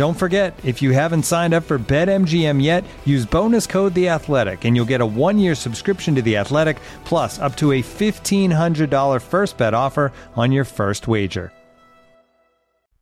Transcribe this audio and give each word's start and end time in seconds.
Don't 0.00 0.14
forget, 0.14 0.58
if 0.64 0.80
you 0.80 0.92
haven't 0.92 1.24
signed 1.24 1.52
up 1.52 1.62
for 1.62 1.78
BetMGM 1.78 2.62
yet, 2.62 2.84
use 3.04 3.26
bonus 3.26 3.66
code 3.66 3.92
The 3.92 4.08
Athletic, 4.08 4.64
and 4.64 4.74
you'll 4.74 4.86
get 4.86 5.02
a 5.02 5.06
one-year 5.06 5.54
subscription 5.54 6.14
to 6.14 6.22
The 6.22 6.38
Athletic, 6.38 6.78
plus 7.04 7.38
up 7.38 7.54
to 7.56 7.72
a 7.72 7.82
fifteen 7.82 8.50
hundred 8.50 8.88
dollar 8.88 9.20
first 9.20 9.58
bet 9.58 9.74
offer 9.74 10.10
on 10.36 10.52
your 10.52 10.64
first 10.64 11.06
wager. 11.06 11.52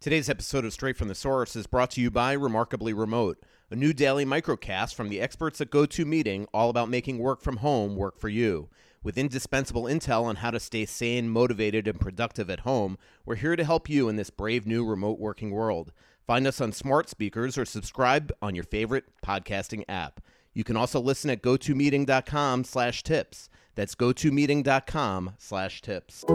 Today's 0.00 0.28
episode 0.28 0.64
of 0.64 0.72
Straight 0.72 0.96
from 0.96 1.06
the 1.06 1.14
Source 1.14 1.54
is 1.54 1.68
brought 1.68 1.92
to 1.92 2.00
you 2.00 2.10
by 2.10 2.32
Remarkably 2.32 2.92
Remote, 2.92 3.44
a 3.70 3.76
new 3.76 3.92
daily 3.92 4.24
microcast 4.24 4.96
from 4.96 5.08
the 5.08 5.20
experts 5.20 5.60
at 5.60 5.70
GoToMeeting, 5.70 6.48
all 6.52 6.68
about 6.68 6.88
making 6.88 7.20
work 7.20 7.42
from 7.42 7.58
home 7.58 7.94
work 7.94 8.18
for 8.18 8.28
you. 8.28 8.70
With 9.04 9.16
indispensable 9.16 9.84
intel 9.84 10.24
on 10.24 10.34
how 10.34 10.50
to 10.50 10.58
stay 10.58 10.84
sane, 10.84 11.28
motivated, 11.28 11.86
and 11.86 12.00
productive 12.00 12.50
at 12.50 12.60
home, 12.60 12.98
we're 13.24 13.36
here 13.36 13.54
to 13.54 13.62
help 13.62 13.88
you 13.88 14.08
in 14.08 14.16
this 14.16 14.30
brave 14.30 14.66
new 14.66 14.84
remote 14.84 15.20
working 15.20 15.52
world. 15.52 15.92
Find 16.28 16.46
us 16.46 16.60
on 16.60 16.72
smart 16.72 17.08
speakers 17.08 17.56
or 17.56 17.64
subscribe 17.64 18.30
on 18.42 18.54
your 18.54 18.64
favorite 18.64 19.04
podcasting 19.24 19.84
app. 19.88 20.20
You 20.52 20.62
can 20.62 20.76
also 20.76 21.00
listen 21.00 21.30
at 21.30 21.40
gotomeeting.com 21.40 22.64
slash 22.64 23.02
tips. 23.02 23.48
That's 23.74 23.94
gotomeeting.com 23.94 25.36
slash 25.38 25.80
tips. 25.80 26.26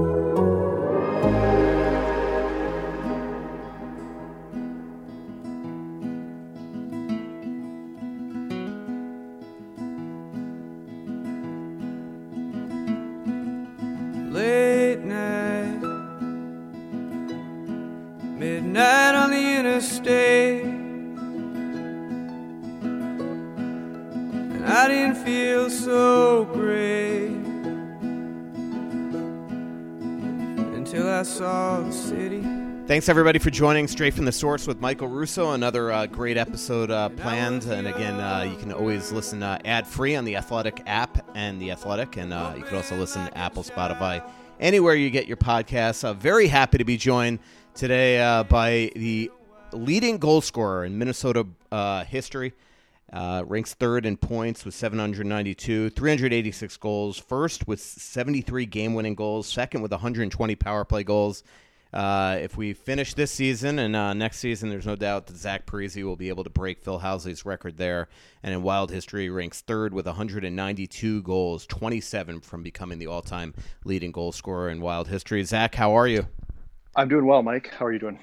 Thanks 33.04 33.10
everybody 33.10 33.38
for 33.38 33.50
joining 33.50 33.90
Straight 33.90 34.14
from 34.14 34.24
the 34.24 34.32
Source 34.32 34.66
with 34.66 34.80
Michael 34.80 35.10
Russo. 35.10 35.52
Another 35.52 35.92
uh, 35.92 36.06
great 36.06 36.38
episode 36.38 36.90
uh, 36.90 37.10
planned, 37.10 37.66
and 37.66 37.86
again, 37.86 38.18
uh, 38.18 38.48
you 38.50 38.56
can 38.56 38.72
always 38.72 39.12
listen 39.12 39.44
uh, 39.44 39.60
ad 39.66 39.86
free 39.86 40.16
on 40.16 40.24
the 40.24 40.38
Athletic 40.38 40.82
app 40.86 41.18
and 41.36 41.62
the 41.62 41.72
Athletic, 41.72 42.16
and 42.16 42.32
uh, 42.32 42.54
you 42.56 42.64
can 42.64 42.78
also 42.78 42.96
listen 42.96 43.26
to 43.26 43.38
Apple, 43.38 43.62
Spotify, 43.62 44.26
anywhere 44.58 44.96
you 44.96 45.10
get 45.10 45.28
your 45.28 45.36
podcasts. 45.36 46.06
Uh, 46.06 46.14
very 46.14 46.48
happy 46.48 46.78
to 46.78 46.86
be 46.86 46.96
joined 46.96 47.40
today 47.74 48.20
by 48.48 48.90
the 48.96 49.30
leading 49.74 50.18
goal 50.18 50.40
scorer 50.40 50.86
in 50.86 50.98
Minnesota 50.98 51.46
history. 52.08 52.54
Ranks 53.12 53.74
third 53.74 54.06
in 54.06 54.16
points 54.16 54.64
with 54.64 54.76
792, 54.76 55.90
386 55.90 56.78
goals. 56.78 57.18
First 57.18 57.68
with 57.68 57.82
73 57.82 58.66
game 58.66 58.94
winning 58.94 59.16
goals. 59.16 59.46
Second 59.46 59.82
with 59.82 59.92
120 59.92 60.56
power 60.56 60.86
play 60.86 61.04
goals. 61.04 61.44
Uh, 61.94 62.40
if 62.42 62.58
we 62.58 62.74
finish 62.74 63.14
this 63.14 63.32
season 63.32 63.78
and 63.78 63.96
uh, 63.96 64.14
next 64.14 64.40
season, 64.40 64.70
there's 64.70 64.88
no 64.88 64.96
doubt 64.96 65.28
that 65.28 65.38
Zach 65.38 65.68
Parise 65.68 66.04
will 66.04 66.16
be 66.16 66.30
able 66.30 66.44
to 66.44 66.50
break 66.50 66.82
Phil 66.82 67.00
Housley's 67.00 67.46
record 67.46 67.78
there. 67.78 68.08
And 68.42 68.54
in 68.54 68.64
Wild 68.64 68.90
history, 68.90 69.30
ranks 69.30 69.62
third 69.62 69.94
with 69.94 70.08
192 70.08 71.22
goals, 71.22 71.68
27 71.68 72.42
from 72.42 72.64
becoming 72.64 72.98
the 72.98 73.08
all-time 73.08 73.54
leading 73.86 74.12
goal 74.12 74.32
scorer 74.32 74.70
in 74.70 74.82
Wild 74.82 75.08
history. 75.08 75.44
Zach, 75.44 75.76
how 75.76 75.94
are 75.94 76.08
you? 76.08 76.28
I'm 76.96 77.10
doing 77.10 77.26
well, 77.26 77.44
Mike. 77.44 77.72
How 77.78 77.86
are 77.86 77.94
you 77.94 78.00
doing? 78.00 78.20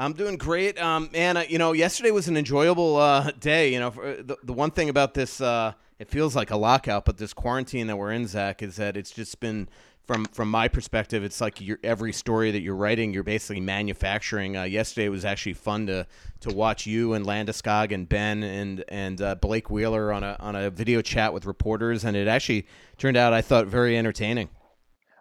I'm 0.00 0.12
doing 0.12 0.36
great, 0.36 0.80
um, 0.80 1.10
man. 1.12 1.36
Uh, 1.36 1.44
you 1.48 1.58
know, 1.58 1.72
yesterday 1.72 2.12
was 2.12 2.28
an 2.28 2.36
enjoyable 2.36 2.96
uh, 2.96 3.32
day. 3.32 3.72
You 3.72 3.80
know, 3.80 3.90
for, 3.90 4.04
uh, 4.04 4.14
the 4.18 4.36
the 4.44 4.52
one 4.52 4.70
thing 4.70 4.88
about 4.88 5.14
this, 5.14 5.40
uh, 5.40 5.72
it 5.98 6.08
feels 6.08 6.36
like 6.36 6.52
a 6.52 6.56
lockout, 6.56 7.04
but 7.04 7.16
this 7.16 7.32
quarantine 7.32 7.88
that 7.88 7.96
we're 7.96 8.12
in, 8.12 8.28
Zach, 8.28 8.62
is 8.62 8.76
that 8.76 8.96
it's 8.96 9.10
just 9.10 9.40
been 9.40 9.68
from 10.08 10.24
from 10.24 10.50
my 10.50 10.66
perspective, 10.66 11.22
it's 11.22 11.40
like 11.40 11.60
your 11.60 11.78
every 11.84 12.12
story 12.12 12.50
that 12.50 12.62
you're 12.62 12.74
writing, 12.74 13.12
you're 13.12 13.22
basically 13.22 13.60
manufacturing. 13.60 14.56
Uh, 14.56 14.62
yesterday 14.64 15.10
was 15.10 15.24
actually 15.24 15.52
fun 15.52 15.86
to 15.86 16.06
to 16.40 16.52
watch 16.52 16.86
you 16.86 17.12
and 17.12 17.26
Landeskog 17.26 17.92
and 17.92 18.08
Benn 18.08 18.42
and 18.42 18.82
and 18.88 19.20
uh, 19.20 19.34
Blake 19.34 19.70
Wheeler 19.70 20.10
on 20.10 20.24
a 20.24 20.36
on 20.40 20.56
a 20.56 20.70
video 20.70 21.02
chat 21.02 21.32
with 21.34 21.44
reporters, 21.44 22.04
and 22.04 22.16
it 22.16 22.26
actually 22.26 22.66
turned 22.96 23.18
out 23.18 23.34
I 23.34 23.42
thought 23.42 23.66
very 23.66 23.98
entertaining. 23.98 24.48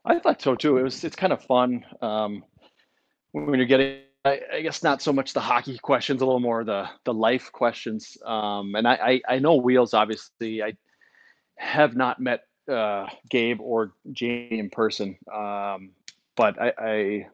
I 0.05 0.19
thought 0.19 0.41
so 0.41 0.55
too. 0.55 0.77
It 0.77 0.83
was 0.83 1.03
it's 1.03 1.17
kind 1.17 1.33
of 1.33 1.43
fun 1.43 1.85
um, 2.01 2.43
when 3.33 3.59
you're 3.59 3.67
getting. 3.67 3.99
I, 4.23 4.39
I 4.53 4.61
guess 4.61 4.83
not 4.83 5.01
so 5.01 5.13
much 5.13 5.33
the 5.33 5.41
hockey 5.41 5.77
questions, 5.77 6.21
a 6.21 6.25
little 6.25 6.39
more 6.39 6.63
the 6.63 6.89
the 7.03 7.13
life 7.13 7.51
questions. 7.51 8.17
Um, 8.25 8.73
and 8.75 8.87
I, 8.87 8.93
I 9.27 9.35
I 9.35 9.39
know 9.39 9.55
Wheels 9.55 9.93
obviously. 9.93 10.63
I 10.63 10.77
have 11.57 11.95
not 11.95 12.21
met 12.21 12.41
uh, 12.69 13.07
Gabe 13.29 13.59
or 13.61 13.93
Jamie 14.11 14.59
in 14.59 14.69
person, 14.69 15.17
um, 15.33 15.91
but 16.35 16.59
I, 16.61 16.73
I 16.77 17.27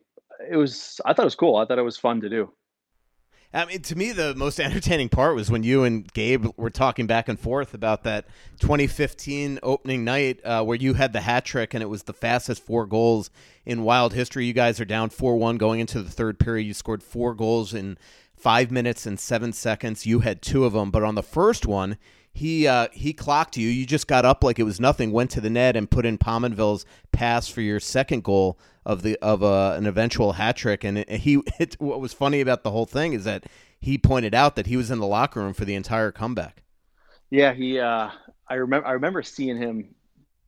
it 0.49 0.57
was 0.57 0.99
I 1.05 1.13
thought 1.13 1.23
it 1.23 1.25
was 1.25 1.35
cool. 1.35 1.57
I 1.57 1.65
thought 1.65 1.79
it 1.79 1.83
was 1.83 1.97
fun 1.97 2.21
to 2.21 2.29
do. 2.29 2.51
I 3.55 3.65
mean, 3.65 3.83
to 3.83 3.95
me, 3.95 4.11
the 4.11 4.33
most 4.33 4.59
entertaining 4.59 5.09
part 5.09 5.35
was 5.35 5.51
when 5.51 5.61
you 5.61 5.83
and 5.83 6.11
Gabe 6.11 6.47
were 6.57 6.71
talking 6.71 7.05
back 7.05 7.29
and 7.29 7.39
forth 7.39 7.75
about 7.75 8.03
that 8.03 8.25
2015 8.59 9.59
opening 9.61 10.03
night 10.03 10.39
uh, 10.43 10.63
where 10.63 10.77
you 10.77 10.95
had 10.95 11.13
the 11.13 11.21
hat 11.21 11.45
trick 11.45 11.75
and 11.75 11.83
it 11.83 11.87
was 11.87 12.03
the 12.03 12.13
fastest 12.13 12.65
four 12.65 12.87
goals 12.87 13.29
in 13.63 13.83
Wild 13.83 14.13
history. 14.13 14.45
You 14.45 14.53
guys 14.53 14.79
are 14.79 14.85
down 14.85 15.11
4 15.11 15.37
1 15.37 15.57
going 15.57 15.79
into 15.79 16.01
the 16.01 16.09
third 16.09 16.39
period. 16.39 16.65
You 16.65 16.73
scored 16.73 17.03
four 17.03 17.35
goals 17.35 17.75
in 17.75 17.97
five 18.35 18.71
minutes 18.71 19.05
and 19.05 19.19
seven 19.19 19.53
seconds. 19.53 20.05
You 20.05 20.21
had 20.21 20.41
two 20.41 20.65
of 20.65 20.73
them, 20.73 20.89
but 20.89 21.03
on 21.03 21.15
the 21.15 21.23
first 21.23 21.67
one, 21.67 21.97
he 22.33 22.67
uh, 22.67 22.87
he 22.91 23.13
clocked 23.13 23.57
you. 23.57 23.67
You 23.67 23.85
just 23.85 24.07
got 24.07 24.25
up 24.25 24.43
like 24.43 24.59
it 24.59 24.63
was 24.63 24.79
nothing, 24.79 25.11
went 25.11 25.31
to 25.31 25.41
the 25.41 25.49
net 25.49 25.75
and 25.75 25.89
put 25.89 26.05
in 26.05 26.17
Pominville's 26.17 26.85
pass 27.11 27.47
for 27.47 27.61
your 27.61 27.79
second 27.79 28.23
goal 28.23 28.57
of 28.85 29.01
the 29.03 29.17
of 29.21 29.43
uh, 29.43 29.73
an 29.77 29.85
eventual 29.85 30.33
hat 30.33 30.57
trick. 30.57 30.83
And 30.83 30.97
he 31.09 31.41
it, 31.59 31.75
what 31.79 31.99
was 32.01 32.13
funny 32.13 32.41
about 32.41 32.63
the 32.63 32.71
whole 32.71 32.85
thing 32.85 33.13
is 33.13 33.23
that 33.25 33.45
he 33.79 33.97
pointed 33.97 34.33
out 34.33 34.55
that 34.55 34.67
he 34.67 34.77
was 34.77 34.89
in 34.91 34.99
the 34.99 35.07
locker 35.07 35.39
room 35.41 35.53
for 35.53 35.65
the 35.65 35.75
entire 35.75 36.11
comeback. 36.11 36.63
Yeah, 37.29 37.53
he. 37.53 37.79
Uh, 37.79 38.09
I 38.47 38.55
remember. 38.55 38.87
I 38.87 38.91
remember 38.93 39.23
seeing 39.23 39.57
him 39.57 39.95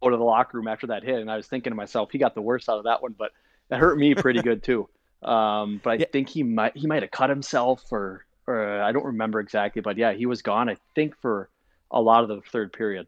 go 0.01 0.09
to 0.09 0.17
the 0.17 0.23
locker 0.23 0.57
room 0.57 0.67
after 0.67 0.87
that 0.87 1.03
hit, 1.03 1.19
and 1.19 1.31
I 1.31 1.37
was 1.37 1.47
thinking 1.47 1.71
to 1.71 1.75
myself, 1.75 2.11
he 2.11 2.17
got 2.17 2.35
the 2.35 2.41
worst 2.41 2.69
out 2.69 2.77
of 2.77 2.83
that 2.85 3.01
one, 3.01 3.15
but 3.17 3.31
that 3.69 3.79
hurt 3.79 3.97
me 3.97 4.15
pretty 4.15 4.41
good 4.41 4.63
too. 4.63 4.89
Um, 5.23 5.79
but 5.83 5.91
I 5.93 5.97
Yeah. 5.97 6.05
think 6.11 6.29
he 6.29 6.43
might 6.43 6.77
he 6.77 6.85
might 6.87 7.01
have 7.01 7.11
cut 7.11 7.29
himself 7.29 7.83
or 7.91 8.25
or 8.47 8.81
I 8.81 8.91
don't 8.91 9.05
remember 9.05 9.39
exactly. 9.39 9.81
But 9.81 9.97
yeah, 9.97 10.13
he 10.13 10.25
was 10.27 10.41
gone. 10.43 10.69
I 10.69 10.77
think 10.93 11.15
for 11.21 11.49
a 11.91 12.01
lot 12.01 12.23
of 12.23 12.29
the 12.29 12.41
third 12.51 12.73
period. 12.73 13.07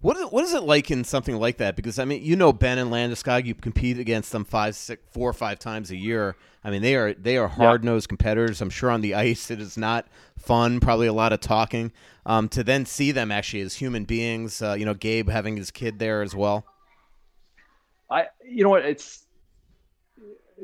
What 0.00 0.16
is, 0.16 0.24
what 0.26 0.42
is 0.42 0.52
it 0.52 0.64
like 0.64 0.90
in 0.90 1.04
something 1.04 1.36
like 1.36 1.58
that? 1.58 1.76
Because 1.76 1.98
I 2.00 2.04
mean, 2.04 2.24
you 2.24 2.34
know, 2.34 2.52
Benn 2.52 2.78
and 2.78 2.90
Landeskog, 2.90 3.44
you 3.44 3.54
compete 3.54 3.98
against 3.98 4.32
them 4.32 4.44
five, 4.44 4.74
six, 4.74 5.00
four 5.12 5.30
or 5.30 5.32
five 5.32 5.60
times 5.60 5.92
a 5.92 5.96
year. 5.96 6.34
I 6.64 6.70
mean, 6.70 6.82
they 6.82 6.96
are 6.96 7.14
they 7.14 7.36
are 7.36 7.48
hard 7.48 7.84
nosed 7.84 8.08
competitors. 8.08 8.60
I'm 8.60 8.70
sure 8.70 8.90
on 8.90 9.00
the 9.00 9.14
ice 9.14 9.50
it 9.50 9.60
is 9.60 9.76
not 9.76 10.06
fun. 10.36 10.80
Probably 10.80 11.06
a 11.06 11.12
lot 11.12 11.32
of 11.32 11.40
talking. 11.40 11.92
Um, 12.26 12.48
to 12.50 12.64
then 12.64 12.84
see 12.84 13.12
them 13.12 13.30
actually 13.30 13.62
as 13.62 13.74
human 13.74 14.04
beings. 14.04 14.60
Uh, 14.60 14.74
you 14.78 14.84
know, 14.84 14.94
Gabe 14.94 15.28
having 15.28 15.56
his 15.56 15.70
kid 15.70 16.00
there 16.00 16.22
as 16.22 16.34
well. 16.34 16.66
I 18.10 18.26
you 18.44 18.64
know 18.64 18.70
what 18.70 18.84
it's. 18.84 19.26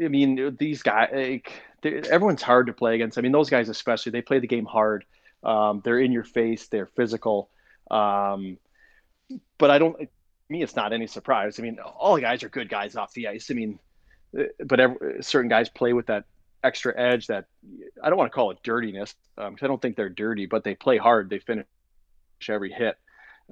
I 0.02 0.06
mean, 0.06 0.56
these 0.60 0.82
guys, 0.82 1.10
like, 1.12 1.50
everyone's 1.84 2.42
hard 2.42 2.68
to 2.68 2.72
play 2.72 2.94
against. 2.94 3.18
I 3.18 3.20
mean, 3.20 3.32
those 3.32 3.50
guys 3.50 3.68
especially, 3.68 4.12
they 4.12 4.22
play 4.22 4.38
the 4.38 4.46
game 4.46 4.64
hard. 4.64 5.04
Um, 5.42 5.80
they're 5.84 6.00
in 6.00 6.12
your 6.12 6.24
face. 6.24 6.66
They're 6.68 6.86
physical. 6.86 7.50
Um, 7.90 8.58
but 9.58 9.70
I 9.70 9.78
don't. 9.78 10.08
Me, 10.48 10.62
it's 10.62 10.76
not 10.76 10.92
any 10.92 11.06
surprise. 11.06 11.58
I 11.58 11.62
mean, 11.62 11.78
all 11.78 12.14
the 12.14 12.22
guys 12.22 12.42
are 12.42 12.48
good 12.48 12.68
guys 12.68 12.96
off 12.96 13.12
the 13.12 13.28
ice. 13.28 13.50
I 13.50 13.54
mean, 13.54 13.78
uh, 14.38 14.44
but 14.64 14.80
every, 14.80 15.22
certain 15.22 15.48
guys 15.48 15.68
play 15.68 15.92
with 15.92 16.06
that 16.06 16.24
extra 16.64 16.98
edge. 16.98 17.26
That 17.26 17.46
I 18.02 18.08
don't 18.08 18.18
want 18.18 18.30
to 18.30 18.34
call 18.34 18.50
it 18.50 18.58
dirtiness 18.62 19.14
because 19.36 19.62
I 19.62 19.66
don't 19.66 19.80
think 19.80 19.96
they're 19.96 20.08
dirty, 20.08 20.46
but 20.46 20.64
they 20.64 20.74
play 20.74 20.96
hard. 20.96 21.28
They 21.28 21.38
finish 21.38 21.66
every 22.48 22.72
hit. 22.72 22.96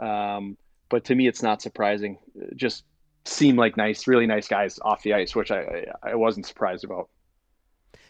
Um, 0.00 0.56
but 0.88 1.04
to 1.06 1.14
me, 1.14 1.26
it's 1.26 1.42
not 1.42 1.60
surprising. 1.60 2.18
Just 2.54 2.84
seem 3.24 3.56
like 3.56 3.76
nice, 3.76 4.06
really 4.06 4.26
nice 4.26 4.48
guys 4.48 4.78
off 4.82 5.02
the 5.02 5.14
ice, 5.14 5.34
which 5.34 5.50
I 5.50 5.86
I 6.02 6.14
wasn't 6.14 6.46
surprised 6.46 6.84
about. 6.84 7.08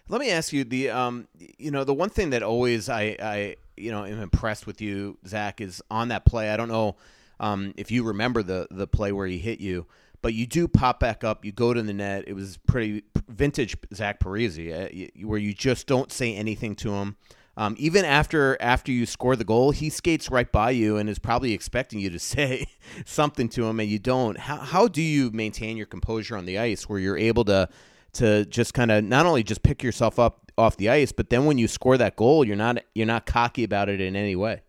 Let 0.08 0.20
me 0.20 0.30
ask 0.30 0.52
you 0.52 0.64
the 0.64 0.90
um 0.90 1.28
you 1.36 1.70
know 1.70 1.84
the 1.84 1.94
one 1.94 2.10
thing 2.10 2.30
that 2.30 2.42
always 2.42 2.88
I 2.88 3.16
I 3.20 3.56
you 3.76 3.90
know 3.90 4.04
am 4.04 4.20
impressed 4.20 4.66
with 4.66 4.80
you 4.80 5.18
Zach 5.26 5.60
is 5.60 5.82
on 5.90 6.08
that 6.08 6.24
play. 6.24 6.50
I 6.50 6.56
don't 6.56 6.68
know 6.68 6.96
um 7.38 7.74
if 7.76 7.90
you 7.90 8.04
remember 8.04 8.42
the 8.42 8.66
the 8.70 8.86
play 8.86 9.12
where 9.12 9.26
he 9.26 9.38
hit 9.38 9.60
you, 9.60 9.86
but 10.22 10.34
you 10.34 10.46
do 10.46 10.66
pop 10.68 11.00
back 11.00 11.24
up. 11.24 11.44
You 11.44 11.52
go 11.52 11.72
to 11.72 11.82
the 11.82 11.92
net. 11.92 12.24
It 12.26 12.34
was 12.34 12.56
pretty 12.66 13.04
vintage 13.28 13.76
Zach 13.94 14.20
Parise, 14.20 14.58
uh, 14.72 15.26
where 15.26 15.38
you 15.38 15.52
just 15.52 15.86
don't 15.86 16.10
say 16.10 16.34
anything 16.34 16.74
to 16.76 16.92
him. 16.94 17.16
Um, 17.58 17.74
even 17.78 18.04
after 18.04 18.56
after 18.60 18.92
you 18.92 19.06
score 19.06 19.34
the 19.34 19.44
goal, 19.44 19.70
he 19.70 19.88
skates 19.88 20.30
right 20.30 20.50
by 20.50 20.72
you 20.72 20.98
and 20.98 21.08
is 21.08 21.18
probably 21.18 21.52
expecting 21.52 22.00
you 22.00 22.10
to 22.10 22.18
say 22.34 22.66
something 23.04 23.48
to 23.50 23.66
him, 23.66 23.80
and 23.80 23.88
you 23.88 23.98
don't. 23.98 24.38
How 24.38 24.56
how 24.56 24.88
do 24.88 25.02
you 25.02 25.30
maintain 25.30 25.76
your 25.76 25.86
composure 25.86 26.36
on 26.36 26.44
the 26.44 26.58
ice 26.58 26.88
where 26.88 26.98
you're 26.98 27.16
able 27.16 27.44
to 27.46 27.68
to 28.16 28.44
just 28.46 28.74
kind 28.74 28.90
of 28.90 29.04
not 29.04 29.26
only 29.26 29.42
just 29.42 29.62
pick 29.62 29.82
yourself 29.82 30.18
up 30.18 30.50
off 30.58 30.76
the 30.76 30.88
ice, 30.88 31.12
but 31.12 31.30
then 31.30 31.44
when 31.44 31.58
you 31.58 31.68
score 31.68 31.96
that 31.98 32.16
goal, 32.16 32.44
you're 32.44 32.56
not 32.56 32.78
you're 32.94 33.06
not 33.06 33.26
cocky 33.26 33.64
about 33.64 33.88
it 33.88 34.00
in 34.00 34.16
any 34.16 34.36
way. 34.36 34.62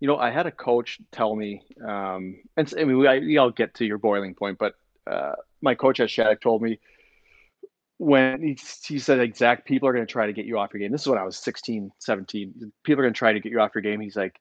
You 0.00 0.08
know, 0.08 0.16
I 0.16 0.30
had 0.30 0.46
a 0.46 0.50
coach 0.50 0.98
tell 1.12 1.36
me, 1.36 1.62
um, 1.86 2.40
and 2.56 2.72
I 2.78 2.84
mean, 2.84 2.98
we, 2.98 3.38
I, 3.38 3.50
get 3.50 3.74
to 3.74 3.84
your 3.84 3.98
boiling 3.98 4.34
point, 4.34 4.58
but 4.58 4.74
uh, 5.06 5.32
my 5.60 5.74
coach 5.74 6.00
at 6.00 6.08
Shattuck 6.08 6.40
told 6.40 6.62
me 6.62 6.78
when 7.98 8.42
he, 8.42 8.58
he 8.86 8.98
said, 8.98 9.20
exact 9.20 9.66
people 9.66 9.86
are 9.86 9.92
going 9.92 10.06
to 10.06 10.10
try 10.10 10.24
to 10.24 10.32
get 10.32 10.46
you 10.46 10.58
off 10.58 10.70
your 10.72 10.80
game. 10.80 10.90
This 10.90 11.02
is 11.02 11.06
when 11.06 11.18
I 11.18 11.22
was 11.22 11.36
16, 11.36 11.90
17. 11.98 12.72
People 12.82 13.00
are 13.00 13.04
going 13.04 13.12
to 13.12 13.18
try 13.18 13.34
to 13.34 13.40
get 13.40 13.52
you 13.52 13.60
off 13.60 13.72
your 13.74 13.82
game. 13.82 14.00
He's 14.00 14.16
like, 14.16 14.40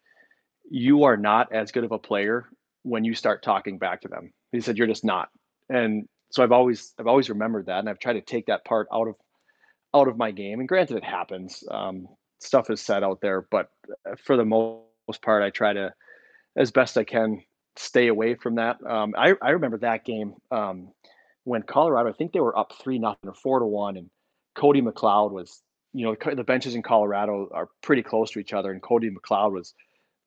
you 0.72 1.04
are 1.04 1.18
not 1.18 1.52
as 1.52 1.74
good 1.74 1.84
of 1.84 1.92
a 1.92 2.00
player 2.00 2.48
when 2.84 3.04
you 3.04 3.14
start 3.14 3.44
talking 3.44 3.78
back 3.78 4.00
to 4.02 4.08
them. 4.08 4.32
He 4.54 4.62
said, 4.62 4.78
you're 4.78 4.88
just 4.88 5.04
not. 5.04 5.28
And 5.68 6.08
so 6.32 6.44
I've 6.44 6.52
always, 6.52 6.94
I've 7.00 7.08
always 7.08 7.30
remembered 7.30 7.68
that. 7.68 7.80
And 7.80 7.90
I've 7.90 8.00
tried 8.00 8.14
to 8.14 8.22
take 8.22 8.48
that 8.48 8.66
part 8.66 8.88
out 8.94 9.08
of, 9.08 9.16
out 9.94 10.08
of 10.08 10.18
my 10.18 10.32
game. 10.32 10.60
And 10.60 10.68
granted, 10.68 10.98
it 10.98 11.04
happens. 11.04 11.64
Um, 11.70 12.08
stuff 12.40 12.70
is 12.70 12.82
said 12.82 13.04
out 13.04 13.20
there, 13.22 13.46
but 13.50 13.70
uh, 14.10 14.16
for 14.24 14.38
the 14.38 14.46
most 14.46 15.22
part, 15.22 15.44
I 15.44 15.50
try 15.50 15.74
to, 15.74 15.94
as 16.56 16.72
best 16.72 16.98
I 16.98 17.04
can, 17.04 17.42
stay 17.76 18.08
away 18.08 18.36
from 18.36 18.56
that. 18.56 18.78
Um, 18.86 19.14
I, 19.18 19.34
I 19.42 19.52
remember 19.52 19.78
that 19.80 20.06
game 20.06 20.34
um, 20.52 20.90
when 21.44 21.64
Colorado, 21.64 22.10
I 22.10 22.14
think 22.14 22.34
they 22.34 22.40
were 22.40 22.58
up 22.58 22.74
three 22.82 23.00
nothing 23.00 23.30
or 23.30 23.34
four 23.34 23.60
to 23.60 23.66
one, 23.66 23.98
and 23.98 24.10
Cody 24.56 24.82
McLeod 24.82 25.32
was, 25.32 25.62
you 25.94 26.06
know, 26.06 26.16
the 26.36 26.44
benches 26.44 26.76
in 26.76 26.82
Colorado 26.82 27.50
are 27.54 27.70
pretty 27.82 28.04
close 28.04 28.32
to 28.32 28.40
each 28.40 28.54
other, 28.54 28.72
and 28.72 28.82
Cody 28.82 29.10
McLeod 29.10 29.54
was 29.54 29.74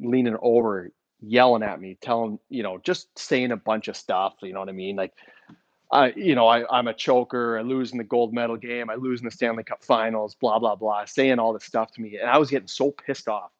leaning 0.00 0.36
over, 0.40 0.90
yelling 1.20 1.62
at 1.62 1.80
me, 1.80 1.98
telling, 2.00 2.38
you 2.48 2.62
know, 2.62 2.78
just 2.82 3.06
saying 3.18 3.52
a 3.52 3.56
bunch 3.56 3.88
of 3.88 3.96
stuff. 3.96 4.34
You 4.42 4.52
know 4.52 4.60
what 4.60 4.68
I 4.68 4.72
mean? 4.72 4.96
Like, 4.96 5.12
I, 5.92 6.12
you 6.16 6.34
know, 6.34 6.48
I, 6.48 6.64
I'm 6.74 6.88
a 6.88 6.94
choker. 6.94 7.58
I 7.58 7.62
lose 7.62 7.92
in 7.92 7.98
the 7.98 8.04
gold 8.04 8.32
medal 8.32 8.56
game. 8.56 8.88
I 8.88 8.94
lose 8.94 9.20
in 9.20 9.26
the 9.26 9.30
Stanley 9.30 9.62
Cup 9.62 9.84
Finals. 9.84 10.34
Blah 10.34 10.58
blah 10.58 10.74
blah, 10.74 11.04
saying 11.04 11.38
all 11.38 11.52
this 11.52 11.64
stuff 11.64 11.92
to 11.92 12.00
me, 12.00 12.16
and 12.16 12.28
I 12.28 12.38
was 12.38 12.50
getting 12.50 12.68
so 12.68 12.90
pissed 12.90 13.28
off 13.28 13.50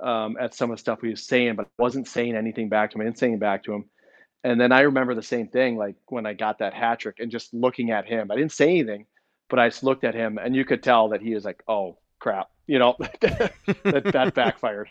um, 0.00 0.36
at 0.40 0.54
some 0.54 0.70
of 0.70 0.76
the 0.76 0.80
stuff 0.80 1.00
he 1.02 1.08
was 1.08 1.22
saying, 1.22 1.56
but 1.56 1.66
I 1.66 1.82
wasn't 1.82 2.06
saying 2.06 2.36
anything 2.36 2.68
back 2.68 2.90
to 2.90 2.96
him. 2.96 3.02
I 3.02 3.04
didn't 3.04 3.18
say 3.18 3.26
anything 3.26 3.40
back 3.40 3.64
to 3.64 3.74
him. 3.74 3.84
And 4.42 4.58
then 4.58 4.72
I 4.72 4.82
remember 4.82 5.14
the 5.14 5.22
same 5.22 5.48
thing, 5.48 5.76
like 5.76 5.96
when 6.06 6.26
I 6.26 6.32
got 6.32 6.60
that 6.60 6.72
hat 6.72 7.00
trick 7.00 7.16
and 7.18 7.30
just 7.30 7.52
looking 7.52 7.90
at 7.90 8.06
him. 8.06 8.30
I 8.30 8.36
didn't 8.36 8.52
say 8.52 8.70
anything, 8.70 9.06
but 9.48 9.58
I 9.58 9.68
just 9.68 9.82
looked 9.82 10.04
at 10.04 10.14
him, 10.14 10.38
and 10.38 10.56
you 10.56 10.64
could 10.64 10.82
tell 10.82 11.10
that 11.10 11.20
he 11.20 11.34
was 11.34 11.44
like, 11.44 11.62
"Oh 11.68 11.98
crap," 12.20 12.48
you 12.66 12.78
know, 12.78 12.96
that, 13.20 14.10
that 14.12 14.34
backfired. 14.34 14.88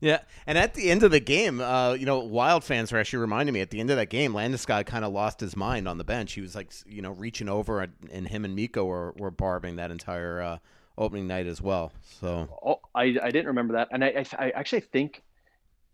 Yeah, 0.00 0.20
and 0.46 0.56
at 0.56 0.74
the 0.74 0.90
end 0.90 1.02
of 1.02 1.10
the 1.10 1.20
game, 1.20 1.60
uh, 1.60 1.92
you 1.92 2.06
know, 2.06 2.20
Wild 2.20 2.64
fans 2.64 2.90
were 2.90 2.98
actually 2.98 3.18
reminding 3.20 3.52
me 3.52 3.60
at 3.60 3.70
the 3.70 3.80
end 3.80 3.90
of 3.90 3.96
that 3.96 4.08
game, 4.08 4.32
Landeskog 4.32 4.86
kind 4.86 5.04
of 5.04 5.12
lost 5.12 5.40
his 5.40 5.56
mind 5.56 5.86
on 5.86 5.98
the 5.98 6.04
bench. 6.04 6.32
He 6.32 6.40
was 6.40 6.54
like, 6.54 6.72
you 6.86 7.02
know, 7.02 7.12
reaching 7.12 7.48
over, 7.48 7.80
and, 7.80 7.92
and 8.10 8.26
him 8.28 8.44
and 8.44 8.56
Mikko 8.56 8.84
were, 8.84 9.12
were 9.18 9.30
barbing 9.30 9.76
that 9.76 9.90
entire 9.90 10.40
uh, 10.40 10.58
opening 10.96 11.26
night 11.26 11.46
as 11.46 11.60
well. 11.60 11.92
So 12.20 12.48
Oh, 12.64 12.80
I, 12.94 13.16
I 13.22 13.30
didn't 13.30 13.46
remember 13.48 13.74
that, 13.74 13.88
and 13.92 14.02
I, 14.04 14.24
I 14.38 14.46
I 14.46 14.50
actually 14.50 14.80
think, 14.80 15.22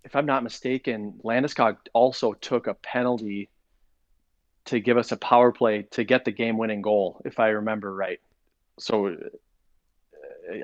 if 0.05 0.15
I'm 0.15 0.27
not 0.27 0.44
mistaken, 0.44 1.21
Landeskog 1.25 1.77
also 1.93 2.32
took 2.35 2.69
a 2.69 2.75
penalty 2.75 3.49
to 4.67 4.79
give 4.81 4.97
us 4.99 5.11
a 5.12 5.17
power 5.17 5.50
play 5.53 5.82
to 5.93 6.05
get 6.05 6.25
the 6.25 6.32
game-winning 6.32 6.82
goal, 6.82 7.21
if 7.25 7.41
I 7.41 7.49
remember 7.49 7.93
right. 7.94 8.21
So, 8.79 9.06
uh, 9.09 9.15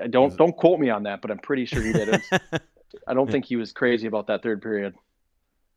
I 0.03 0.07
don't 0.07 0.35
don't 0.37 0.55
quote 0.55 0.79
me 0.79 0.89
on 0.89 1.03
that, 1.03 1.21
but 1.21 1.29
I'm 1.31 1.39
pretty 1.39 1.65
sure 1.65 1.81
he 1.81 1.91
did. 1.91 2.07
It 2.09 2.21
was- 2.31 2.61
I 3.07 3.13
don't 3.13 3.29
think 3.29 3.45
he 3.45 3.55
was 3.55 3.71
crazy 3.71 4.07
about 4.07 4.27
that 4.27 4.43
third 4.43 4.61
period. 4.61 4.93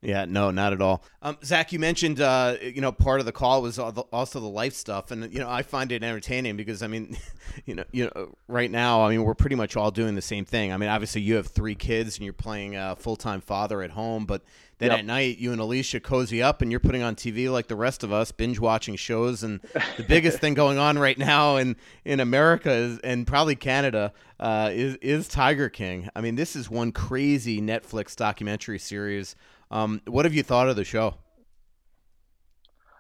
Yeah, 0.07 0.25
no, 0.25 0.53
not 0.53 0.73
at 0.73 0.81
all. 0.81 1.03
Um, 1.21 1.37
Zach, 1.45 1.73
you 1.73 1.81
mentioned 1.81 2.21
uh, 2.21 2.55
you 2.63 2.81
know 2.81 2.93
part 2.93 3.19
of 3.19 3.27
the 3.27 3.33
call 3.33 3.61
was 3.61 3.77
also 3.77 4.39
the 4.39 4.47
life 4.47 4.73
stuff, 4.75 5.11
and 5.11 5.33
you 5.33 5.41
know 5.41 5.51
I 5.51 5.63
find 5.63 5.91
it 5.91 6.05
entertaining 6.05 6.57
because 6.57 6.81
I 6.81 6.87
mean, 6.87 7.19
you 7.67 7.75
know, 7.75 7.83
you 7.91 8.05
know, 8.05 8.37
right 8.47 8.71
now 8.71 9.03
I 9.03 9.11
mean 9.11 9.25
we're 9.25 9.35
pretty 9.35 9.57
much 9.57 9.77
all 9.77 9.91
doing 9.91 10.15
the 10.15 10.23
same 10.23 10.45
thing. 10.45 10.73
I 10.73 10.77
mean, 10.77 10.89
obviously 10.89 11.23
you 11.23 11.35
have 11.35 11.49
three 11.49 11.75
kids 11.75 12.19
and 12.19 12.25
you're 12.25 12.33
playing 12.35 12.77
a 12.77 12.95
full 12.95 13.17
time 13.17 13.41
father 13.41 13.83
at 13.83 13.91
home, 13.91 14.27
but 14.27 14.43
then 14.79 14.91
Yep. 14.91 14.99
at 15.01 15.05
night 15.07 15.39
you 15.39 15.51
and 15.51 15.61
Alicia 15.61 15.99
cozy 15.99 16.41
up 16.41 16.63
and 16.63 16.71
you're 16.71 16.79
putting 16.79 17.03
on 17.03 17.17
TV 17.17 17.51
like 17.51 17.67
the 17.67 17.75
rest 17.75 18.05
of 18.05 18.13
us, 18.13 18.31
binge 18.31 18.61
watching 18.61 18.95
shows. 18.95 19.43
And 19.43 19.61
the 19.97 20.05
biggest 20.09 20.39
thing 20.39 20.55
going 20.55 20.79
on 20.79 21.01
right 21.01 21.19
now 21.19 21.57
in 21.57 21.75
in 22.05 22.21
America 22.21 22.71
is, 22.71 23.01
and 23.01 23.27
probably 23.27 23.57
Canada 23.57 24.13
uh, 24.39 24.71
is 24.73 24.95
is 25.03 25.27
Tiger 25.27 25.69
King. 25.69 26.09
I 26.15 26.21
mean, 26.21 26.37
this 26.37 26.55
is 26.55 26.71
one 26.71 26.93
crazy 26.93 27.61
Netflix 27.61 28.15
documentary 28.15 28.79
series. 28.79 29.35
Um, 29.71 30.01
what 30.07 30.25
have 30.25 30.35
you 30.35 30.43
thought 30.43 30.69
of 30.69 30.77
the 30.77 30.85
show? 30.85 31.15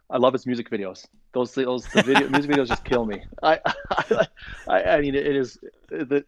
I 0.08 0.18
love 0.18 0.32
his 0.32 0.46
music 0.46 0.70
videos. 0.70 1.06
Those 1.32 1.54
those 1.54 1.86
the 1.86 2.02
video 2.02 2.28
music 2.30 2.50
videos 2.50 2.68
just 2.68 2.84
kill 2.84 3.04
me. 3.04 3.22
I 3.42 3.60
I, 3.90 4.26
I, 4.68 4.82
I 4.82 5.00
mean 5.00 5.14
it 5.14 5.36
is 5.36 5.58
the 5.88 6.24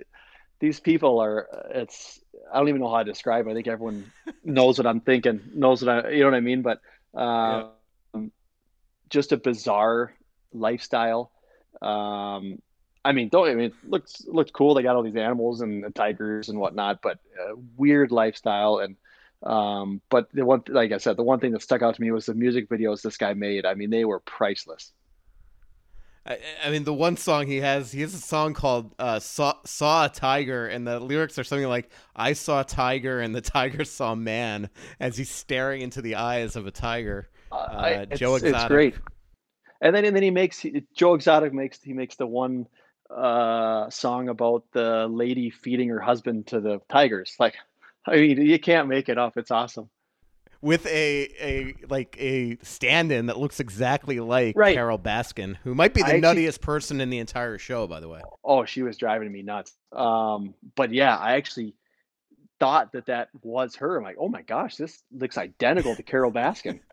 these 0.61 0.80
people 0.80 1.21
are 1.21 1.49
it's 1.71 2.21
I 2.52 2.59
don't 2.59 2.68
even 2.68 2.80
know 2.80 2.90
how 2.90 2.99
to 2.99 3.04
describe. 3.04 3.47
It. 3.47 3.50
I 3.50 3.54
think 3.54 3.68
everyone 3.68 4.11
knows 4.45 4.78
what 4.78 4.87
I'm 4.87 5.00
thinking, 5.00 5.40
knows 5.54 5.85
what 5.85 6.07
I 6.07 6.11
you 6.11 6.21
know 6.21 6.30
what 6.30 6.37
I 6.37 6.40
mean. 6.40 6.62
But 6.62 6.80
um, 7.14 8.33
just 9.11 9.33
a 9.33 9.37
bizarre 9.37 10.12
lifestyle. 10.52 11.30
Um, 11.80 12.61
I 13.04 13.12
mean, 13.12 13.28
don't 13.28 13.49
I 13.49 13.54
mean 13.54 13.66
it 13.66 13.75
looks 13.85 14.25
looks 14.26 14.50
cool. 14.50 14.75
They 14.75 14.83
got 14.83 14.97
all 14.97 15.02
these 15.02 15.16
animals 15.16 15.61
and 15.61 15.85
the 15.85 15.90
tigers 15.90 16.49
and 16.49 16.59
whatnot, 16.59 17.00
but 17.02 17.18
uh, 17.40 17.54
weird 17.76 18.11
lifestyle 18.11 18.78
and 18.78 18.97
um, 19.42 20.00
but 20.11 20.28
the 20.33 20.45
one, 20.45 20.62
like 20.68 20.92
I 20.92 20.99
said, 20.99 21.16
the 21.16 21.23
one 21.23 21.40
thing 21.40 21.52
that 21.52 21.62
stuck 21.62 21.83
out 21.83 21.95
to 21.95 22.00
me 22.00 22.11
was 22.11 22.26
the 22.26 22.35
music 22.35 22.68
videos 22.68 23.02
this 23.02 23.16
guy 23.16 23.35
made. 23.35 23.66
I 23.66 23.75
mean, 23.75 23.90
they 23.90 24.04
were 24.04 24.21
priceless. 24.21 24.92
I, 26.26 26.38
I 26.64 26.71
mean, 26.71 26.85
the 26.85 26.92
one 26.92 27.16
song 27.16 27.47
he 27.47 27.59
has, 27.59 27.90
he 27.92 28.02
has 28.02 28.12
a 28.14 28.18
song 28.18 28.52
called 28.54 28.95
uh, 28.99 29.18
"Saw 29.18 29.54
Saw 29.64 30.07
a 30.07 30.09
Tiger," 30.09 30.66
and 30.66 30.87
the 30.87 31.00
lyrics 31.00 31.38
are 31.38 31.45
something 31.45 31.68
like, 31.68 31.90
"I 32.14 32.35
saw 32.35 32.61
a 32.61 32.64
tiger, 32.64 33.21
and 33.21 33.35
the 33.35 33.40
tiger 33.40 33.85
saw 33.85 34.14
man," 34.14 34.68
as 35.00 35.16
he's 35.16 35.30
staring 35.30 35.80
into 35.83 36.02
the 36.02 36.16
eyes 36.16 36.57
of 36.57 36.66
a 36.66 36.71
tiger. 36.71 37.28
I- 37.50 38.02
Uh, 38.02 38.07
it's, 38.11 38.21
Joe 38.21 38.37
it's 38.42 38.64
Exotic. 38.64 38.68
great. 38.68 38.95
And 39.80 39.95
then 39.95 40.04
and 40.04 40.14
then 40.16 40.23
he 40.23 40.30
makes 40.30 40.59
he, 40.61 40.85
Joe 40.95 41.14
Exotic 41.14 41.52
makes 41.52 41.83
he 41.83 41.92
makes 41.92 42.16
the 42.16 42.26
one 42.26 42.66
uh, 43.11 43.88
song 43.90 44.28
about 44.28 44.64
the 44.73 45.07
lady 45.09 45.50
feeding 45.50 45.88
her 45.90 46.00
husband 46.00 46.49
to 46.49 46.61
the 46.61 46.80
tigers. 46.88 47.37
Like, 47.38 47.57
I 48.09 48.17
mean, 48.17 48.43
you 48.43 48.59
can't 48.59 48.88
make 48.88 49.09
it 49.09 49.19
up. 49.19 49.37
It's 49.37 49.50
awesome. 49.50 49.88
with 50.61 50.87
a 50.87 51.29
a 51.41 51.75
like 51.88 52.17
a 52.19 52.57
stand-in 52.62 53.27
that 53.27 53.38
looks 53.38 53.61
exactly 53.61 54.19
like 54.21 54.57
Right. 54.57 54.75
Carole 54.75 54.99
Baskin, 54.99 55.57
who 55.62 55.75
might 55.75 55.95
be 55.95 56.00
the 56.03 56.09
I 56.09 56.11
actually- 56.17 56.45
nuttiest 56.47 56.61
person 56.61 57.00
in 57.00 57.11
the 57.11 57.19
entire 57.19 57.59
show, 57.59 57.87
by 57.87 58.00
the 58.00 58.09
way. 58.09 58.21
Oh, 58.45 58.65
she 58.65 58.83
was 58.83 58.97
driving 58.97 59.31
me 59.31 59.43
nuts. 59.43 59.73
Um, 59.93 60.55
but 60.75 60.93
yeah, 60.93 61.17
I 61.17 61.37
actually 61.37 61.75
thought 62.59 62.91
that 62.93 63.07
that 63.07 63.29
was 63.43 63.77
her. 63.77 63.99
I'm 63.99 64.03
like, 64.03 64.17
oh 64.19 64.29
my 64.29 64.43
gosh, 64.43 64.75
this 64.77 65.00
looks 65.12 65.38
identical 65.38 65.95
to 65.95 66.03
Carole 66.03 66.33
Baskin. 66.33 66.81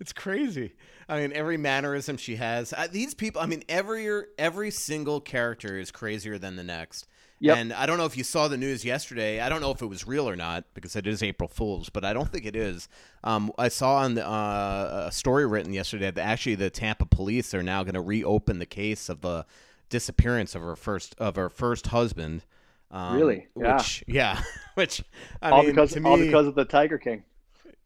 It's 0.00 0.12
crazy. 0.12 0.74
I 1.08 1.18
mean, 1.18 1.32
every 1.32 1.56
mannerism 1.56 2.18
she 2.18 2.36
has. 2.36 2.74
These 2.90 3.14
people. 3.14 3.40
I 3.40 3.46
mean, 3.46 3.62
every 3.70 4.06
every 4.36 4.70
single 4.70 5.18
character 5.18 5.78
is 5.78 5.90
crazier 5.90 6.36
than 6.36 6.56
the 6.56 6.62
next. 6.62 7.06
Yep. 7.42 7.56
And 7.56 7.72
I 7.72 7.86
don't 7.86 7.98
know 7.98 8.04
if 8.04 8.16
you 8.16 8.22
saw 8.22 8.46
the 8.46 8.56
news 8.56 8.84
yesterday. 8.84 9.40
I 9.40 9.48
don't 9.48 9.60
know 9.60 9.72
if 9.72 9.82
it 9.82 9.86
was 9.86 10.06
real 10.06 10.28
or 10.28 10.36
not 10.36 10.64
because 10.74 10.94
it 10.94 11.08
is 11.08 11.24
April 11.24 11.48
Fool's, 11.48 11.88
but 11.90 12.04
I 12.04 12.12
don't 12.12 12.30
think 12.30 12.46
it 12.46 12.54
is. 12.54 12.88
Um, 13.24 13.50
I 13.58 13.66
saw 13.66 13.96
on 13.96 14.14
the, 14.14 14.24
uh, 14.24 15.06
a 15.08 15.12
story 15.12 15.44
written 15.44 15.72
yesterday 15.72 16.08
that 16.12 16.22
actually 16.22 16.54
the 16.54 16.70
Tampa 16.70 17.04
police 17.04 17.52
are 17.52 17.62
now 17.62 17.82
going 17.82 17.94
to 17.94 18.00
reopen 18.00 18.60
the 18.60 18.66
case 18.66 19.08
of 19.08 19.22
the 19.22 19.44
disappearance 19.88 20.54
of 20.54 20.62
her 20.62 20.76
first 20.76 21.16
of 21.18 21.34
her 21.34 21.48
first 21.48 21.88
husband. 21.88 22.44
Um, 22.92 23.16
Really? 23.16 23.48
Yeah. 23.56 23.76
Which, 23.76 24.04
yeah. 24.06 24.42
Which 24.74 25.02
I 25.42 25.50
all 25.50 25.62
mean, 25.62 25.72
because 25.72 25.92
to 25.94 26.04
all 26.04 26.18
because 26.18 26.46
of 26.46 26.54
the 26.54 26.64
Tiger 26.64 26.96
King. 26.98 27.24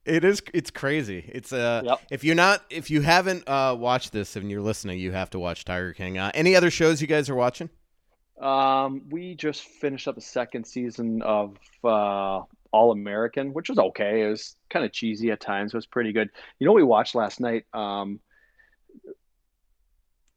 it 0.04 0.22
is. 0.22 0.42
It's 0.52 0.70
crazy. 0.70 1.30
It's 1.32 1.54
uh. 1.54 1.80
Yep. 1.82 2.00
If 2.10 2.25
you're 2.25 2.34
not, 2.34 2.62
if 2.68 2.90
you 2.90 3.00
haven't 3.00 3.48
uh, 3.48 3.75
watched 3.78 4.12
this 4.12 4.36
and 4.36 4.50
you're 4.50 4.60
listening, 4.60 4.98
you 4.98 5.12
have 5.12 5.30
to 5.30 5.38
watch 5.38 5.64
Tiger 5.64 5.94
King. 5.94 6.18
Uh, 6.18 6.30
any 6.34 6.54
other 6.54 6.70
shows 6.70 7.00
you 7.00 7.06
guys 7.06 7.30
are 7.30 7.34
watching? 7.34 7.70
Um, 8.40 9.02
we 9.10 9.34
just 9.34 9.62
finished 9.62 10.06
up 10.08 10.14
the 10.14 10.20
second 10.20 10.66
season 10.66 11.22
of 11.22 11.56
uh, 11.82 12.42
All 12.70 12.92
American, 12.92 13.52
which 13.54 13.68
was 13.70 13.78
okay. 13.78 14.22
It 14.22 14.28
was 14.28 14.56
kind 14.68 14.84
of 14.84 14.92
cheesy 14.92 15.30
at 15.30 15.40
times. 15.40 15.72
It 15.72 15.76
was 15.76 15.86
pretty 15.86 16.12
good. 16.12 16.28
You 16.58 16.66
know 16.66 16.72
what 16.72 16.76
we 16.78 16.82
watched 16.84 17.14
last 17.14 17.40
night? 17.40 17.64
Um, 17.72 18.20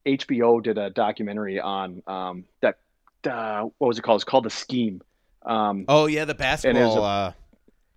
HBO 0.06 0.64
did 0.64 0.78
a 0.78 0.90
documentary 0.90 1.60
on 1.60 2.02
um, 2.08 2.46
that. 2.62 2.80
Uh, 3.30 3.64
what 3.78 3.90
was 3.90 4.00
it 4.00 4.02
called? 4.02 4.22
It's 4.22 4.24
called 4.24 4.46
The 4.46 4.50
Scheme. 4.50 5.02
Um, 5.46 5.86
Oh 5.90 6.06
yeah, 6.06 6.24
the 6.26 6.36
basketball 6.36 7.00
a- 7.00 7.02
uh, 7.02 7.32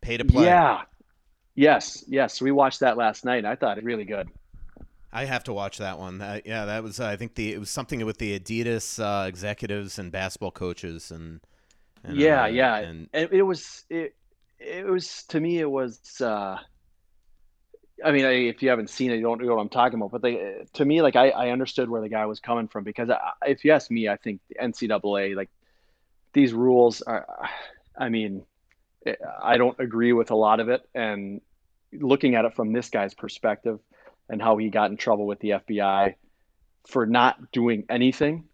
pay 0.00 0.16
to 0.16 0.24
play. 0.24 0.46
yeah. 0.46 0.82
Yes. 1.54 2.02
Yes. 2.08 2.40
We 2.40 2.50
watched 2.50 2.80
that 2.80 2.96
last 2.96 3.24
night. 3.24 3.38
and 3.38 3.46
I 3.46 3.54
thought 3.56 3.78
it 3.78 3.84
really 3.84 4.04
good. 4.04 4.28
I 5.12 5.26
have 5.26 5.44
to 5.44 5.52
watch 5.52 5.78
that 5.78 5.98
one. 5.98 6.20
Uh, 6.20 6.40
yeah, 6.44 6.64
that 6.64 6.82
was. 6.82 6.98
Uh, 6.98 7.06
I 7.06 7.16
think 7.16 7.34
the 7.34 7.52
it 7.52 7.60
was 7.60 7.70
something 7.70 8.04
with 8.04 8.18
the 8.18 8.38
Adidas 8.38 8.98
uh, 8.98 9.26
executives 9.26 9.98
and 9.98 10.10
basketball 10.10 10.52
coaches 10.52 11.10
and. 11.10 11.40
and 12.02 12.16
yeah. 12.16 12.44
uh, 12.44 12.46
yeah. 12.46 12.76
And 12.76 13.08
it, 13.12 13.32
it 13.32 13.42
was 13.42 13.84
it 13.90 14.14
it 14.62 14.86
was 14.86 15.24
to 15.24 15.40
me 15.40 15.58
it 15.58 15.70
was 15.70 16.20
uh 16.20 16.56
i 18.04 18.10
mean 18.10 18.24
I, 18.24 18.32
if 18.32 18.62
you 18.62 18.70
haven't 18.70 18.90
seen 18.90 19.10
it 19.10 19.16
you 19.16 19.22
don't 19.22 19.42
know 19.42 19.54
what 19.54 19.60
i'm 19.60 19.68
talking 19.68 19.98
about 19.98 20.12
but 20.12 20.22
they 20.22 20.66
to 20.74 20.84
me 20.84 21.02
like 21.02 21.16
i, 21.16 21.30
I 21.30 21.50
understood 21.50 21.88
where 21.88 22.00
the 22.00 22.08
guy 22.08 22.26
was 22.26 22.40
coming 22.40 22.68
from 22.68 22.84
because 22.84 23.10
I, 23.10 23.32
if 23.46 23.64
you 23.64 23.72
ask 23.72 23.90
me 23.90 24.08
i 24.08 24.16
think 24.16 24.40
the 24.48 24.56
ncaa 24.56 25.36
like 25.36 25.50
these 26.32 26.52
rules 26.52 27.02
are 27.02 27.26
i 27.96 28.08
mean 28.08 28.44
i 29.42 29.56
don't 29.56 29.78
agree 29.80 30.12
with 30.12 30.30
a 30.30 30.36
lot 30.36 30.60
of 30.60 30.68
it 30.68 30.88
and 30.94 31.40
looking 31.92 32.34
at 32.34 32.44
it 32.44 32.54
from 32.54 32.72
this 32.72 32.88
guy's 32.88 33.14
perspective 33.14 33.78
and 34.28 34.40
how 34.40 34.56
he 34.56 34.68
got 34.70 34.90
in 34.90 34.96
trouble 34.96 35.26
with 35.26 35.38
the 35.40 35.50
fbi 35.50 36.14
for 36.86 37.06
not 37.06 37.52
doing 37.52 37.84
anything 37.88 38.44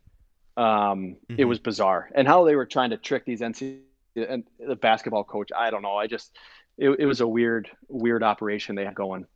um, 0.57 1.17
it 1.29 1.39
Mhm. 1.45 1.49
was 1.49 1.61
bizarre 1.61 2.11
and 2.15 2.27
how 2.27 2.45
they 2.45 2.57
were 2.57 2.67
trying 2.67 2.91
to 2.91 2.97
trick 2.97 3.25
these 3.25 3.41
NC 3.41 3.81
and 4.17 4.43
the 4.59 4.75
basketball 4.75 5.23
coach. 5.23 5.51
I 5.57 5.71
don't 5.71 5.83
know. 5.83 5.95
I 5.95 6.09
just 6.09 6.37
it, 6.77 6.91
it 6.99 7.07
was 7.07 7.21
a 7.21 7.27
weird 7.29 7.71
weird 7.89 8.25
operation 8.25 8.75
they 8.75 8.85
had 8.85 8.97
going. 8.97 9.27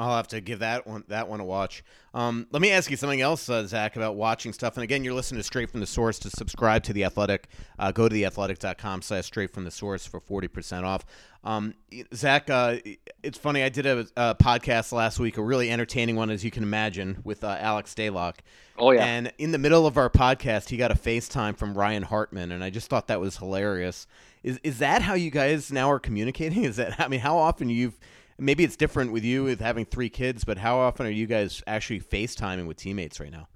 I'll 0.00 0.16
have 0.16 0.28
to 0.28 0.40
give 0.40 0.60
that 0.60 0.86
one 0.86 1.04
that 1.08 1.28
one 1.28 1.40
a 1.40 1.44
watch. 1.44 1.84
Um, 2.12 2.46
let 2.50 2.60
me 2.60 2.70
ask 2.72 2.90
you 2.90 2.96
something 2.96 3.20
else, 3.20 3.48
uh, 3.48 3.64
Zach, 3.66 3.94
about 3.94 4.16
watching 4.16 4.52
stuff. 4.52 4.76
And 4.76 4.82
again, 4.82 5.04
you're 5.04 5.14
listening 5.14 5.38
to 5.38 5.44
Straight 5.44 5.70
from 5.70 5.80
the 5.80 5.86
Source. 5.86 6.18
To 6.20 6.30
subscribe 6.30 6.82
to 6.84 6.92
the 6.92 7.04
Athletic, 7.04 7.48
uh, 7.78 7.92
go 7.92 8.08
to 8.08 8.14
theathletic.com 8.14 9.02
slash 9.02 9.26
Straight 9.26 9.52
from 9.52 9.64
the 9.64 9.70
Source 9.70 10.06
for 10.06 10.18
forty 10.20 10.48
percent 10.48 10.84
off. 10.84 11.04
Um, 11.44 11.74
Zach, 12.14 12.50
uh, 12.50 12.76
it's 13.22 13.38
funny. 13.38 13.62
I 13.62 13.68
did 13.68 13.86
a, 13.86 14.06
a 14.16 14.34
podcast 14.34 14.92
last 14.92 15.18
week, 15.18 15.38
a 15.38 15.42
really 15.42 15.70
entertaining 15.70 16.16
one, 16.16 16.30
as 16.30 16.44
you 16.44 16.50
can 16.50 16.62
imagine, 16.62 17.20
with 17.24 17.44
uh, 17.44 17.56
Alex 17.60 17.94
Stalock. 17.94 18.36
Oh 18.78 18.90
yeah, 18.92 19.04
And 19.04 19.32
in 19.38 19.52
the 19.52 19.58
middle 19.58 19.86
of 19.86 19.96
our 19.98 20.08
podcast, 20.10 20.70
he 20.70 20.76
got 20.76 20.90
a 20.90 20.94
FaceTime 20.94 21.56
from 21.56 21.76
Ryan 21.76 22.02
Hartman, 22.02 22.52
and 22.52 22.64
I 22.64 22.70
just 22.70 22.88
thought 22.88 23.08
that 23.08 23.20
was 23.20 23.36
hilarious. 23.36 24.06
Is 24.42 24.58
is 24.62 24.78
that 24.78 25.02
how 25.02 25.14
you 25.14 25.30
guys 25.30 25.70
now 25.70 25.90
are 25.90 25.98
communicating? 26.00 26.64
Is 26.70 26.76
that 26.76 26.98
I 26.98 27.08
mean, 27.08 27.20
how 27.20 27.36
often 27.36 27.68
you've 27.68 27.98
maybe 28.40 28.64
it's 28.64 28.76
different 28.76 29.12
with 29.12 29.24
you 29.24 29.44
with 29.44 29.60
having 29.60 29.84
three 29.84 30.08
kids, 30.08 30.44
but 30.44 30.58
how 30.58 30.78
often 30.78 31.06
are 31.06 31.10
you 31.10 31.26
guys 31.26 31.62
actually 31.66 32.00
FaceTiming 32.00 32.66
with 32.66 32.76
teammates 32.76 33.20
right 33.20 33.30
now? 33.30 33.48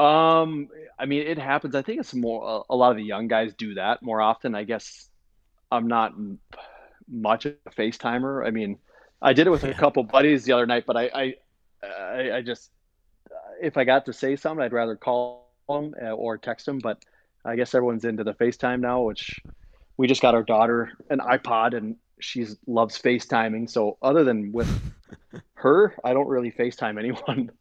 Um, 0.00 0.68
I 0.98 1.06
mean, 1.06 1.26
it 1.26 1.38
happens. 1.38 1.74
I 1.74 1.82
think 1.82 2.00
it's 2.00 2.14
more 2.14 2.64
a, 2.70 2.74
a 2.74 2.76
lot 2.76 2.90
of 2.90 2.96
the 2.96 3.02
young 3.02 3.28
guys 3.28 3.52
do 3.54 3.74
that 3.74 4.02
more 4.02 4.20
often. 4.20 4.54
I 4.54 4.64
guess 4.64 5.08
I'm 5.70 5.88
not 5.88 6.12
much 7.08 7.46
of 7.46 7.54
a 7.66 7.70
FaceTimer. 7.70 8.46
I 8.46 8.50
mean, 8.50 8.78
I 9.20 9.32
did 9.32 9.46
it 9.46 9.50
with 9.50 9.64
a 9.64 9.74
couple 9.74 10.02
buddies 10.02 10.44
the 10.44 10.52
other 10.52 10.66
night, 10.66 10.84
but 10.86 10.96
I, 10.96 11.10
I, 11.14 11.34
I, 11.82 12.32
I 12.36 12.42
just 12.42 12.70
if 13.60 13.76
I 13.76 13.84
got 13.84 14.06
to 14.06 14.12
say 14.12 14.36
something, 14.36 14.62
I'd 14.62 14.72
rather 14.72 14.96
call 14.96 15.48
them 15.68 15.94
uh, 16.00 16.10
or 16.10 16.38
text 16.38 16.66
them. 16.66 16.78
But 16.78 17.02
I 17.44 17.56
guess 17.56 17.74
everyone's 17.74 18.04
into 18.04 18.24
the 18.24 18.34
FaceTime 18.34 18.80
now, 18.80 19.02
which 19.02 19.40
we 19.96 20.06
just 20.06 20.22
got 20.22 20.34
our 20.34 20.42
daughter 20.42 20.92
an 21.10 21.18
iPod 21.18 21.76
and 21.76 21.96
she 22.22 22.46
loves 22.66 23.00
FaceTiming. 23.00 23.68
So 23.70 23.98
other 24.02 24.24
than 24.24 24.52
with 24.52 24.68
her, 25.54 25.94
I 26.04 26.12
don't 26.12 26.28
really 26.28 26.50
FaceTime 26.50 26.98
anyone. 26.98 27.50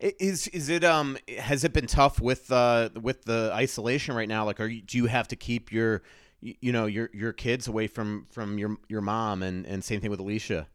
Is 0.00 0.46
is 0.48 0.68
it 0.68 0.84
um 0.84 1.18
has 1.38 1.64
it 1.64 1.72
been 1.72 1.88
tough 1.88 2.20
with 2.20 2.52
uh 2.52 2.90
with 3.02 3.24
the 3.24 3.50
isolation 3.52 4.14
right 4.14 4.28
now? 4.28 4.44
Like, 4.44 4.60
are 4.60 4.68
you, 4.68 4.80
do 4.80 4.96
you 4.96 5.06
have 5.06 5.26
to 5.26 5.34
keep 5.34 5.72
your 5.72 6.02
you 6.40 6.70
know 6.70 6.86
your 6.86 7.10
your 7.12 7.32
kids 7.32 7.66
away 7.66 7.88
from 7.88 8.28
from 8.30 8.58
your 8.58 8.76
your 8.88 9.00
mom 9.00 9.42
and 9.42 9.66
and 9.66 9.82
same 9.82 10.00
thing 10.00 10.10
with 10.10 10.20
Alicia? 10.20 10.68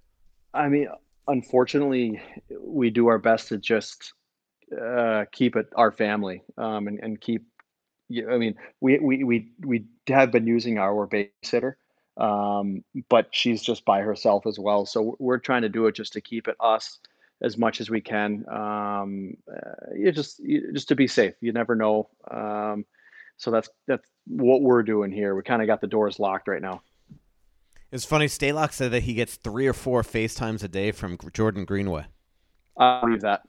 I 0.53 0.67
mean, 0.67 0.89
unfortunately, 1.27 2.21
we 2.59 2.89
do 2.89 3.07
our 3.07 3.17
best 3.17 3.47
to 3.47 3.57
just 3.57 4.13
uh, 4.73 5.25
keep 5.31 5.55
it 5.55 5.67
our 5.75 5.91
family 5.91 6.43
um, 6.57 6.87
and, 6.87 6.99
and 6.99 7.19
keep. 7.19 7.43
I 8.29 8.37
mean, 8.37 8.55
we, 8.81 8.99
we 8.99 9.23
we 9.23 9.51
we 9.65 9.85
have 10.07 10.31
been 10.31 10.45
using 10.45 10.77
our 10.77 11.07
babysitter, 11.07 11.75
um, 12.17 12.83
but 13.09 13.27
she's 13.31 13.61
just 13.61 13.85
by 13.85 14.01
herself 14.01 14.45
as 14.45 14.59
well. 14.59 14.85
So 14.85 15.15
we're 15.19 15.39
trying 15.39 15.63
to 15.63 15.69
do 15.69 15.87
it 15.87 15.95
just 15.95 16.13
to 16.13 16.21
keep 16.21 16.47
it 16.47 16.55
us 16.59 16.99
as 17.41 17.57
much 17.57 17.81
as 17.81 17.89
we 17.89 18.01
can. 18.01 18.45
Um, 18.49 19.37
uh, 19.51 20.11
just 20.11 20.39
you, 20.39 20.71
just 20.73 20.87
to 20.89 20.95
be 20.95 21.07
safe. 21.07 21.33
You 21.41 21.51
never 21.51 21.75
know. 21.75 22.09
Um, 22.29 22.85
so 23.37 23.51
that's 23.51 23.69
that's 23.87 24.07
what 24.27 24.61
we're 24.61 24.83
doing 24.83 25.11
here. 25.11 25.35
We 25.35 25.43
kind 25.43 25.61
of 25.61 25.67
got 25.67 25.81
the 25.81 25.87
doors 25.87 26.19
locked 26.19 26.47
right 26.47 26.61
now. 26.61 26.81
It's 27.91 28.05
funny. 28.05 28.25
Stalock 28.25 28.71
said 28.71 28.91
that 28.91 29.03
he 29.03 29.13
gets 29.13 29.35
three 29.35 29.67
or 29.67 29.73
four 29.73 30.01
FaceTimes 30.01 30.63
a 30.63 30.67
day 30.67 30.91
from 30.91 31.17
Jordan 31.31 31.63
Greenway. 31.63 32.05
I 32.75 33.01
believe 33.01 33.21
that. 33.21 33.43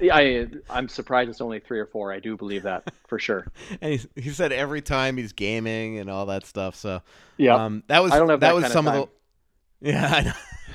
Yeah, 0.00 0.16
I 0.16 0.46
I'm 0.68 0.88
surprised 0.88 1.30
it's 1.30 1.40
only 1.40 1.60
three 1.60 1.78
or 1.78 1.86
four. 1.86 2.12
I 2.12 2.20
do 2.20 2.36
believe 2.36 2.64
that 2.64 2.92
for 3.06 3.18
sure. 3.18 3.46
and 3.80 4.00
he, 4.00 4.22
he 4.22 4.30
said 4.30 4.52
every 4.52 4.82
time 4.82 5.16
he's 5.16 5.32
gaming 5.32 5.98
and 5.98 6.10
all 6.10 6.26
that 6.26 6.44
stuff. 6.46 6.74
So 6.74 7.02
Yeah, 7.36 7.54
um, 7.56 7.82
that 7.88 8.02
was 8.02 8.12
I 8.12 8.18
don't 8.18 8.28
have 8.28 8.40
that 8.40 8.48
that 8.48 8.54
was 8.54 8.64
of 8.64 8.72
some 8.72 8.88
of, 8.88 8.94
time. 8.94 9.08
the 9.80 9.90
yeah. 9.90 10.14
I 10.14 10.22
know. 10.22 10.32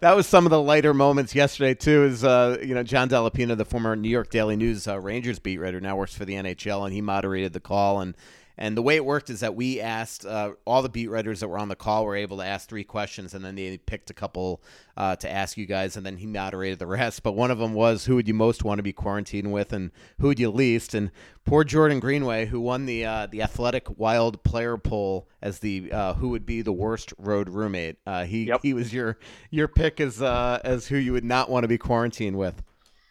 that 0.00 0.14
was 0.14 0.28
some 0.28 0.46
of 0.46 0.50
the 0.50 0.62
lighter 0.62 0.94
moments 0.94 1.34
yesterday 1.34 1.74
too. 1.74 2.04
Is 2.04 2.22
uh, 2.22 2.58
you 2.62 2.74
know 2.74 2.84
John 2.84 3.08
Dellapina, 3.08 3.56
the 3.56 3.64
former 3.64 3.96
New 3.96 4.08
York 4.08 4.30
Daily 4.30 4.54
News 4.54 4.86
uh, 4.86 4.98
Rangers 5.00 5.40
beat 5.40 5.58
writer, 5.58 5.80
now 5.80 5.96
works 5.96 6.14
for 6.14 6.24
the 6.24 6.34
NHL, 6.34 6.84
and 6.84 6.94
he 6.94 7.00
moderated 7.00 7.52
the 7.52 7.60
call. 7.60 8.00
And 8.00 8.16
and 8.60 8.76
the 8.76 8.82
way 8.82 8.96
it 8.96 9.04
worked 9.06 9.30
is 9.30 9.40
that 9.40 9.54
we 9.54 9.80
asked 9.80 10.26
uh, 10.26 10.52
all 10.66 10.82
the 10.82 10.90
beat 10.90 11.08
writers 11.08 11.40
that 11.40 11.48
were 11.48 11.58
on 11.58 11.68
the 11.68 11.74
call 11.74 12.04
were 12.04 12.14
able 12.14 12.36
to 12.36 12.44
ask 12.44 12.68
three 12.68 12.84
questions, 12.84 13.32
and 13.32 13.42
then 13.42 13.54
they 13.54 13.78
picked 13.78 14.10
a 14.10 14.14
couple 14.14 14.62
uh, 14.98 15.16
to 15.16 15.30
ask 15.30 15.56
you 15.56 15.64
guys, 15.64 15.96
and 15.96 16.04
then 16.04 16.18
he 16.18 16.26
moderated 16.26 16.78
the 16.78 16.86
rest. 16.86 17.22
But 17.22 17.32
one 17.32 17.50
of 17.50 17.58
them 17.58 17.72
was 17.72 18.04
who 18.04 18.16
would 18.16 18.28
you 18.28 18.34
most 18.34 18.62
want 18.62 18.78
to 18.78 18.82
be 18.82 18.92
quarantined 18.92 19.50
with, 19.50 19.72
and 19.72 19.90
who 20.20 20.26
would 20.28 20.38
you 20.38 20.50
least? 20.50 20.92
And 20.92 21.10
poor 21.46 21.64
Jordan 21.64 22.00
Greenway, 22.00 22.44
who 22.44 22.60
won 22.60 22.84
the 22.84 23.06
uh, 23.06 23.26
the 23.26 23.42
Athletic 23.42 23.98
Wild 23.98 24.44
Player 24.44 24.76
Poll 24.76 25.26
as 25.40 25.60
the 25.60 25.90
uh, 25.90 26.12
who 26.14 26.28
would 26.28 26.44
be 26.44 26.60
the 26.60 26.70
worst 26.72 27.14
road 27.16 27.48
roommate. 27.48 27.96
Uh, 28.06 28.24
he 28.24 28.44
Yep. 28.44 28.60
he 28.62 28.74
was 28.74 28.92
your 28.92 29.18
your 29.50 29.68
pick 29.68 30.00
as 30.00 30.20
uh, 30.20 30.60
as 30.62 30.86
who 30.86 30.98
you 30.98 31.12
would 31.12 31.24
not 31.24 31.48
want 31.48 31.64
to 31.64 31.68
be 31.68 31.78
quarantined 31.78 32.36
with. 32.36 32.62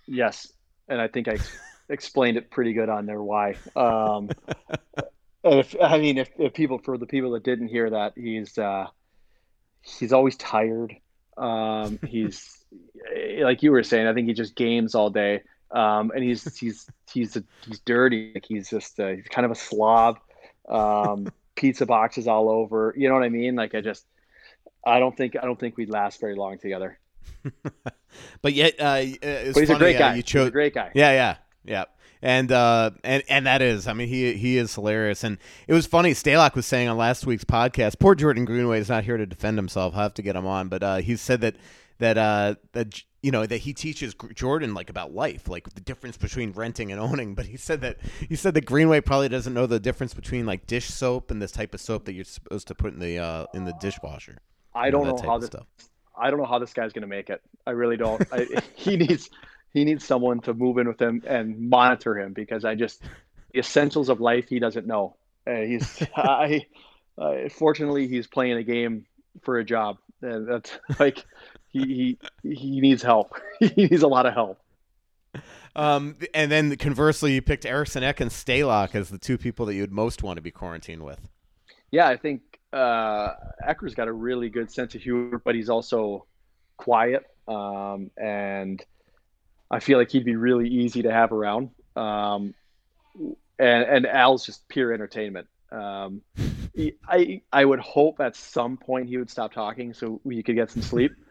yes, 0.05 0.53
and 0.87 1.01
I 1.01 1.07
think 1.07 1.27
I 1.27 1.37
explained 1.89 2.37
it 2.37 2.51
pretty 2.51 2.73
good 2.73 2.89
on 2.89 3.07
there 3.07 3.23
why. 3.23 3.55
Um, 3.75 4.29
and 5.43 5.59
if 5.59 5.75
I 5.81 5.97
mean, 5.97 6.17
if, 6.17 6.29
if 6.37 6.53
people 6.53 6.79
for 6.79 6.97
the 6.97 7.05
people 7.05 7.31
that 7.31 7.43
didn't 7.43 7.67
hear 7.67 7.89
that, 7.89 8.13
he's 8.15 8.57
uh, 8.57 8.87
he's 9.81 10.13
always 10.13 10.35
tired. 10.35 10.95
Um, 11.37 11.99
he's 12.07 12.57
like 13.41 13.63
you 13.63 13.71
were 13.71 13.83
saying. 13.83 14.07
I 14.07 14.13
think 14.13 14.27
he 14.27 14.33
just 14.33 14.55
games 14.55 14.95
all 14.95 15.09
day, 15.09 15.41
um, 15.71 16.11
and 16.13 16.23
he's 16.23 16.57
he's 16.57 16.89
he's 17.11 17.35
a, 17.37 17.43
he's 17.65 17.79
dirty. 17.79 18.31
Like 18.33 18.45
he's 18.47 18.69
just 18.69 18.99
uh, 18.99 19.09
he's 19.09 19.27
kind 19.29 19.45
of 19.45 19.51
a 19.51 19.55
slob. 19.55 20.19
Um, 20.67 21.31
pizza 21.55 21.85
boxes 21.85 22.27
all 22.27 22.49
over. 22.49 22.93
You 22.97 23.09
know 23.09 23.15
what 23.15 23.23
I 23.23 23.29
mean? 23.29 23.55
Like 23.55 23.75
I 23.75 23.81
just 23.81 24.05
I 24.85 24.99
don't 24.99 25.15
think 25.15 25.35
I 25.35 25.45
don't 25.45 25.59
think 25.59 25.77
we'd 25.77 25.89
last 25.89 26.19
very 26.19 26.35
long 26.35 26.57
together. 26.57 26.99
but 28.41 28.53
yet, 28.53 28.75
uh, 28.79 28.99
it's 29.01 29.53
But 29.53 29.59
he's 29.59 29.69
a 29.69 29.73
funny, 29.73 29.79
great 29.79 29.95
uh, 29.97 29.99
guy. 29.99 30.15
you 30.15 30.23
chose 30.23 30.47
a 30.47 30.51
great 30.51 30.73
guy. 30.73 30.91
Yeah, 30.93 31.11
yeah, 31.11 31.35
yeah. 31.63 31.85
And 32.21 32.51
uh, 32.51 32.91
and 33.03 33.23
and 33.29 33.45
that 33.45 33.61
is, 33.61 33.87
I 33.87 33.93
mean, 33.93 34.09
he 34.09 34.33
he 34.33 34.57
is 34.57 34.75
hilarious. 34.75 35.23
And 35.23 35.37
it 35.67 35.73
was 35.73 35.85
funny. 35.85 36.11
Stalock 36.11 36.55
was 36.55 36.65
saying 36.65 36.89
on 36.89 36.97
last 36.97 37.25
week's 37.25 37.45
podcast. 37.45 37.99
Poor 37.99 38.13
Jordan 38.13 38.43
Greenway 38.43 38.79
is 38.79 38.89
not 38.89 39.05
here 39.05 39.17
to 39.17 39.25
defend 39.25 39.57
himself. 39.57 39.93
I'll 39.95 40.01
have 40.01 40.13
to 40.15 40.21
get 40.21 40.35
him 40.35 40.45
on. 40.45 40.67
But 40.67 40.83
uh, 40.83 40.97
he 40.97 41.15
said 41.15 41.39
that 41.41 41.55
that 41.99 42.17
uh, 42.17 42.55
that 42.73 43.01
you 43.21 43.31
know 43.31 43.45
that 43.45 43.57
he 43.57 43.73
teaches 43.73 44.15
Jordan 44.33 44.73
like 44.73 44.89
about 44.89 45.13
life, 45.13 45.47
like 45.47 45.69
the 45.73 45.81
difference 45.81 46.17
between 46.17 46.51
renting 46.51 46.91
and 46.91 46.99
owning. 46.99 47.35
But 47.35 47.45
he 47.45 47.57
said 47.57 47.81
that 47.81 47.97
he 48.27 48.35
said 48.35 48.53
that 48.53 48.65
Greenway 48.65 49.01
probably 49.01 49.29
doesn't 49.29 49.53
know 49.53 49.65
the 49.65 49.79
difference 49.79 50.13
between 50.13 50.45
like 50.45 50.67
dish 50.67 50.87
soap 50.87 51.31
and 51.31 51.41
this 51.41 51.51
type 51.51 51.73
of 51.73 51.79
soap 51.79 52.05
that 52.05 52.13
you're 52.13 52.25
supposed 52.25 52.67
to 52.67 52.75
put 52.75 52.93
in 52.93 52.99
the 52.99 53.19
uh, 53.19 53.45
in 53.53 53.65
the 53.65 53.73
dishwasher. 53.79 54.39
I 54.73 54.89
don't 54.89 55.07
know 55.07 55.17
type 55.17 55.25
how 55.25 55.37
this. 55.37 55.47
stuff. 55.47 55.67
I 56.17 56.29
don't 56.29 56.39
know 56.39 56.45
how 56.45 56.59
this 56.59 56.73
guy's 56.73 56.91
going 56.91 57.03
to 57.03 57.07
make 57.07 57.29
it. 57.29 57.41
I 57.65 57.71
really 57.71 57.95
don't. 57.95 58.21
I, 58.31 58.45
he 58.75 58.97
needs 58.97 59.29
he 59.73 59.85
needs 59.85 60.05
someone 60.05 60.41
to 60.41 60.53
move 60.53 60.77
in 60.77 60.87
with 60.87 61.01
him 61.01 61.21
and 61.27 61.69
monitor 61.69 62.17
him 62.17 62.33
because 62.33 62.65
I 62.65 62.75
just 62.75 63.01
the 63.53 63.59
essentials 63.59 64.09
of 64.09 64.19
life 64.19 64.49
he 64.49 64.59
doesn't 64.59 64.87
know. 64.87 65.15
Uh, 65.47 65.61
he's 65.61 66.03
I, 66.15 66.65
uh, 67.17 67.49
fortunately 67.49 68.07
he's 68.07 68.27
playing 68.27 68.57
a 68.57 68.63
game 68.63 69.05
for 69.43 69.57
a 69.59 69.65
job, 69.65 69.97
and 70.21 70.47
that's 70.47 70.77
like 70.99 71.25
he 71.67 72.17
he 72.43 72.51
he 72.51 72.81
needs 72.81 73.03
help. 73.03 73.33
he 73.59 73.87
needs 73.87 74.03
a 74.03 74.07
lot 74.07 74.25
of 74.25 74.33
help. 74.33 74.59
Um, 75.75 76.17
and 76.33 76.51
then 76.51 76.75
conversely, 76.77 77.33
you 77.33 77.41
picked 77.41 77.65
Eriksson 77.65 78.03
Ek 78.03 78.19
and 78.19 78.31
Stalock 78.31 78.95
as 78.95 79.09
the 79.09 79.19
two 79.19 79.37
people 79.37 79.67
that 79.67 79.75
you'd 79.75 79.91
most 79.91 80.23
want 80.23 80.37
to 80.37 80.41
be 80.41 80.51
quarantined 80.51 81.03
with. 81.03 81.29
Yeah, 81.91 82.07
I 82.07 82.17
think 82.17 82.41
uh, 82.73 83.33
Ecker's 83.65 83.93
got 83.93 84.07
a 84.07 84.13
really 84.13 84.49
good 84.49 84.71
sense 84.71 84.95
of 84.95 85.01
humor, 85.01 85.39
but 85.43 85.53
he's 85.53 85.69
also 85.69 86.25
quiet, 86.77 87.23
um, 87.47 88.09
and 88.17 88.83
I 89.71 89.79
feel 89.79 89.97
like 89.97 90.11
he'd 90.11 90.25
be 90.25 90.35
really 90.35 90.67
easy 90.67 91.03
to 91.03 91.11
have 91.11 91.31
around. 91.31 91.69
Um, 91.95 92.53
and 93.59 93.83
and 93.83 94.07
Al's 94.07 94.45
just 94.45 94.67
pure 94.67 94.93
entertainment. 94.93 95.47
Um, 95.71 96.21
I 97.07 97.41
I 97.51 97.65
would 97.65 97.79
hope 97.79 98.19
at 98.19 98.35
some 98.35 98.77
point 98.77 99.09
he 99.09 99.17
would 99.17 99.29
stop 99.29 99.53
talking 99.53 99.93
so 99.93 100.21
we 100.23 100.41
could 100.43 100.55
get 100.55 100.71
some 100.71 100.81
sleep. 100.81 101.11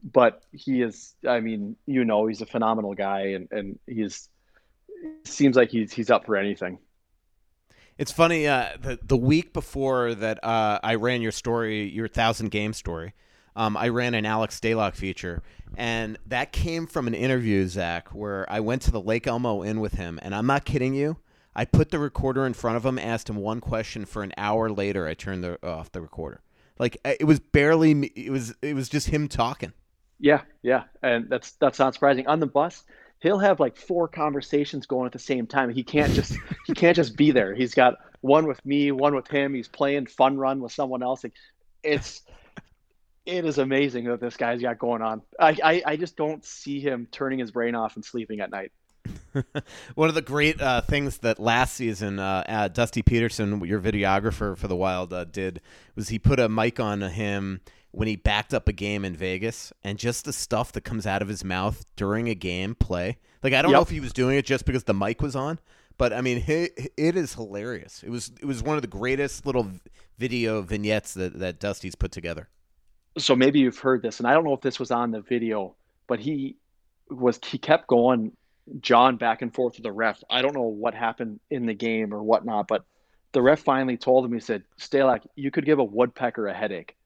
But 0.00 0.44
he 0.52 0.80
is, 0.80 1.16
I 1.26 1.40
mean, 1.40 1.74
you 1.84 2.04
know, 2.04 2.28
he's 2.28 2.40
a 2.40 2.46
phenomenal 2.46 2.94
guy, 2.94 3.30
and 3.30 3.48
and 3.50 3.80
he's 3.84 4.28
seems 5.24 5.56
like 5.56 5.70
he's 5.70 5.92
he's 5.92 6.08
up 6.08 6.24
for 6.24 6.36
anything. 6.36 6.78
It's 7.98 8.12
funny. 8.12 8.46
Uh, 8.46 8.76
the 8.80 9.00
the 9.02 9.16
week 9.16 9.52
before 9.52 10.14
that, 10.14 10.42
uh, 10.44 10.78
I 10.84 10.94
ran 10.94 11.20
your 11.20 11.32
story, 11.32 11.90
your 11.90 12.06
thousand 12.06 12.50
game 12.50 12.72
story. 12.72 13.12
Um, 13.58 13.76
I 13.76 13.88
ran 13.88 14.14
an 14.14 14.24
Alex 14.24 14.58
Stalock 14.58 14.94
feature, 14.94 15.42
and 15.76 16.16
that 16.26 16.52
came 16.52 16.86
from 16.86 17.08
an 17.08 17.14
interview, 17.14 17.66
Zach, 17.66 18.08
where 18.14 18.46
I 18.48 18.60
went 18.60 18.82
to 18.82 18.92
the 18.92 19.00
Lake 19.00 19.26
Elmo 19.26 19.64
Inn 19.64 19.80
with 19.80 19.94
him, 19.94 20.20
and 20.22 20.32
I'm 20.32 20.46
not 20.46 20.64
kidding 20.64 20.94
you. 20.94 21.16
I 21.56 21.64
put 21.64 21.90
the 21.90 21.98
recorder 21.98 22.46
in 22.46 22.54
front 22.54 22.76
of 22.76 22.86
him, 22.86 23.00
asked 23.00 23.28
him 23.28 23.34
one 23.34 23.60
question. 23.60 24.04
For 24.04 24.22
an 24.22 24.32
hour 24.36 24.70
later, 24.70 25.08
I 25.08 25.14
turned 25.14 25.42
the, 25.42 25.58
off 25.66 25.90
the 25.90 26.00
recorder. 26.00 26.40
Like 26.78 26.98
it 27.04 27.26
was 27.26 27.40
barely. 27.40 27.90
It 28.14 28.30
was. 28.30 28.54
It 28.62 28.76
was 28.76 28.88
just 28.88 29.08
him 29.08 29.26
talking. 29.26 29.72
Yeah, 30.20 30.42
yeah, 30.62 30.84
and 31.02 31.28
that's 31.28 31.50
that's 31.52 31.80
not 31.80 31.94
surprising. 31.94 32.28
On 32.28 32.38
the 32.38 32.46
bus, 32.46 32.84
he'll 33.18 33.40
have 33.40 33.58
like 33.58 33.76
four 33.76 34.06
conversations 34.06 34.86
going 34.86 35.06
at 35.06 35.12
the 35.12 35.18
same 35.18 35.48
time. 35.48 35.70
He 35.70 35.82
can't 35.82 36.12
just 36.12 36.36
he 36.66 36.74
can't 36.74 36.94
just 36.94 37.16
be 37.16 37.32
there. 37.32 37.56
He's 37.56 37.74
got 37.74 37.96
one 38.20 38.46
with 38.46 38.64
me, 38.64 38.92
one 38.92 39.16
with 39.16 39.26
him. 39.26 39.52
He's 39.52 39.66
playing 39.66 40.06
fun 40.06 40.38
run 40.38 40.60
with 40.60 40.70
someone 40.70 41.02
else. 41.02 41.24
It's 41.82 42.22
it 43.28 43.44
is 43.44 43.58
amazing 43.58 44.04
that 44.04 44.20
this 44.20 44.36
guy's 44.36 44.62
got 44.62 44.78
going 44.78 45.02
on. 45.02 45.20
I, 45.38 45.56
I 45.62 45.82
I 45.84 45.96
just 45.96 46.16
don't 46.16 46.42
see 46.44 46.80
him 46.80 47.06
turning 47.12 47.38
his 47.38 47.50
brain 47.50 47.74
off 47.74 47.94
and 47.96 48.04
sleeping 48.04 48.40
at 48.40 48.50
night. 48.50 48.72
One 49.94 50.08
of 50.08 50.14
the 50.14 50.22
great 50.22 50.60
uh, 50.60 50.80
things 50.80 51.18
that 51.18 51.38
last 51.38 51.74
season, 51.74 52.18
uh, 52.18 52.42
uh, 52.48 52.68
Dusty 52.68 53.02
Peterson, 53.02 53.64
your 53.64 53.80
videographer 53.80 54.56
for 54.56 54.66
the 54.66 54.76
Wild, 54.76 55.12
uh, 55.12 55.24
did 55.24 55.60
was 55.94 56.08
he 56.08 56.18
put 56.18 56.40
a 56.40 56.48
mic 56.48 56.80
on 56.80 57.02
him 57.02 57.60
when 57.90 58.08
he 58.08 58.16
backed 58.16 58.54
up 58.54 58.66
a 58.66 58.72
game 58.72 59.04
in 59.04 59.14
Vegas, 59.14 59.72
and 59.84 59.98
just 59.98 60.24
the 60.24 60.32
stuff 60.32 60.72
that 60.72 60.82
comes 60.82 61.06
out 61.06 61.20
of 61.20 61.28
his 61.28 61.44
mouth 61.44 61.84
during 61.96 62.28
a 62.28 62.34
game 62.34 62.74
play. 62.74 63.18
Like 63.42 63.52
I 63.52 63.60
don't 63.60 63.72
know 63.72 63.82
if 63.82 63.90
he 63.90 64.00
was 64.00 64.14
doing 64.14 64.38
it 64.38 64.46
just 64.46 64.64
because 64.64 64.84
the 64.84 64.94
mic 64.94 65.20
was 65.20 65.36
on, 65.36 65.58
but 65.98 66.14
I 66.14 66.22
mean, 66.22 66.40
he, 66.40 66.70
it 66.96 67.14
is 67.14 67.34
hilarious. 67.34 68.02
It 68.02 68.10
was 68.10 68.32
it 68.40 68.46
was 68.46 68.62
one 68.62 68.76
of 68.76 68.82
the 68.82 68.88
greatest 68.88 69.44
little 69.44 69.70
video 70.16 70.62
vignettes 70.62 71.12
that 71.14 71.38
that 71.38 71.60
Dusty's 71.60 71.94
put 71.94 72.10
together. 72.10 72.48
So 73.18 73.36
maybe 73.36 73.60
you've 73.60 73.78
heard 73.78 74.02
this, 74.02 74.18
and 74.18 74.26
I 74.28 74.34
don't 74.34 74.44
know 74.44 74.54
if 74.54 74.60
this 74.60 74.78
was 74.78 74.90
on 74.90 75.10
the 75.10 75.20
video, 75.20 75.74
but 76.06 76.20
he 76.20 76.56
was 77.10 77.38
he 77.44 77.58
kept 77.58 77.86
going 77.86 78.32
John 78.80 79.16
back 79.16 79.42
and 79.42 79.54
forth 79.54 79.74
with 79.74 79.82
the 79.82 79.92
ref. 79.92 80.22
I 80.30 80.42
don't 80.42 80.54
know 80.54 80.62
what 80.62 80.94
happened 80.94 81.40
in 81.50 81.66
the 81.66 81.74
game 81.74 82.12
or 82.14 82.22
whatnot, 82.22 82.68
but 82.68 82.84
the 83.32 83.42
ref 83.42 83.60
finally 83.60 83.96
told 83.96 84.24
him, 84.24 84.32
he 84.32 84.40
said, 84.40 84.64
Stalock, 84.78 85.26
you 85.36 85.50
could 85.50 85.64
give 85.64 85.78
a 85.78 85.84
woodpecker 85.84 86.46
a 86.46 86.54
headache. 86.54 86.96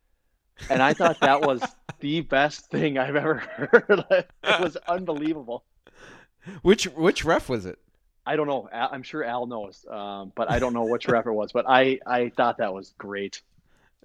And 0.70 0.82
I 0.82 0.92
thought 0.92 1.20
that 1.20 1.42
was 1.42 1.62
the 2.00 2.20
best 2.20 2.70
thing 2.70 2.98
I've 2.98 3.16
ever 3.16 3.36
heard. 3.36 4.04
it 4.10 4.60
was 4.60 4.76
unbelievable. 4.88 5.64
Which 6.62 6.84
which 6.84 7.24
ref 7.24 7.48
was 7.48 7.66
it? 7.66 7.78
I 8.24 8.36
don't 8.36 8.46
know. 8.46 8.68
I'm 8.72 9.02
sure 9.02 9.24
Al 9.24 9.46
knows, 9.46 9.84
um, 9.90 10.32
but 10.36 10.50
I 10.50 10.60
don't 10.60 10.74
know 10.74 10.84
which 10.84 11.08
ref 11.08 11.26
it 11.26 11.32
was. 11.32 11.50
But 11.52 11.66
I, 11.68 11.98
I 12.06 12.28
thought 12.28 12.58
that 12.58 12.72
was 12.72 12.94
great. 12.98 13.42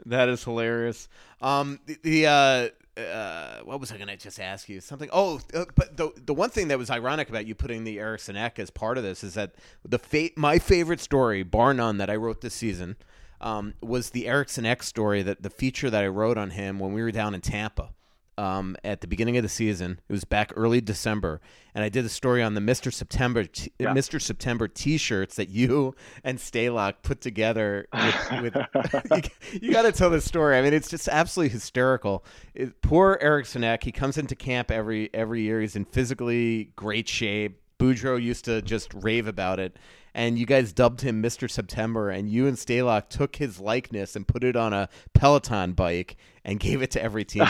That 0.06 0.30
is 0.30 0.44
hilarious. 0.44 1.10
Um, 1.42 1.80
the, 1.86 1.98
the 2.04 2.28
uh, 2.28 3.02
uh, 3.02 3.60
what 3.64 3.80
was 3.80 3.92
I 3.92 3.98
going 3.98 4.08
to 4.08 4.18
just 4.18 4.40
ask 4.40 4.70
you? 4.70 4.82
Something. 4.82 5.10
Oh, 5.12 5.40
uh, 5.54 5.66
but 5.76 5.98
the 5.98 6.12
the 6.26 6.34
one 6.34 6.50
thing 6.50 6.70
that 6.70 6.78
was 6.78 6.90
ironic 6.90 7.30
about 7.30 7.46
you 7.46 7.56
putting 7.56 7.84
the 7.84 8.00
Eriksson 8.00 8.36
Ek 8.36 8.60
as 8.60 8.70
part 8.70 8.98
of 8.98 9.04
this 9.04 9.24
is 9.24 9.36
that 9.36 9.54
the 9.86 10.00
fa- 10.00 10.30
my 10.36 10.60
favorite 10.60 11.00
story, 11.00 11.44
bar 11.44 11.74
none, 11.74 11.98
that 11.98 12.10
I 12.10 12.16
wrote 12.16 12.42
this 12.42 12.54
season, 12.54 12.96
um, 13.42 13.74
was 13.82 14.12
the 14.12 14.28
Eriksson 14.28 14.66
Ek 14.66 14.82
story 14.84 15.22
that 15.22 15.44
the 15.44 15.50
feature 15.50 15.90
that 15.90 16.04
I 16.04 16.08
wrote 16.08 16.38
on 16.38 16.52
him 16.52 16.80
when 16.80 16.94
we 16.94 17.02
were 17.02 17.12
down 17.12 17.36
in 17.36 17.42
Tampa. 17.42 17.92
Um, 18.38 18.76
at 18.84 19.02
the 19.02 19.08
beginning 19.08 19.36
of 19.38 19.44
the 19.44 19.50
season, 19.50 20.00
it 20.08 20.12
was 20.14 20.24
back 20.24 20.52
early 20.56 20.80
December, 20.80 21.42
and 21.74 21.84
I 21.84 21.90
did 21.90 22.06
a 22.06 22.10
story 22.10 22.44
on 22.44 22.54
the 22.54 22.62
Mister 22.62 22.92
September 22.92 23.46
t- 23.46 23.72
Yeah. 23.80 23.94
Mister 23.94 24.20
September 24.20 24.68
T-shirts 24.68 25.36
that 25.38 25.50
you 25.50 25.96
and 26.24 26.38
Stalock 26.38 26.96
put 27.02 27.20
together. 27.20 27.88
With, 27.94 28.54
with 29.12 29.30
you, 29.54 29.60
you 29.62 29.72
got 29.72 29.84
to 29.84 29.92
tell 29.92 30.12
this 30.12 30.26
story. 30.26 30.56
I 30.58 30.62
mean, 30.62 30.74
it's 30.74 30.90
just 30.90 31.08
absolutely 31.08 31.50
hysterical. 31.54 32.24
It, 32.54 32.82
poor 32.82 33.18
Eric 33.22 33.48
Eck. 33.56 33.84
He 33.84 33.92
comes 33.92 34.18
into 34.20 34.36
camp 34.36 34.70
every 34.70 35.10
every 35.16 35.42
year. 35.42 35.60
He's 35.62 35.76
in 35.76 35.86
physically 35.86 36.72
great 36.76 37.10
shape. 37.10 37.60
Boudreau 37.80 38.22
used 38.22 38.46
to 38.46 38.62
just 38.62 38.94
rave 38.94 39.28
about 39.28 39.60
it, 39.60 39.78
and 40.14 40.38
you 40.40 40.46
guys 40.46 40.74
dubbed 40.74 41.02
him 41.02 41.22
Mister 41.22 41.48
September. 41.48 42.10
And 42.10 42.30
you 42.30 42.48
and 42.48 42.58
Stalock 42.58 43.10
took 43.10 43.36
his 43.36 43.60
likeness 43.60 44.16
and 44.16 44.28
put 44.28 44.44
it 44.44 44.56
on 44.56 44.74
a 44.74 44.90
Peloton 45.14 45.74
bike 45.74 46.18
and 46.44 46.60
gave 46.60 46.82
it 46.82 46.92
to 46.92 47.02
every 47.04 47.26
team. 47.34 47.46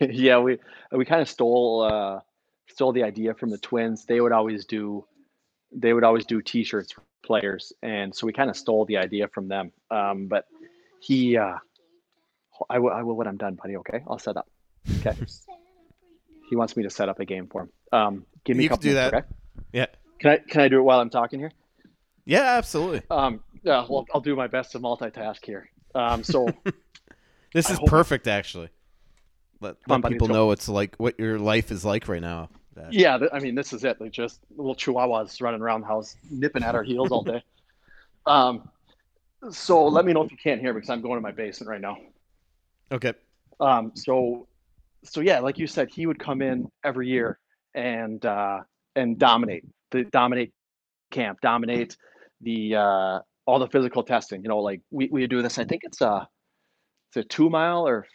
yeah, 0.00 0.38
we 0.38 0.58
we 0.92 1.04
kind 1.04 1.22
of 1.22 1.28
stole 1.28 1.82
uh, 1.82 2.20
stole 2.68 2.92
the 2.92 3.04
idea 3.04 3.34
from 3.34 3.50
the 3.50 3.58
Twins. 3.58 4.04
They 4.06 4.20
would 4.20 4.32
always 4.32 4.64
do 4.64 5.04
they 5.72 5.92
would 5.92 6.04
always 6.04 6.26
do 6.26 6.42
T-shirts 6.42 6.92
for 6.92 7.02
players, 7.24 7.72
and 7.82 8.14
so 8.14 8.26
we 8.26 8.32
kind 8.32 8.50
of 8.50 8.56
stole 8.56 8.84
the 8.86 8.96
idea 8.96 9.28
from 9.28 9.46
them. 9.48 9.72
Um, 9.90 10.26
but 10.26 10.46
he, 11.00 11.36
uh, 11.36 11.54
I 12.68 12.78
will, 12.80 12.90
I 12.90 13.02
will 13.02 13.14
when 13.14 13.28
I'm 13.28 13.36
done, 13.36 13.54
buddy. 13.54 13.76
Okay, 13.76 14.02
I'll 14.08 14.18
set 14.18 14.36
up. 14.36 14.48
Okay. 14.98 15.14
he 16.50 16.56
wants 16.56 16.76
me 16.76 16.82
to 16.82 16.90
set 16.90 17.08
up 17.08 17.20
a 17.20 17.24
game 17.24 17.46
for 17.46 17.62
him. 17.62 17.70
Um, 17.92 18.26
give 18.44 18.56
me 18.56 18.64
You 18.64 18.70
a 18.70 18.72
can 18.72 18.80
do 18.80 18.88
minutes, 18.94 19.10
that. 19.12 19.18
Okay? 19.18 19.26
Yeah, 19.72 19.86
Can 20.18 20.30
I 20.32 20.36
can 20.38 20.60
I 20.62 20.68
do 20.68 20.78
it 20.78 20.82
while 20.82 21.00
I'm 21.00 21.10
talking 21.10 21.38
here? 21.38 21.52
yeah, 22.24 22.56
absolutely. 22.56 23.02
Um, 23.10 23.40
yeah, 23.62 23.84
well, 23.88 24.06
I'll 24.14 24.20
do 24.20 24.36
my 24.36 24.46
best 24.46 24.72
to 24.72 24.80
multitask 24.80 25.44
here. 25.44 25.70
Um, 25.94 26.22
so 26.22 26.48
This 27.52 27.68
I 27.68 27.72
is 27.74 27.80
perfect, 27.86 28.28
actually. 28.28 28.68
Let, 29.60 29.70
on, 29.72 29.76
let 29.88 30.02
buddy, 30.02 30.14
people 30.14 30.28
know 30.28 30.52
it's 30.52 30.68
like 30.68 30.96
what 30.96 31.18
your 31.18 31.38
life 31.38 31.70
is 31.70 31.84
like 31.84 32.08
right 32.08 32.22
now. 32.22 32.48
That- 32.76 32.92
Yeah, 32.92 33.18
I 33.32 33.40
mean, 33.40 33.54
this 33.54 33.72
is 33.72 33.82
it. 33.84 34.00
Like 34.00 34.12
just 34.12 34.40
little 34.56 34.74
chihuahuas 34.76 35.42
running 35.42 35.60
around 35.60 35.80
the 35.82 35.88
house, 35.88 36.16
nipping 36.30 36.62
at 36.62 36.74
our 36.74 36.82
heels 36.84 37.10
all 37.10 37.22
day. 37.22 37.42
Um, 38.26 38.68
so 39.50 39.86
let 39.86 40.04
me 40.04 40.12
know 40.12 40.22
if 40.22 40.30
you 40.30 40.36
can't 40.36 40.60
hear 40.60 40.74
me 40.74 40.76
because 40.80 40.90
I'm 40.90 41.00
going 41.00 41.16
to 41.16 41.22
my 41.22 41.32
basement 41.32 41.70
right 41.70 41.80
now. 41.80 41.96
Okay. 42.92 43.14
Um, 43.58 43.92
so, 43.94 44.46
so 45.02 45.22
yeah, 45.22 45.40
like 45.40 45.58
you 45.58 45.66
said, 45.66 45.88
he 45.90 46.04
would 46.04 46.18
come 46.18 46.42
in 46.42 46.70
every 46.84 47.08
year 47.08 47.38
and 47.74 48.24
uh, 48.26 48.60
and 48.96 49.18
dominate, 49.18 49.64
the 49.90 50.04
dominate 50.04 50.52
camp, 51.10 51.40
dominate 51.40 51.96
the 52.40 52.76
uh, 52.76 53.18
all 53.46 53.58
the 53.58 53.68
physical 53.68 54.02
testing. 54.02 54.42
You 54.42 54.48
know, 54.48 54.58
like 54.58 54.80
we 54.90 55.08
we 55.10 55.26
do 55.26 55.42
this. 55.42 55.58
I 55.58 55.64
think 55.64 55.82
it's 55.84 56.00
a 56.00 56.28
it's 57.10 57.24
a 57.24 57.28
two 57.28 57.50
mile 57.50 57.86
or 57.86 58.06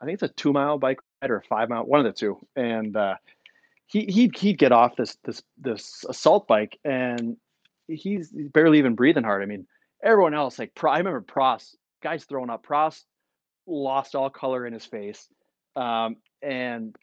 I 0.00 0.04
think 0.04 0.14
it's 0.14 0.30
a 0.30 0.34
two 0.34 0.52
mile 0.52 0.78
bike 0.78 0.98
ride 1.22 1.30
or 1.30 1.36
a 1.36 1.42
five 1.42 1.68
mile, 1.68 1.84
one 1.84 2.00
of 2.00 2.06
the 2.06 2.12
two. 2.12 2.38
And 2.56 2.96
uh, 2.96 3.14
he 3.86 4.04
he'd 4.06 4.36
he'd 4.36 4.58
get 4.58 4.72
off 4.72 4.96
this 4.96 5.16
this 5.24 5.42
this 5.58 6.04
assault 6.08 6.46
bike 6.46 6.78
and 6.84 7.36
he's 7.88 8.32
barely 8.52 8.78
even 8.78 8.94
breathing 8.94 9.24
hard. 9.24 9.42
I 9.42 9.46
mean, 9.46 9.66
everyone 10.02 10.34
else 10.34 10.58
like 10.58 10.72
I 10.82 10.98
remember 10.98 11.20
Pross 11.20 11.76
guys 12.02 12.24
throwing 12.24 12.50
up 12.50 12.62
Pross 12.62 13.04
lost 13.66 14.14
all 14.14 14.30
color 14.30 14.66
in 14.66 14.72
his 14.72 14.84
face, 14.84 15.28
um, 15.76 16.16
and 16.42 16.96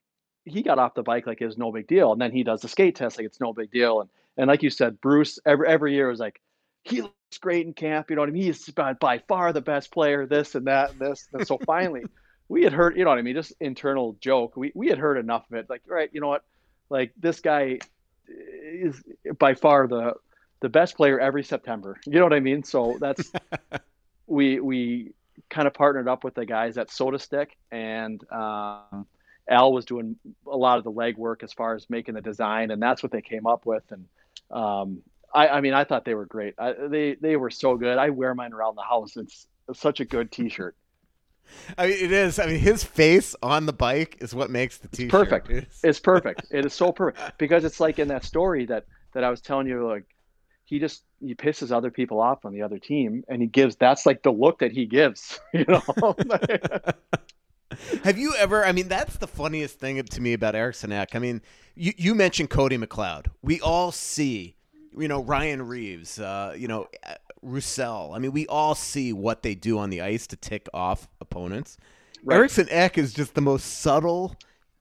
he 0.46 0.62
got 0.62 0.80
off 0.80 0.94
the 0.94 1.04
bike 1.04 1.28
like 1.28 1.42
it 1.42 1.46
was 1.46 1.58
no 1.58 1.72
big 1.72 1.88
deal. 1.88 2.12
And 2.12 2.22
then 2.22 2.32
he 2.32 2.44
does 2.44 2.62
the 2.62 2.68
skate 2.68 2.96
test 2.96 3.18
like 3.18 3.26
it's 3.26 3.40
no 3.40 3.54
big 3.54 3.72
deal. 3.72 4.02
And 4.02 4.10
and 4.38 4.48
like 4.48 4.64
you 4.64 4.70
said, 4.70 5.02
Bruce 5.02 5.40
every 5.46 5.68
every 5.68 5.94
year 5.94 6.08
was 6.08 6.20
like 6.20 6.42
he 6.84 7.02
looks 7.02 7.38
great 7.40 7.66
in 7.66 7.74
camp. 7.74 8.10
You 8.10 8.16
know 8.16 8.22
what 8.22 8.30
I 8.30 8.34
mean? 8.34 8.44
He's 8.44 8.70
by, 8.70 8.94
by 8.94 9.20
far 9.20 9.54
the 9.54 9.62
best 9.62 9.92
player. 9.92 10.26
This 10.26 10.56
and 10.56 10.68
that 10.68 10.92
and 10.92 11.00
this. 11.00 11.28
And 11.34 11.46
so 11.46 11.60
finally, 11.66 12.04
we 12.48 12.64
had 12.64 12.74
heard. 12.74 12.98
You 12.98 13.04
know 13.04 13.10
what 13.10 13.20
I 13.20 13.22
mean? 13.22 13.36
Just 13.36 13.54
internal 13.60 14.18
joke. 14.22 14.56
We 14.56 14.72
we 14.76 14.88
had 14.88 14.98
heard 14.98 15.18
enough 15.18 15.46
of 15.52 15.58
it. 15.58 15.70
Like 15.70 15.82
right, 15.88 16.10
you 16.14 16.22
know 16.22 16.30
what? 16.30 16.44
Like 16.90 17.14
this 17.18 17.40
guy 17.40 17.80
is 18.28 19.02
by 19.38 19.54
far 19.54 19.88
the 19.88 20.14
the 20.62 20.70
best 20.70 20.96
player 20.96 21.20
every 21.20 21.44
September. 21.44 22.00
You 22.06 22.20
know 22.20 22.26
what 22.26 22.34
I 22.34 22.40
mean? 22.40 22.64
So 22.64 22.98
that's 23.00 23.32
we 24.28 24.60
we 24.60 25.14
kind 25.50 25.68
of 25.68 25.74
partnered 25.74 26.08
up 26.08 26.24
with 26.24 26.36
the 26.36 26.46
guys 26.46 26.78
at 26.78 26.92
Soda 26.92 27.20
Stick, 27.20 27.58
and 27.72 28.22
um, 28.32 29.06
Al 29.50 29.74
was 29.74 29.86
doing 29.86 30.16
a 30.48 30.56
lot 30.56 30.78
of 30.78 30.84
the 30.84 30.92
legwork 30.92 31.44
as 31.44 31.52
far 31.52 31.76
as 31.76 31.90
making 31.90 32.16
the 32.16 32.22
design, 32.22 32.72
and 32.72 32.82
that's 32.82 33.02
what 33.02 33.12
they 33.12 33.22
came 33.22 33.48
up 33.48 33.66
with. 33.66 33.84
And 33.90 34.06
um, 34.52 35.02
I, 35.34 35.48
I, 35.48 35.62
mean, 35.62 35.74
I 35.74 35.84
thought 35.84 36.06
they 36.06 36.16
were 36.16 36.26
great. 36.26 36.54
I, 36.58 36.74
they 36.88 37.16
they 37.16 37.36
were 37.36 37.50
so 37.50 37.76
good. 37.76 37.98
I 37.98 38.12
wear 38.12 38.34
mine 38.36 38.54
around 38.54 38.76
the 38.76 38.84
house. 38.84 39.18
It's, 39.18 39.48
such 39.72 40.00
a 40.00 40.06
good 40.06 40.32
T-shirt. 40.32 40.76
I 41.78 41.86
mean, 41.86 42.04
it 42.04 42.12
is. 42.12 42.40
I 42.40 42.48
mean, 42.48 42.58
his 42.60 42.84
face 42.84 43.36
on 43.44 43.68
the 43.68 43.74
bike 43.74 44.18
is 44.20 44.34
what 44.34 44.50
makes 44.50 44.80
the 44.80 44.88
T-shirt. 44.88 45.04
It's 45.04 45.12
perfect. 45.12 45.50
It's, 45.52 45.84
it's 45.84 46.00
perfect. 46.00 46.46
it 46.50 46.66
is 46.66 46.74
so 46.74 46.92
perfect 46.92 47.38
because 47.38 47.64
it's 47.64 47.80
like 47.80 48.00
in 48.00 48.08
that 48.08 48.24
story 48.24 48.66
that 48.66 48.86
that 49.14 49.24
I 49.24 49.30
was 49.30 49.42
telling 49.42 49.68
you, 49.68 49.88
like 49.88 50.06
he 50.66 50.80
just 50.80 51.04
he 51.20 51.36
pisses 51.36 51.72
other 51.72 51.92
people 51.92 52.20
off 52.20 52.46
on 52.46 52.54
the 52.54 52.64
other 52.64 52.80
team, 52.80 53.24
and 53.28 53.42
he 53.42 53.48
gives 53.48 53.76
that's 53.76 54.08
like 54.08 54.24
the 54.24 54.32
look 54.32 54.60
that 54.60 54.72
he 54.72 54.86
gives. 54.86 55.40
You 55.54 55.66
know. 55.68 55.82
Have 58.04 58.18
you 58.18 58.34
ever? 58.38 58.66
I 58.66 58.72
mean, 58.72 58.88
that's 58.88 59.18
the 59.18 59.28
funniest 59.28 59.80
thing 59.80 60.04
to 60.04 60.22
me 60.22 60.34
about 60.34 60.56
Eriksson 60.56 60.92
Ek. 60.92 61.16
I 61.16 61.20
mean, 61.20 61.42
you, 61.76 61.94
you 61.98 62.16
mentioned 62.16 62.50
Cody 62.50 62.78
McLeod. 62.78 63.28
We 63.42 63.62
all 63.62 63.92
see, 63.92 64.56
you 64.98 65.08
know, 65.08 65.22
Ryan 65.22 65.68
Reaves, 65.68 66.20
uh, 66.20 66.56
you 66.58 66.68
know, 66.68 66.88
uh, 67.06 67.16
Roussel. 67.42 68.14
I 68.14 68.20
mean, 68.20 68.32
we 68.32 68.48
all 68.48 68.76
see 68.76 69.14
what 69.14 69.44
they 69.44 69.56
do 69.56 69.78
on 69.78 69.90
the 69.90 70.02
ice 70.02 70.28
to 70.28 70.36
tick 70.36 70.68
off 70.74 71.08
opponents. 71.22 71.78
Right. 72.24 72.72
Ek 72.72 72.98
is 72.98 73.14
just 73.14 73.34
the 73.34 73.42
most 73.42 73.80
subtle 73.80 74.36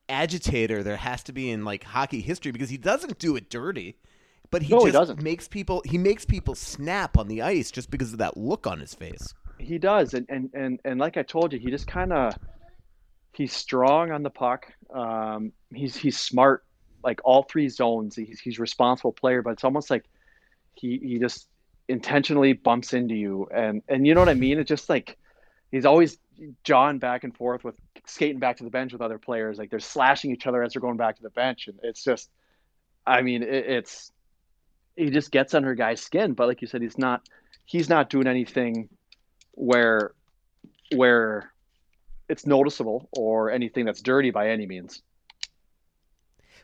agitator 0.09 0.81
there 0.81 0.97
has 0.97 1.23
to 1.23 1.31
be 1.31 1.51
in 1.51 1.63
like 1.63 1.83
hockey 1.83 2.19
history 2.19 2.51
because 2.51 2.69
he 2.69 2.77
doesn't 2.77 3.19
do 3.19 3.35
it 3.35 3.49
dirty, 3.49 3.95
but 4.51 4.63
he 4.63 4.73
no, 4.73 4.89
just 4.89 5.17
he 5.17 5.23
makes 5.23 5.47
people 5.47 5.81
he 5.85 5.97
makes 5.97 6.25
people 6.25 6.55
snap 6.55 7.17
on 7.17 7.27
the 7.27 7.41
ice 7.41 7.71
just 7.71 7.91
because 7.91 8.11
of 8.11 8.19
that 8.19 8.35
look 8.35 8.67
on 8.67 8.79
his 8.79 8.93
face. 8.93 9.33
He 9.59 9.77
does, 9.77 10.13
and 10.13 10.25
and 10.29 10.49
and, 10.53 10.79
and 10.83 10.99
like 10.99 11.17
I 11.17 11.23
told 11.23 11.53
you, 11.53 11.59
he 11.59 11.69
just 11.69 11.87
kind 11.87 12.11
of 12.11 12.33
he's 13.33 13.53
strong 13.53 14.11
on 14.11 14.23
the 14.23 14.29
puck. 14.29 14.71
Um, 14.93 15.51
he's 15.73 15.95
he's 15.95 16.17
smart, 16.17 16.63
like 17.03 17.21
all 17.23 17.43
three 17.43 17.69
zones. 17.69 18.15
He's 18.15 18.39
he's 18.39 18.59
responsible 18.59 19.13
player, 19.13 19.41
but 19.41 19.51
it's 19.51 19.63
almost 19.63 19.89
like 19.89 20.05
he 20.73 20.99
he 21.01 21.19
just 21.19 21.47
intentionally 21.87 22.53
bumps 22.53 22.93
into 22.93 23.15
you, 23.15 23.47
and 23.53 23.81
and 23.87 24.05
you 24.05 24.13
know 24.13 24.21
what 24.21 24.29
I 24.29 24.33
mean. 24.35 24.59
It's 24.59 24.69
just 24.69 24.89
like 24.89 25.17
he's 25.71 25.85
always 25.85 26.17
jawing 26.63 26.99
back 26.99 27.23
and 27.23 27.35
forth 27.35 27.63
with 27.63 27.75
skating 28.05 28.39
back 28.39 28.57
to 28.57 28.63
the 28.63 28.69
bench 28.69 28.93
with 28.93 29.01
other 29.01 29.17
players. 29.17 29.57
Like 29.57 29.69
they're 29.69 29.79
slashing 29.79 30.31
each 30.31 30.47
other 30.47 30.63
as 30.63 30.73
they're 30.73 30.81
going 30.81 30.97
back 30.97 31.17
to 31.17 31.23
the 31.23 31.29
bench, 31.29 31.67
and 31.67 31.79
it's 31.83 32.03
just, 32.03 32.29
I 33.05 33.21
mean, 33.21 33.43
it, 33.43 33.49
it's 33.49 34.11
he 34.95 35.09
just 35.09 35.31
gets 35.31 35.53
under 35.53 35.75
guy's 35.75 36.01
skin. 36.01 36.33
But 36.33 36.47
like 36.47 36.61
you 36.61 36.67
said, 36.67 36.81
he's 36.81 36.97
not 36.97 37.27
he's 37.65 37.89
not 37.89 38.09
doing 38.09 38.27
anything 38.27 38.89
where 39.51 40.13
where 40.95 41.51
it's 42.29 42.45
noticeable 42.45 43.09
or 43.11 43.51
anything 43.51 43.85
that's 43.85 44.01
dirty 44.01 44.31
by 44.31 44.49
any 44.49 44.65
means. 44.65 45.01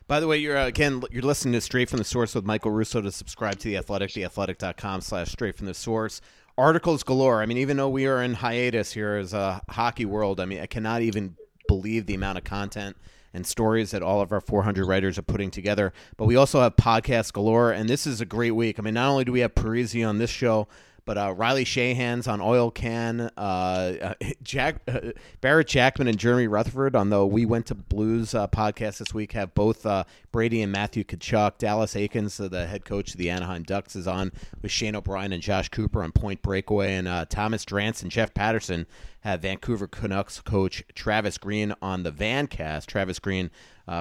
By 0.08 0.20
the 0.20 0.28
way, 0.28 0.38
you're 0.38 0.56
uh, 0.56 0.66
again 0.66 1.02
you're 1.10 1.22
listening 1.22 1.54
to 1.54 1.60
Straight 1.60 1.90
from 1.90 1.98
the 1.98 2.04
Source 2.04 2.34
with 2.34 2.44
Michael 2.44 2.70
Russo. 2.70 3.00
To 3.00 3.10
subscribe 3.10 3.58
to 3.58 3.68
the 3.68 3.76
Athletic, 3.76 4.10
theathletic.com 4.10 5.00
slash 5.00 5.32
Straight 5.32 5.56
from 5.56 5.66
the 5.66 5.74
Source. 5.74 6.20
Articles 6.56 7.02
galore. 7.02 7.42
I 7.42 7.46
mean, 7.46 7.58
even 7.58 7.76
though 7.76 7.88
we 7.88 8.06
are 8.06 8.22
in 8.22 8.34
hiatus 8.34 8.92
here 8.92 9.16
as 9.16 9.34
a 9.34 9.60
hockey 9.68 10.06
world, 10.06 10.40
I 10.40 10.46
mean, 10.46 10.60
I 10.60 10.66
cannot 10.66 11.02
even 11.02 11.36
believe 11.68 12.06
the 12.06 12.14
amount 12.14 12.38
of 12.38 12.44
content 12.44 12.96
and 13.34 13.46
stories 13.46 13.90
that 13.90 14.02
all 14.02 14.22
of 14.22 14.32
our 14.32 14.40
400 14.40 14.86
writers 14.86 15.18
are 15.18 15.22
putting 15.22 15.50
together. 15.50 15.92
But 16.16 16.24
we 16.24 16.36
also 16.36 16.60
have 16.60 16.76
podcasts 16.76 17.32
galore, 17.32 17.72
and 17.72 17.88
this 17.90 18.06
is 18.06 18.22
a 18.22 18.24
great 18.24 18.52
week. 18.52 18.78
I 18.78 18.82
mean, 18.82 18.94
not 18.94 19.10
only 19.10 19.24
do 19.24 19.32
we 19.32 19.40
have 19.40 19.54
Parise 19.54 20.08
on 20.08 20.16
this 20.16 20.30
show, 20.30 20.68
but 21.06 21.16
uh, 21.16 21.32
Riley 21.34 21.64
Sheahan's 21.64 22.26
on 22.26 22.40
Oil 22.40 22.72
Can, 22.72 23.30
uh, 23.36 23.40
uh 23.40 24.14
Jack 24.42 24.82
uh, 24.88 25.12
Barrett 25.40 25.68
Jackman 25.68 26.08
and 26.08 26.18
Jeremy 26.18 26.48
Rutherford 26.48 26.96
on 26.96 27.10
the 27.10 27.24
We 27.24 27.46
Went 27.46 27.66
to 27.66 27.76
Blues 27.76 28.34
uh, 28.34 28.48
podcast 28.48 28.98
this 28.98 29.14
week 29.14 29.32
have 29.32 29.54
both 29.54 29.86
Brady 30.32 30.60
and 30.62 30.72
Matthew 30.72 31.04
Tkachuk. 31.04 31.58
Dallas 31.58 31.94
Eakins, 31.94 32.50
the 32.50 32.66
head 32.66 32.84
coach 32.84 33.12
of 33.12 33.18
the 33.18 33.30
Anaheim 33.30 33.62
Ducks, 33.62 33.94
is 33.94 34.08
on 34.08 34.32
with 34.60 34.72
Shane 34.72 34.96
O'Brien 34.96 35.32
and 35.32 35.42
Josh 35.42 35.68
Cooper 35.68 36.02
on 36.02 36.10
Point 36.10 36.42
Breakaway, 36.42 36.94
and 36.94 37.30
Thomas 37.30 37.64
Drance 37.64 38.02
and 38.02 38.10
Jeff 38.10 38.34
Paterson 38.34 38.86
have 39.20 39.42
Vancouver 39.42 39.86
Canucks 39.86 40.40
coach 40.40 40.82
Travis 40.94 41.38
Green 41.38 41.72
on 41.80 42.02
the 42.02 42.12
Vancast. 42.12 42.86
Travis 42.86 43.20
Green 43.20 43.50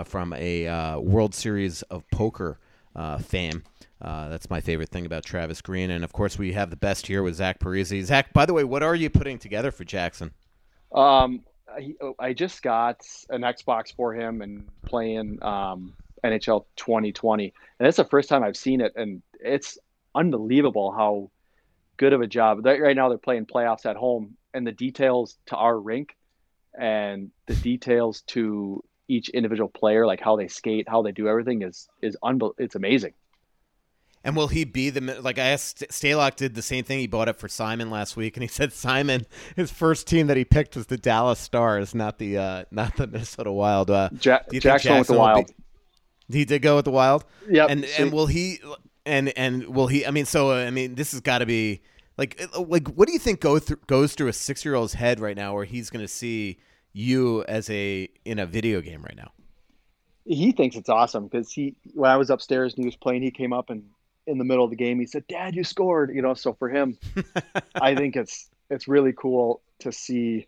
from 0.05 0.33
a 0.33 0.97
World 0.97 1.35
Series 1.35 1.83
of 1.83 2.09
Poker 2.09 2.57
fame. 3.21 3.63
Uh, 4.01 4.27
that's 4.29 4.49
my 4.49 4.59
favorite 4.59 4.89
thing 4.89 5.05
about 5.05 5.23
Travis 5.23 5.61
Green, 5.61 5.89
and 5.89 6.03
of 6.03 6.11
course 6.11 6.37
we 6.37 6.53
have 6.53 6.69
the 6.69 6.75
best 6.75 7.07
here 7.07 7.23
with 7.23 7.35
Zach 7.35 7.59
Parise. 7.59 8.03
Zach, 8.03 8.33
by 8.33 8.45
the 8.45 8.53
way, 8.53 8.63
what 8.63 8.83
are 8.83 8.95
you 8.95 9.09
putting 9.09 9.39
together 9.39 9.71
for 9.71 9.85
Jackson? 9.85 10.31
Um, 10.93 11.43
I, 11.67 11.93
I 12.19 12.33
just 12.33 12.61
got 12.61 13.01
an 13.29 13.41
Xbox 13.41 13.95
for 13.95 14.13
him 14.13 14.41
and 14.41 14.67
playing 14.85 15.41
um, 15.41 15.93
NHL 16.23 16.65
2020, 16.75 17.53
and 17.79 17.87
it's 17.87 17.97
the 17.97 18.05
first 18.05 18.27
time 18.27 18.43
I've 18.43 18.57
seen 18.57 18.81
it, 18.81 18.93
and 18.95 19.21
it's 19.39 19.77
unbelievable 20.13 20.91
how 20.91 21.31
good 21.97 22.13
of 22.13 22.21
a 22.21 22.27
job. 22.27 22.65
Right 22.65 22.95
now, 22.95 23.09
they're 23.09 23.17
playing 23.17 23.45
playoffs 23.45 23.85
at 23.85 23.95
home, 23.95 24.35
and 24.53 24.67
the 24.67 24.71
details 24.71 25.37
to 25.47 25.55
our 25.55 25.79
rink 25.79 26.15
and 26.77 27.31
the 27.45 27.55
details 27.55 28.21
to 28.27 28.83
each 29.07 29.29
individual 29.29 29.69
player, 29.69 30.05
like 30.05 30.19
how 30.19 30.35
they 30.35 30.47
skate, 30.47 30.89
how 30.89 31.01
they 31.01 31.11
do 31.11 31.27
everything, 31.27 31.61
is 31.61 31.87
is 32.01 32.17
unbel- 32.23 32.55
It's 32.57 32.75
amazing. 32.75 33.13
And 34.25 34.35
will 34.35 34.47
he 34.47 34.63
be 34.63 34.89
the 34.89 35.21
like 35.21 35.37
I 35.37 35.49
asked 35.49 35.85
Stalock 35.91 36.35
did 36.35 36.55
the 36.55 36.63
same 36.63 36.83
thing. 36.83 36.97
He 36.97 37.05
bought 37.05 37.29
it 37.29 37.37
for 37.37 37.47
Simon 37.47 37.91
last 37.91 38.17
week, 38.17 38.35
and 38.35 38.41
he 38.41 38.47
said 38.49 38.73
Simon 38.73 39.27
his 39.55 39.71
first 39.71 40.07
team 40.07 40.25
that 40.27 40.35
he 40.35 40.43
picked 40.43 40.75
was 40.75 40.87
the 40.87 40.97
Dallas 40.97 41.39
Stars, 41.39 41.93
not 41.93 42.17
the 42.17 42.39
uh, 42.39 42.65
not 42.71 42.97
the 42.97 43.05
Minnesota 43.05 43.51
Wild. 43.51 43.91
Uh, 43.91 44.09
ja- 44.19 44.39
Jackson, 44.51 44.97
with 44.97 45.07
the 45.07 45.13
Wild. 45.13 45.45
Be, 46.27 46.39
he 46.39 46.43
did 46.43 46.63
go 46.63 46.75
with 46.75 46.85
the 46.85 46.91
Wild. 46.91 47.23
Yeah. 47.47 47.67
And 47.69 47.85
and 47.99 48.11
will 48.11 48.25
he 48.25 48.59
and 49.05 49.29
and 49.37 49.67
will 49.67 49.87
he? 49.87 50.07
I 50.07 50.11
mean, 50.11 50.25
so 50.25 50.51
I 50.51 50.71
mean, 50.71 50.95
this 50.95 51.11
has 51.11 51.21
got 51.21 51.37
to 51.37 51.45
be 51.45 51.83
like 52.17 52.41
like 52.57 52.87
what 52.89 53.07
do 53.07 53.13
you 53.13 53.19
think 53.19 53.41
go 53.41 53.59
through 53.59 53.77
goes 53.85 54.15
through 54.15 54.29
a 54.29 54.33
six 54.33 54.65
year 54.65 54.73
old's 54.73 54.93
head 54.93 55.19
right 55.19 55.37
now, 55.37 55.53
where 55.53 55.65
he's 55.65 55.91
going 55.91 56.03
to 56.03 56.11
see 56.11 56.57
you 56.93 57.43
as 57.43 57.69
a 57.69 58.09
in 58.25 58.39
a 58.39 58.47
video 58.47 58.81
game 58.81 59.03
right 59.03 59.15
now? 59.15 59.31
He 60.25 60.51
thinks 60.51 60.75
it's 60.75 60.89
awesome 60.89 61.27
because 61.27 61.51
he 61.51 61.75
when 61.93 62.09
I 62.09 62.17
was 62.17 62.31
upstairs 62.31 62.73
and 62.73 62.83
he 62.83 62.87
was 62.87 62.95
playing, 62.95 63.21
he 63.21 63.29
came 63.29 63.53
up 63.53 63.69
and 63.69 63.83
in 64.27 64.37
the 64.37 64.43
middle 64.43 64.63
of 64.63 64.69
the 64.69 64.75
game 64.75 64.99
he 64.99 65.05
said 65.05 65.25
dad 65.27 65.55
you 65.55 65.63
scored 65.63 66.11
you 66.13 66.21
know 66.21 66.33
so 66.33 66.53
for 66.53 66.69
him 66.69 66.97
i 67.75 67.95
think 67.99 68.15
it's 68.15 68.49
it's 68.69 68.87
really 68.87 69.13
cool 69.13 69.61
to 69.79 69.91
see 69.91 70.47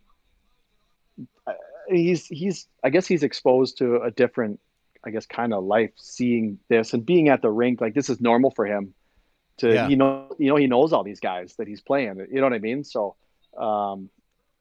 uh, 1.46 1.54
he's 1.90 2.26
he's 2.28 2.68
i 2.84 2.90
guess 2.90 3.08
he's 3.08 3.24
exposed 3.24 3.78
to 3.78 4.02
a 4.02 4.12
different 4.12 4.60
i 5.06 5.10
guess 5.10 5.26
kind 5.26 5.54
of 5.54 5.64
life 5.64 5.92
seeing 5.96 6.60
this 6.70 6.94
and 6.94 7.06
being 7.06 7.30
at 7.30 7.42
the 7.42 7.50
rink 7.50 7.82
like 7.82 7.94
this 7.94 8.10
is 8.10 8.20
normal 8.20 8.52
for 8.52 8.66
him 8.66 8.94
to 9.58 9.74
yeah. 9.74 9.88
you 9.88 9.96
know 9.96 10.30
you 10.38 10.50
know 10.50 10.56
he 10.56 10.68
knows 10.68 10.94
all 10.94 11.04
these 11.04 11.20
guys 11.20 11.56
that 11.58 11.68
he's 11.68 11.82
playing 11.82 12.18
you 12.32 12.38
know 12.38 12.44
what 12.44 12.54
i 12.54 12.60
mean 12.60 12.84
so 12.84 13.16
um 13.58 14.10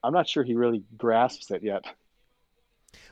i'm 0.02 0.12
not 0.12 0.28
sure 0.28 0.42
he 0.42 0.54
really 0.54 0.82
grasps 0.96 1.50
it 1.50 1.62
yet 1.62 1.84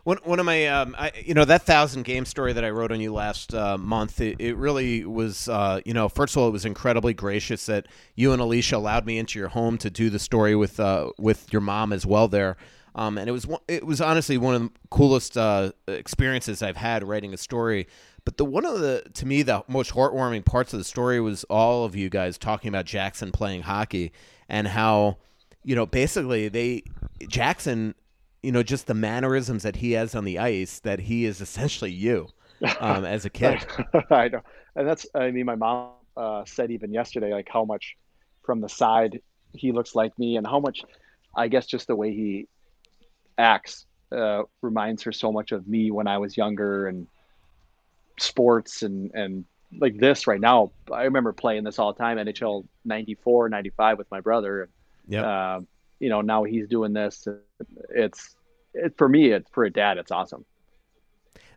one, 0.04 0.18
one 0.22 0.38
of 0.38 0.46
my, 0.46 0.66
um, 0.66 0.94
I, 0.98 1.12
you 1.24 1.34
know, 1.34 1.46
that 1.46 1.62
thousand 1.62 2.04
game 2.04 2.26
story 2.26 2.52
that 2.52 2.64
I 2.64 2.70
wrote 2.70 2.92
on 2.92 3.00
you 3.00 3.12
last 3.12 3.54
uh, 3.54 3.78
month, 3.78 4.20
it, 4.20 4.36
it, 4.38 4.56
really 4.56 5.04
was, 5.04 5.48
uh, 5.48 5.80
you 5.84 5.94
know, 5.94 6.10
first 6.10 6.36
of 6.36 6.42
all, 6.42 6.48
it 6.48 6.52
was 6.52 6.66
incredibly 6.66 7.14
gracious 7.14 7.66
that 7.66 7.86
you 8.14 8.32
and 8.32 8.40
Alicia 8.40 8.76
allowed 8.76 9.06
me 9.06 9.18
into 9.18 9.38
your 9.38 9.48
home 9.48 9.78
to 9.78 9.90
do 9.90 10.10
the 10.10 10.18
story 10.18 10.54
with, 10.54 10.78
uh, 10.78 11.10
with 11.18 11.50
your 11.52 11.62
mom 11.62 11.92
as 11.92 12.04
well 12.04 12.28
there. 12.28 12.58
Um, 12.94 13.18
and 13.18 13.28
it 13.28 13.32
was, 13.32 13.46
it 13.66 13.84
was 13.84 14.00
honestly 14.00 14.36
one 14.36 14.54
of 14.54 14.62
the 14.62 14.70
coolest 14.90 15.36
uh, 15.38 15.72
experiences 15.88 16.62
I've 16.62 16.76
had 16.76 17.02
writing 17.02 17.32
a 17.32 17.38
story. 17.38 17.88
But 18.26 18.36
the 18.36 18.44
one 18.44 18.64
of 18.66 18.80
the, 18.80 19.04
to 19.14 19.26
me, 19.26 19.42
the 19.42 19.64
most 19.68 19.92
heartwarming 19.92 20.44
parts 20.44 20.72
of 20.72 20.78
the 20.78 20.84
story 20.84 21.20
was 21.20 21.44
all 21.44 21.84
of 21.84 21.96
you 21.96 22.10
guys 22.10 22.38
talking 22.38 22.68
about 22.68 22.84
Jackson 22.84 23.32
playing 23.32 23.62
hockey 23.62 24.12
and 24.48 24.68
how, 24.68 25.16
you 25.64 25.74
know, 25.74 25.86
basically 25.86 26.48
they, 26.48 26.84
Jackson 27.26 27.94
you 28.44 28.52
know, 28.52 28.62
just 28.62 28.86
the 28.86 28.94
mannerisms 28.94 29.62
that 29.62 29.76
he 29.76 29.92
has 29.92 30.14
on 30.14 30.24
the 30.24 30.38
ice, 30.38 30.78
that 30.80 31.00
he 31.00 31.24
is 31.24 31.40
essentially 31.40 31.90
you 31.90 32.28
um, 32.80 33.04
as 33.04 33.24
a 33.24 33.30
kid. 33.30 33.64
I 34.10 34.28
know, 34.28 34.42
and 34.76 34.86
that's. 34.86 35.06
I 35.14 35.30
mean, 35.30 35.46
my 35.46 35.56
mom 35.56 35.92
uh, 36.16 36.44
said 36.44 36.70
even 36.70 36.92
yesterday, 36.92 37.32
like 37.32 37.48
how 37.50 37.64
much 37.64 37.96
from 38.44 38.60
the 38.60 38.68
side 38.68 39.20
he 39.54 39.72
looks 39.72 39.94
like 39.94 40.18
me, 40.18 40.36
and 40.36 40.46
how 40.46 40.60
much, 40.60 40.82
I 41.36 41.48
guess, 41.48 41.66
just 41.66 41.86
the 41.86 41.96
way 41.96 42.10
he 42.12 42.46
acts 43.38 43.86
uh, 44.12 44.42
reminds 44.62 45.02
her 45.04 45.12
so 45.12 45.32
much 45.32 45.52
of 45.52 45.66
me 45.66 45.90
when 45.90 46.06
I 46.06 46.18
was 46.18 46.36
younger 46.36 46.86
and 46.86 47.06
sports 48.20 48.82
and 48.82 49.10
and 49.14 49.44
like 49.80 49.96
this 49.98 50.26
right 50.26 50.40
now. 50.40 50.70
I 50.92 51.04
remember 51.04 51.32
playing 51.32 51.64
this 51.64 51.78
all 51.78 51.92
the 51.92 51.98
time, 51.98 52.18
NHL 52.18 52.66
94, 52.84 53.48
95 53.48 53.98
with 53.98 54.10
my 54.10 54.20
brother. 54.20 54.68
Yeah. 55.08 55.26
Uh, 55.26 55.60
you 56.00 56.08
know, 56.08 56.20
now 56.20 56.44
he's 56.44 56.68
doing 56.68 56.92
this. 56.92 57.26
It's 57.90 58.36
it, 58.74 58.94
for 58.98 59.08
me. 59.08 59.30
It's 59.30 59.48
for 59.50 59.64
a 59.64 59.70
dad. 59.70 59.98
It's 59.98 60.10
awesome. 60.10 60.44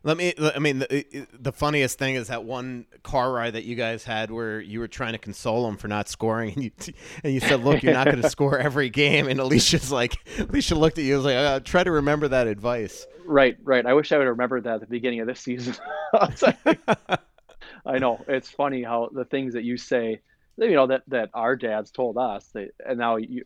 Let 0.04 0.16
me. 0.16 0.32
I 0.38 0.58
mean, 0.58 0.78
the, 0.78 1.26
the 1.38 1.52
funniest 1.52 1.98
thing 1.98 2.14
is 2.14 2.28
that 2.28 2.44
one 2.44 2.86
car 3.02 3.32
ride 3.32 3.54
that 3.54 3.64
you 3.64 3.74
guys 3.74 4.04
had 4.04 4.30
where 4.30 4.60
you 4.60 4.78
were 4.78 4.88
trying 4.88 5.12
to 5.12 5.18
console 5.18 5.66
him 5.68 5.76
for 5.76 5.88
not 5.88 6.08
scoring, 6.08 6.52
and 6.54 6.64
you 6.64 6.70
and 7.24 7.34
you 7.34 7.40
said, 7.40 7.64
"Look, 7.64 7.82
you're 7.82 7.94
not 7.94 8.06
going 8.06 8.22
to 8.22 8.30
score 8.30 8.58
every 8.58 8.90
game." 8.90 9.28
And 9.28 9.40
Alicia's 9.40 9.90
like, 9.90 10.16
Alicia 10.38 10.76
looked 10.76 10.98
at 10.98 11.04
you, 11.04 11.14
and 11.14 11.24
was 11.24 11.34
like, 11.34 11.36
uh, 11.36 11.60
"Try 11.60 11.82
to 11.82 11.90
remember 11.90 12.28
that 12.28 12.46
advice." 12.46 13.06
Right, 13.26 13.58
right. 13.62 13.84
I 13.84 13.92
wish 13.92 14.12
I 14.12 14.18
would 14.18 14.26
have 14.26 14.32
remembered 14.32 14.64
that 14.64 14.76
at 14.76 14.80
the 14.80 14.86
beginning 14.86 15.20
of 15.20 15.26
this 15.26 15.40
season. 15.40 15.74
I 16.14 17.98
know 17.98 18.24
it's 18.28 18.50
funny 18.50 18.82
how 18.82 19.10
the 19.12 19.24
things 19.24 19.54
that 19.54 19.64
you 19.64 19.76
say, 19.76 20.20
you 20.56 20.72
know, 20.72 20.86
that 20.86 21.02
that 21.08 21.30
our 21.34 21.56
dads 21.56 21.90
told 21.90 22.16
us, 22.16 22.46
that, 22.54 22.70
and 22.86 22.98
now 22.98 23.16
you, 23.16 23.44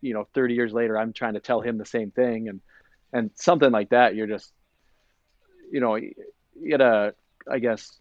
you 0.00 0.14
know, 0.14 0.26
30 0.34 0.54
years 0.54 0.72
later, 0.72 0.98
I'm 0.98 1.12
trying 1.12 1.34
to 1.34 1.40
tell 1.40 1.60
him 1.60 1.78
the 1.78 1.86
same 1.86 2.10
thing, 2.10 2.48
and 2.48 2.60
and 3.12 3.30
something 3.34 3.70
like 3.70 3.90
that, 3.90 4.14
you're 4.14 4.26
just 4.26 4.52
you 5.70 5.80
know, 5.80 5.96
you 5.96 6.14
gotta, 6.70 7.14
I 7.50 7.58
guess, 7.58 7.98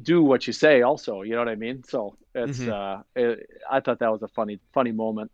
do 0.00 0.22
what 0.22 0.46
you 0.46 0.52
say. 0.52 0.82
Also, 0.82 1.22
you 1.22 1.32
know 1.32 1.38
what 1.38 1.48
I 1.48 1.54
mean. 1.54 1.82
So 1.84 2.16
it's, 2.34 2.58
mm-hmm. 2.58 2.72
uh, 2.72 3.02
it, 3.14 3.48
I 3.70 3.80
thought 3.80 3.98
that 4.00 4.12
was 4.12 4.22
a 4.22 4.28
funny, 4.28 4.58
funny 4.72 4.92
moment. 4.92 5.30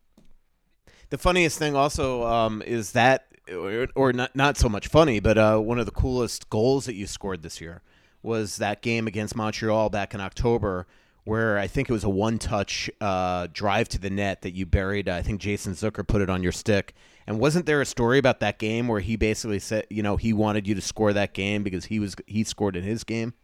The 1.11 1.19
funniest 1.19 1.59
thing 1.59 1.77
also 1.77 2.25
um, 2.27 2.63
is 2.63 2.93
that, 2.93 3.27
or, 3.51 3.89
or, 3.95 4.13
not, 4.13 4.35
not 4.35 4.57
so 4.57 4.69
much 4.69 4.89
funny, 4.89 5.21
but 5.21 5.37
uh, 5.37 5.59
one 5.59 5.79
of 5.79 5.87
the 5.87 5.93
coolest 5.93 6.49
goals 6.49 6.87
that 6.87 6.95
you 6.95 7.07
scored 7.07 7.43
this 7.43 7.61
year 7.61 7.83
was 8.23 8.57
that 8.57 8.83
game 8.83 9.07
against 9.07 9.35
Montreal 9.37 9.91
back 9.91 10.15
in 10.15 10.21
October, 10.21 10.87
where 11.25 11.59
I 11.59 11.67
think 11.67 11.89
it 11.89 11.93
was 11.93 12.05
a 12.05 12.11
one-touch 12.11 12.91
uh, 13.01 13.49
drive 13.53 13.89
to 13.91 13.99
the 13.99 14.11
net 14.11 14.43
that 14.43 14.55
you 14.55 14.67
buried. 14.67 15.09
I 15.09 15.23
think 15.23 15.41
Jason 15.41 15.75
Zucker 15.75 16.07
put 16.07 16.21
it 16.21 16.29
on 16.29 16.43
your 16.43 16.53
stick 16.53 16.95
and 17.27 17.39
wasn't 17.39 17.67
there 17.67 17.81
a 17.81 17.87
story 17.87 18.19
about 18.19 18.41
that 18.41 18.59
game 18.59 18.89
where 18.89 19.01
he 19.01 19.17
basically 19.17 19.59
said, 19.59 19.87
you 19.91 20.03
know, 20.03 20.17
he 20.17 20.33
wanted 20.33 20.67
you 20.67 20.75
to 20.75 20.81
score 20.81 21.13
that 21.13 21.35
game 21.35 21.63
because 21.63 21.85
he 21.85 21.99
was 21.99 22.17
he 22.27 22.45
scored 22.45 22.77
in 22.77 22.83
his 22.83 23.05
game? 23.05 23.35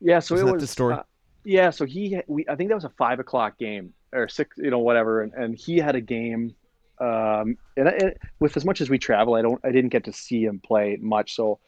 Yeah, 0.00 0.20
so 0.20 0.34
Wasn't 0.34 0.48
it 0.48 0.52
was 0.52 0.62
the 0.62 0.66
story. 0.66 0.94
Uh, 0.94 1.02
yeah, 1.44 1.70
so 1.70 1.84
he 1.84 2.20
we 2.26 2.46
I 2.48 2.56
think 2.56 2.70
that 2.70 2.74
was 2.74 2.84
a 2.84 2.90
five 2.90 3.20
o'clock 3.20 3.58
game 3.58 3.92
or 4.12 4.28
six, 4.28 4.56
you 4.56 4.70
know, 4.70 4.78
whatever, 4.78 5.22
and, 5.22 5.32
and 5.34 5.54
he 5.54 5.76
had 5.78 5.96
a 5.96 6.00
game. 6.00 6.54
Um, 7.00 7.58
and 7.76 7.88
it, 7.88 8.18
with 8.38 8.56
as 8.56 8.64
much 8.64 8.80
as 8.80 8.88
we 8.88 8.98
travel, 8.98 9.34
I 9.34 9.42
don't 9.42 9.60
I 9.64 9.70
didn't 9.70 9.90
get 9.90 10.04
to 10.04 10.12
see 10.12 10.44
him 10.44 10.60
play 10.64 10.96
much, 11.00 11.34
so 11.34 11.58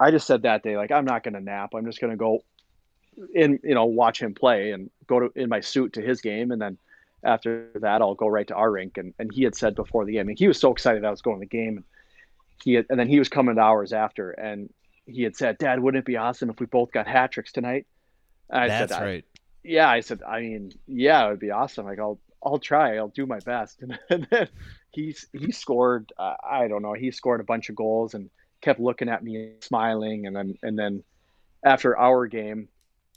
I 0.00 0.10
just 0.10 0.26
said 0.26 0.42
that 0.42 0.62
day 0.62 0.76
like 0.76 0.90
I'm 0.90 1.04
not 1.04 1.22
going 1.22 1.34
to 1.34 1.40
nap. 1.40 1.74
I'm 1.74 1.84
just 1.84 2.00
going 2.00 2.12
to 2.12 2.16
go 2.16 2.40
in, 3.34 3.60
you 3.62 3.74
know, 3.74 3.84
watch 3.84 4.20
him 4.20 4.34
play 4.34 4.72
and 4.72 4.90
go 5.06 5.20
to 5.20 5.32
in 5.34 5.48
my 5.48 5.60
suit 5.60 5.92
to 5.94 6.02
his 6.02 6.20
game, 6.20 6.50
and 6.50 6.60
then 6.60 6.78
after 7.24 7.70
that, 7.76 8.00
I'll 8.00 8.14
go 8.14 8.28
right 8.28 8.46
to 8.46 8.54
our 8.54 8.70
rink. 8.70 8.96
And, 8.96 9.12
and 9.18 9.32
he 9.32 9.42
had 9.42 9.54
said 9.54 9.74
before 9.74 10.04
the 10.04 10.12
game, 10.12 10.26
mean, 10.26 10.36
he 10.36 10.48
was 10.48 10.60
so 10.60 10.72
excited 10.72 11.04
I 11.04 11.10
was 11.10 11.22
going 11.22 11.36
to 11.36 11.40
the 11.40 11.46
game. 11.46 11.78
And 11.78 11.84
he 12.62 12.74
had, 12.74 12.86
and 12.90 12.98
then 12.98 13.08
he 13.08 13.18
was 13.18 13.28
coming 13.28 13.56
to 13.56 13.60
hours 13.60 13.92
after, 13.92 14.30
and 14.32 14.72
he 15.06 15.22
had 15.22 15.36
said, 15.36 15.58
"Dad, 15.58 15.80
wouldn't 15.80 16.02
it 16.02 16.06
be 16.06 16.16
awesome 16.16 16.50
if 16.50 16.60
we 16.60 16.66
both 16.66 16.92
got 16.92 17.06
hat 17.06 17.32
tricks 17.32 17.52
tonight?" 17.52 17.86
I 18.50 18.68
That's 18.68 18.92
said, 18.92 19.02
right. 19.02 19.24
I, 19.24 19.38
yeah, 19.62 19.88
I 19.88 20.00
said, 20.00 20.22
I 20.22 20.40
mean, 20.40 20.72
yeah, 20.86 21.26
it 21.26 21.30
would 21.30 21.40
be 21.40 21.50
awesome. 21.50 21.86
Like 21.86 21.98
I'll 21.98 22.18
I'll 22.42 22.58
try. 22.58 22.96
I'll 22.96 23.08
do 23.08 23.26
my 23.26 23.40
best. 23.40 23.82
And 24.10 24.26
then 24.30 24.48
he's 24.90 25.26
he 25.32 25.52
scored. 25.52 26.12
Uh, 26.18 26.34
I 26.48 26.68
don't 26.68 26.82
know. 26.82 26.94
He 26.94 27.10
scored 27.10 27.40
a 27.40 27.44
bunch 27.44 27.68
of 27.68 27.76
goals 27.76 28.14
and 28.14 28.30
kept 28.60 28.80
looking 28.80 29.08
at 29.08 29.22
me, 29.22 29.52
smiling. 29.60 30.26
And 30.26 30.34
then 30.34 30.58
and 30.62 30.78
then 30.78 31.04
after 31.64 31.96
our 31.98 32.26
game, 32.26 32.68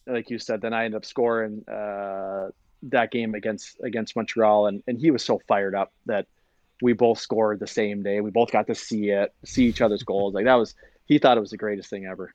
like 0.07 0.29
you 0.29 0.39
said, 0.39 0.61
then 0.61 0.73
I 0.73 0.85
ended 0.85 0.97
up 0.97 1.05
scoring 1.05 1.63
uh, 1.67 2.49
that 2.83 3.11
game 3.11 3.35
against 3.35 3.77
against 3.83 4.15
Montreal, 4.15 4.67
and 4.67 4.83
and 4.87 4.99
he 4.99 5.11
was 5.11 5.23
so 5.23 5.41
fired 5.47 5.75
up 5.75 5.91
that 6.05 6.27
we 6.81 6.93
both 6.93 7.19
scored 7.19 7.59
the 7.59 7.67
same 7.67 8.03
day. 8.03 8.21
We 8.21 8.31
both 8.31 8.51
got 8.51 8.67
to 8.67 8.75
see 8.75 9.09
it, 9.09 9.33
see 9.45 9.65
each 9.65 9.81
other's 9.81 10.03
goals. 10.03 10.33
Like 10.33 10.45
that 10.45 10.55
was 10.55 10.75
he 11.05 11.17
thought 11.17 11.37
it 11.37 11.41
was 11.41 11.51
the 11.51 11.57
greatest 11.57 11.89
thing 11.89 12.05
ever. 12.05 12.33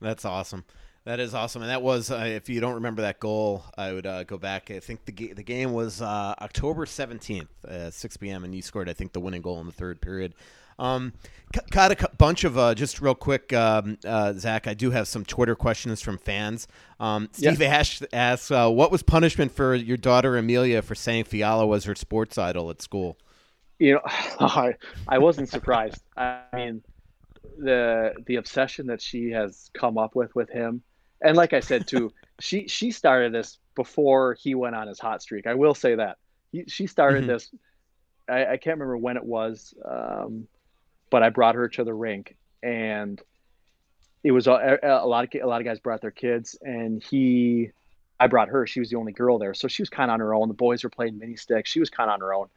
That's 0.00 0.24
awesome. 0.24 0.64
That 1.04 1.18
is 1.18 1.34
awesome, 1.34 1.62
and 1.62 1.70
that 1.70 1.80
was 1.80 2.10
uh, 2.10 2.24
if 2.26 2.50
you 2.50 2.60
don't 2.60 2.74
remember 2.74 3.02
that 3.02 3.20
goal, 3.20 3.64
I 3.76 3.92
would 3.92 4.06
uh, 4.06 4.24
go 4.24 4.36
back. 4.36 4.70
I 4.70 4.80
think 4.80 5.06
the 5.06 5.12
ga- 5.12 5.32
the 5.32 5.42
game 5.42 5.72
was 5.72 6.02
uh, 6.02 6.34
October 6.40 6.84
seventeenth, 6.84 7.48
six 7.90 8.18
p.m., 8.18 8.44
and 8.44 8.54
you 8.54 8.60
scored 8.60 8.88
I 8.88 8.92
think 8.92 9.12
the 9.12 9.20
winning 9.20 9.40
goal 9.40 9.60
in 9.60 9.66
the 9.66 9.72
third 9.72 10.02
period. 10.02 10.34
Um, 10.80 11.12
got 11.70 11.92
a 11.92 12.08
bunch 12.16 12.44
of 12.44 12.56
uh, 12.56 12.74
just 12.74 13.00
real 13.00 13.14
quick, 13.14 13.52
um, 13.52 13.98
uh, 14.04 14.32
Zach. 14.32 14.66
I 14.66 14.74
do 14.74 14.90
have 14.90 15.06
some 15.08 15.24
Twitter 15.24 15.54
questions 15.54 16.00
from 16.00 16.16
fans. 16.18 16.66
Um, 16.98 17.28
Steve 17.32 17.60
Ash 17.62 18.02
asks, 18.12 18.50
uh, 18.50 18.70
"What 18.70 18.90
was 18.90 19.02
punishment 19.02 19.52
for 19.52 19.74
your 19.74 19.96
daughter 19.96 20.36
Amelia 20.36 20.82
for 20.82 20.94
saying 20.94 21.24
Fiala 21.24 21.66
was 21.66 21.84
her 21.84 21.94
sports 21.94 22.38
idol 22.38 22.70
at 22.70 22.80
school?" 22.80 23.18
You 23.78 23.94
know, 23.94 24.00
I, 24.04 24.74
I 25.06 25.18
wasn't 25.18 25.48
surprised. 25.48 26.02
I 26.16 26.42
mean, 26.54 26.82
the 27.58 28.14
the 28.26 28.36
obsession 28.36 28.86
that 28.86 29.02
she 29.02 29.30
has 29.30 29.70
come 29.74 29.98
up 29.98 30.14
with 30.14 30.34
with 30.34 30.50
him, 30.50 30.82
and 31.22 31.36
like 31.36 31.52
I 31.52 31.60
said 31.60 31.86
too, 31.86 32.12
she 32.40 32.68
she 32.68 32.90
started 32.90 33.32
this 33.32 33.58
before 33.74 34.34
he 34.34 34.54
went 34.54 34.76
on 34.76 34.88
his 34.88 34.98
hot 34.98 35.20
streak. 35.20 35.46
I 35.46 35.54
will 35.54 35.74
say 35.74 35.94
that 35.96 36.18
he, 36.52 36.64
she 36.68 36.86
started 36.86 37.22
mm-hmm. 37.22 37.32
this. 37.32 37.50
I, 38.28 38.44
I, 38.44 38.56
can't 38.58 38.78
remember 38.78 38.96
when 38.96 39.16
it 39.16 39.24
was. 39.24 39.74
Um, 39.84 40.46
but 41.10 41.22
I 41.22 41.28
brought 41.28 41.56
her 41.56 41.68
to 41.68 41.84
the 41.84 41.92
rink 41.92 42.36
and 42.62 43.20
it 44.22 44.32
was 44.32 44.46
a, 44.46 44.78
a, 44.82 45.06
lot 45.06 45.24
of 45.24 45.40
a 45.40 45.46
lot 45.46 45.60
of 45.60 45.64
guys 45.64 45.78
brought 45.80 46.00
their 46.00 46.10
kids 46.10 46.56
and 46.62 47.02
he 47.02 47.70
I 48.20 48.26
brought 48.26 48.48
her. 48.50 48.66
She 48.66 48.80
was 48.80 48.90
the 48.90 48.96
only 48.96 49.12
girl 49.12 49.38
there. 49.38 49.54
So 49.54 49.66
she 49.66 49.80
was 49.80 49.88
kind 49.88 50.10
of 50.10 50.14
on 50.14 50.20
her 50.20 50.34
own. 50.34 50.48
The 50.48 50.54
boys 50.54 50.84
were 50.84 50.90
playing 50.90 51.18
mini 51.18 51.36
sticks. 51.36 51.70
She 51.70 51.80
was 51.80 51.88
kind 51.88 52.10
of 52.10 52.14
on 52.14 52.20
her 52.20 52.34
own. 52.34 52.48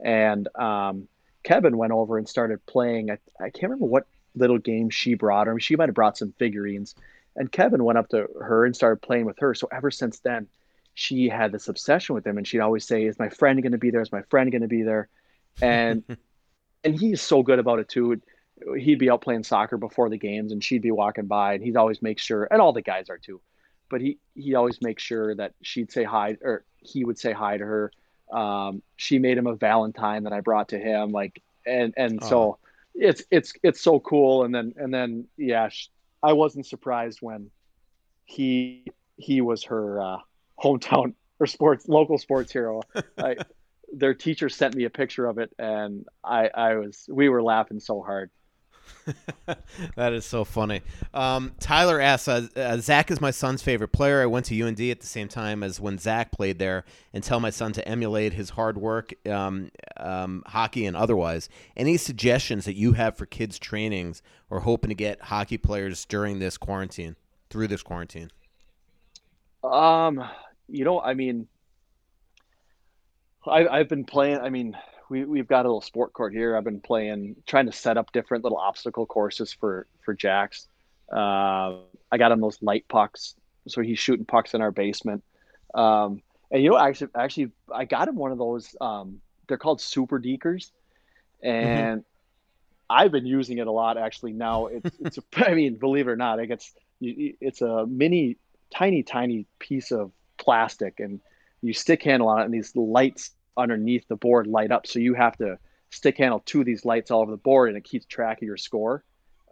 And 0.00 0.48
um, 0.56 1.06
Kevin 1.44 1.76
went 1.76 1.92
over 1.92 2.18
and 2.18 2.28
started 2.28 2.64
playing. 2.66 3.12
I, 3.12 3.18
I 3.40 3.50
can't 3.50 3.64
remember 3.64 3.86
what 3.86 4.06
little 4.34 4.58
game 4.58 4.88
she 4.88 5.12
brought 5.14 5.46
her 5.46 5.60
she 5.60 5.76
might 5.76 5.88
have 5.88 5.94
brought 5.94 6.18
some 6.18 6.32
figurines. 6.38 6.96
And 7.36 7.50
Kevin 7.50 7.84
went 7.84 7.98
up 7.98 8.08
to 8.08 8.28
her 8.40 8.64
and 8.64 8.74
started 8.74 9.00
playing 9.00 9.26
with 9.26 9.38
her. 9.38 9.54
So 9.54 9.68
ever 9.70 9.90
since 9.90 10.18
then 10.18 10.48
she 10.94 11.28
had 11.28 11.52
this 11.52 11.68
obsession 11.68 12.14
with 12.14 12.26
him 12.26 12.36
and 12.36 12.46
she'd 12.46 12.60
always 12.60 12.84
say 12.84 13.04
is 13.04 13.18
my 13.18 13.28
friend 13.28 13.62
going 13.62 13.72
to 13.72 13.78
be 13.78 13.90
there? 13.90 14.02
Is 14.02 14.12
my 14.12 14.22
friend 14.22 14.50
going 14.50 14.62
to 14.62 14.68
be 14.68 14.82
there? 14.82 15.08
And 15.60 16.02
and 16.84 16.98
he's 16.98 17.20
so 17.20 17.42
good 17.42 17.58
about 17.58 17.78
it 17.78 17.88
too. 17.88 18.20
He'd 18.78 18.98
be 18.98 19.10
out 19.10 19.22
playing 19.22 19.44
soccer 19.44 19.76
before 19.76 20.08
the 20.08 20.18
games, 20.18 20.52
and 20.52 20.62
she'd 20.62 20.82
be 20.82 20.90
walking 20.90 21.26
by, 21.26 21.54
and 21.54 21.62
he'd 21.62 21.76
always 21.76 22.02
make 22.02 22.18
sure, 22.18 22.46
and 22.50 22.60
all 22.60 22.72
the 22.72 22.82
guys 22.82 23.10
are 23.10 23.18
too, 23.18 23.40
but 23.90 24.00
he 24.00 24.18
he 24.34 24.54
always 24.54 24.80
makes 24.80 25.02
sure 25.02 25.34
that 25.34 25.54
she'd 25.62 25.90
say 25.90 26.04
hi, 26.04 26.36
or 26.42 26.64
he 26.78 27.04
would 27.04 27.18
say 27.18 27.32
hi 27.32 27.56
to 27.56 27.64
her. 27.64 27.92
Um, 28.32 28.82
she 28.96 29.18
made 29.18 29.36
him 29.36 29.46
a 29.46 29.54
Valentine 29.54 30.24
that 30.24 30.32
I 30.32 30.40
brought 30.40 30.68
to 30.70 30.78
him, 30.78 31.10
like, 31.12 31.42
and 31.66 31.92
and 31.96 32.20
oh. 32.22 32.28
so 32.28 32.58
it's 32.94 33.22
it's 33.30 33.52
it's 33.62 33.80
so 33.80 34.00
cool. 34.00 34.44
And 34.44 34.54
then 34.54 34.74
and 34.76 34.92
then 34.92 35.26
yeah, 35.36 35.68
I 36.22 36.32
wasn't 36.32 36.66
surprised 36.66 37.18
when 37.20 37.50
he 38.24 38.86
he 39.16 39.40
was 39.40 39.64
her 39.64 40.00
uh, 40.00 40.18
hometown 40.62 41.14
or 41.40 41.46
sports 41.46 41.88
local 41.88 42.18
sports 42.18 42.52
hero. 42.52 42.82
I, 43.18 43.36
their 43.92 44.14
teacher 44.14 44.48
sent 44.48 44.74
me 44.74 44.84
a 44.84 44.90
picture 44.90 45.26
of 45.26 45.38
it, 45.38 45.52
and 45.58 46.06
I, 46.24 46.48
I 46.54 46.74
was 46.74 47.06
we 47.08 47.28
were 47.28 47.42
laughing 47.42 47.80
so 47.80 48.02
hard. 48.02 48.30
that 49.96 50.12
is 50.12 50.24
so 50.24 50.44
funny. 50.44 50.80
Um, 51.12 51.52
Tyler 51.60 52.00
asks, 52.00 52.28
uh, 52.28 52.46
uh, 52.56 52.78
Zach 52.78 53.10
is 53.10 53.20
my 53.20 53.30
son's 53.30 53.62
favorite 53.62 53.88
player. 53.88 54.22
I 54.22 54.26
went 54.26 54.46
to 54.46 54.60
UND 54.60 54.80
at 54.80 55.00
the 55.00 55.06
same 55.06 55.28
time 55.28 55.62
as 55.62 55.80
when 55.80 55.98
Zach 55.98 56.32
played 56.32 56.58
there, 56.58 56.84
and 57.12 57.22
tell 57.22 57.40
my 57.40 57.50
son 57.50 57.72
to 57.72 57.86
emulate 57.88 58.32
his 58.32 58.50
hard 58.50 58.78
work, 58.78 59.12
um, 59.28 59.70
um, 59.96 60.42
hockey 60.46 60.86
and 60.86 60.96
otherwise. 60.96 61.48
Any 61.76 61.96
suggestions 61.96 62.64
that 62.64 62.74
you 62.74 62.92
have 62.94 63.16
for 63.16 63.26
kids' 63.26 63.58
trainings 63.58 64.22
or 64.50 64.60
hoping 64.60 64.88
to 64.88 64.94
get 64.94 65.20
hockey 65.22 65.58
players 65.58 66.04
during 66.04 66.38
this 66.38 66.56
quarantine, 66.56 67.16
through 67.50 67.68
this 67.68 67.82
quarantine? 67.82 68.30
Um, 69.64 70.24
you 70.68 70.84
know, 70.84 71.00
I 71.00 71.14
mean, 71.14 71.46
I, 73.46 73.66
I've 73.66 73.88
been 73.88 74.04
playing. 74.04 74.38
I 74.38 74.50
mean, 74.50 74.76
we 75.08 75.24
we've 75.24 75.48
got 75.48 75.66
a 75.66 75.68
little 75.68 75.80
sport 75.80 76.12
court 76.12 76.32
here. 76.32 76.56
I've 76.56 76.64
been 76.64 76.80
playing, 76.80 77.36
trying 77.46 77.66
to 77.66 77.72
set 77.72 77.96
up 77.96 78.12
different 78.12 78.44
little 78.44 78.58
obstacle 78.58 79.06
courses 79.06 79.52
for 79.52 79.86
for 80.04 80.14
Jacks. 80.14 80.68
Uh, 81.12 81.78
I 82.10 82.18
got 82.18 82.32
him 82.32 82.40
those 82.40 82.62
light 82.62 82.86
pucks, 82.88 83.34
so 83.68 83.82
he's 83.82 83.98
shooting 83.98 84.24
pucks 84.24 84.54
in 84.54 84.62
our 84.62 84.70
basement. 84.70 85.22
Um, 85.74 86.22
and 86.50 86.62
you 86.62 86.70
know, 86.70 86.78
actually, 86.78 87.10
actually, 87.16 87.50
I 87.72 87.84
got 87.84 88.08
him 88.08 88.16
one 88.16 88.32
of 88.32 88.38
those. 88.38 88.74
Um, 88.80 89.20
they're 89.48 89.58
called 89.58 89.80
super 89.80 90.20
dekers, 90.20 90.70
and 91.42 92.00
mm-hmm. 92.00 92.06
I've 92.88 93.12
been 93.12 93.26
using 93.26 93.58
it 93.58 93.66
a 93.66 93.72
lot. 93.72 93.98
Actually, 93.98 94.32
now 94.32 94.66
it's 94.66 94.90
it's. 95.00 95.18
A, 95.18 95.22
I 95.50 95.54
mean, 95.54 95.76
believe 95.76 96.08
it 96.08 96.10
or 96.10 96.16
not, 96.16 96.38
it 96.38 96.46
gets 96.46 96.72
it's 97.00 97.60
a 97.60 97.86
mini, 97.86 98.36
tiny, 98.72 99.02
tiny 99.02 99.46
piece 99.58 99.90
of 99.90 100.12
plastic, 100.38 101.00
and 101.00 101.20
you 101.62 101.72
stick 101.72 102.02
handle 102.02 102.28
on 102.28 102.40
it 102.40 102.44
and 102.44 102.54
these 102.54 102.74
lights 102.76 103.30
underneath 103.56 104.06
the 104.08 104.16
board 104.16 104.46
light 104.46 104.70
up 104.72 104.86
so 104.86 104.98
you 104.98 105.14
have 105.14 105.36
to 105.36 105.58
stick 105.90 106.18
handle 106.18 106.40
to 106.46 106.64
these 106.64 106.84
lights 106.84 107.10
all 107.10 107.20
over 107.20 107.30
the 107.30 107.36
board, 107.36 107.68
and 107.68 107.76
it 107.76 107.84
keeps 107.84 108.06
track 108.06 108.38
of 108.38 108.44
your 108.44 108.56
score. 108.56 109.04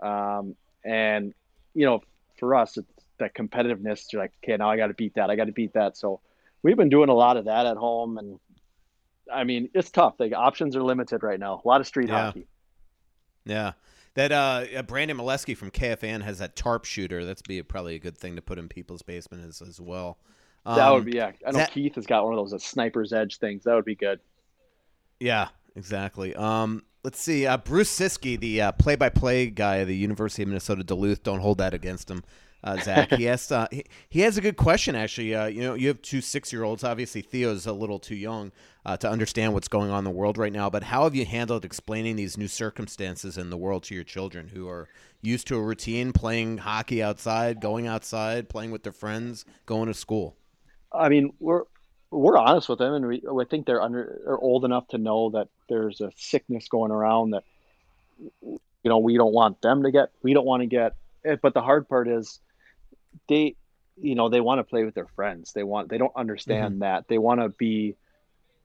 Um, 0.02 0.56
and 0.84 1.34
you 1.74 1.84
know, 1.86 2.00
for 2.38 2.54
us, 2.54 2.76
it's 2.78 2.88
that 3.18 3.34
competitiveness. 3.34 4.12
You're 4.12 4.22
like, 4.22 4.32
okay, 4.42 4.56
now 4.56 4.70
I 4.70 4.76
got 4.76 4.86
to 4.88 4.94
beat 4.94 5.14
that. 5.14 5.30
I 5.30 5.36
got 5.36 5.44
to 5.44 5.52
beat 5.52 5.74
that. 5.74 5.96
So 5.96 6.20
we've 6.62 6.76
been 6.76 6.88
doing 6.88 7.10
a 7.10 7.14
lot 7.14 7.36
of 7.36 7.44
that 7.44 7.66
at 7.66 7.76
home, 7.76 8.18
and 8.18 8.40
I 9.32 9.44
mean, 9.44 9.68
it's 9.74 9.90
tough. 9.90 10.16
The 10.18 10.34
options 10.34 10.74
are 10.76 10.82
limited 10.82 11.22
right 11.22 11.38
now. 11.38 11.60
A 11.62 11.68
lot 11.68 11.80
of 11.80 11.86
street 11.86 12.08
Yeah. 12.08 12.24
hockey. 12.26 12.46
Yeah. 13.44 13.72
That 14.14 14.32
uh, 14.32 14.64
uh, 14.76 14.82
Brandon 14.82 15.16
Molesky 15.16 15.56
from 15.56 15.70
KFAN 15.70 16.22
has 16.22 16.38
that 16.38 16.56
tarp 16.56 16.84
shooter. 16.84 17.24
That's 17.24 17.42
be 17.42 17.62
probably 17.62 17.94
a 17.94 17.98
good 18.00 18.18
thing 18.18 18.34
to 18.36 18.42
put 18.42 18.58
in 18.58 18.68
people's 18.68 19.02
basement 19.02 19.46
as, 19.46 19.62
as 19.62 19.80
well. 19.80 20.18
That 20.66 20.78
Um, 20.88 20.94
would 20.94 21.04
be 21.06 21.12
yeah. 21.16 21.32
I 21.46 21.50
know 21.52 21.58
that- 21.58 21.70
Keith 21.72 21.94
has 21.94 22.06
got 22.06 22.24
one 22.24 22.34
of 22.34 22.38
those 22.38 22.52
uh, 22.52 22.58
sniper's 22.58 23.12
edge 23.12 23.38
things. 23.38 23.64
That 23.64 23.74
would 23.74 23.84
be 23.84 23.94
good. 23.94 24.20
Yeah, 25.18 25.48
exactly. 25.76 26.34
Um, 26.34 26.82
let's 27.04 27.20
see. 27.20 27.46
Uh, 27.46 27.56
Bruce 27.58 27.90
Ciskie, 27.98 28.38
the 28.38 28.60
uh, 28.62 28.72
play-by-play 28.72 29.50
guy 29.50 29.76
of 29.76 29.88
the 29.88 29.96
University 29.96 30.42
of 30.42 30.48
Minnesota 30.48 30.84
Duluth. 30.84 31.22
Don't 31.22 31.40
hold 31.40 31.58
that 31.58 31.74
against 31.74 32.10
him, 32.10 32.22
uh, 32.64 32.76
Zach. 32.78 33.12
he 33.12 33.28
asked. 33.34 33.52
Uh, 33.52 33.68
he, 33.70 33.84
he 34.08 34.20
has 34.20 34.38
a 34.38 34.40
good 34.40 34.56
question 34.56 34.94
actually. 34.94 35.34
Uh, 35.34 35.46
you 35.46 35.60
know, 35.62 35.74
you 35.74 35.88
have 35.88 36.00
two 36.02 36.20
six-year-olds. 36.20 36.84
Obviously, 36.84 37.20
Theo's 37.22 37.66
a 37.66 37.72
little 37.72 37.98
too 37.98 38.14
young 38.16 38.52
uh, 38.86 38.96
to 38.98 39.10
understand 39.10 39.52
what's 39.52 39.68
going 39.68 39.90
on 39.90 39.98
in 39.98 40.04
the 40.04 40.10
world 40.10 40.38
right 40.38 40.52
now. 40.52 40.70
But 40.70 40.84
how 40.84 41.04
have 41.04 41.14
you 41.14 41.26
handled 41.26 41.64
explaining 41.64 42.16
these 42.16 42.38
new 42.38 42.48
circumstances 42.48 43.36
in 43.36 43.50
the 43.50 43.56
world 43.58 43.82
to 43.84 43.94
your 43.94 44.04
children 44.04 44.48
who 44.48 44.68
are 44.68 44.88
used 45.22 45.46
to 45.48 45.56
a 45.56 45.62
routine, 45.62 46.12
playing 46.12 46.58
hockey 46.58 47.02
outside, 47.02 47.60
going 47.60 47.86
outside, 47.86 48.48
playing 48.48 48.70
with 48.70 48.82
their 48.84 48.92
friends, 48.92 49.44
going 49.66 49.86
to 49.88 49.94
school? 49.94 50.36
I 50.92 51.08
mean, 51.08 51.32
we're 51.40 51.64
we're 52.10 52.36
honest 52.38 52.68
with 52.68 52.78
them, 52.78 52.94
and 52.94 53.06
we 53.06 53.22
I 53.28 53.44
think 53.44 53.66
they're 53.66 53.82
under 53.82 54.20
they're 54.24 54.38
old 54.38 54.64
enough 54.64 54.88
to 54.88 54.98
know 54.98 55.30
that 55.30 55.48
there's 55.68 56.00
a 56.00 56.10
sickness 56.16 56.68
going 56.68 56.90
around 56.90 57.30
that 57.30 57.44
you 58.42 58.58
know 58.84 58.98
we 58.98 59.16
don't 59.16 59.32
want 59.32 59.60
them 59.62 59.82
to 59.84 59.90
get. 59.90 60.10
We 60.22 60.34
don't 60.34 60.46
want 60.46 60.62
to 60.62 60.66
get. 60.66 60.94
eh, 61.24 61.36
But 61.40 61.54
the 61.54 61.62
hard 61.62 61.88
part 61.88 62.08
is 62.08 62.40
they, 63.28 63.54
you 64.00 64.14
know, 64.14 64.28
they 64.28 64.40
want 64.40 64.58
to 64.58 64.64
play 64.64 64.84
with 64.84 64.94
their 64.94 65.06
friends. 65.06 65.52
They 65.52 65.62
want. 65.62 65.88
They 65.88 65.98
don't 65.98 66.16
understand 66.16 66.82
that. 66.82 67.06
They 67.08 67.18
want 67.18 67.40
to 67.40 67.48
be, 67.50 67.94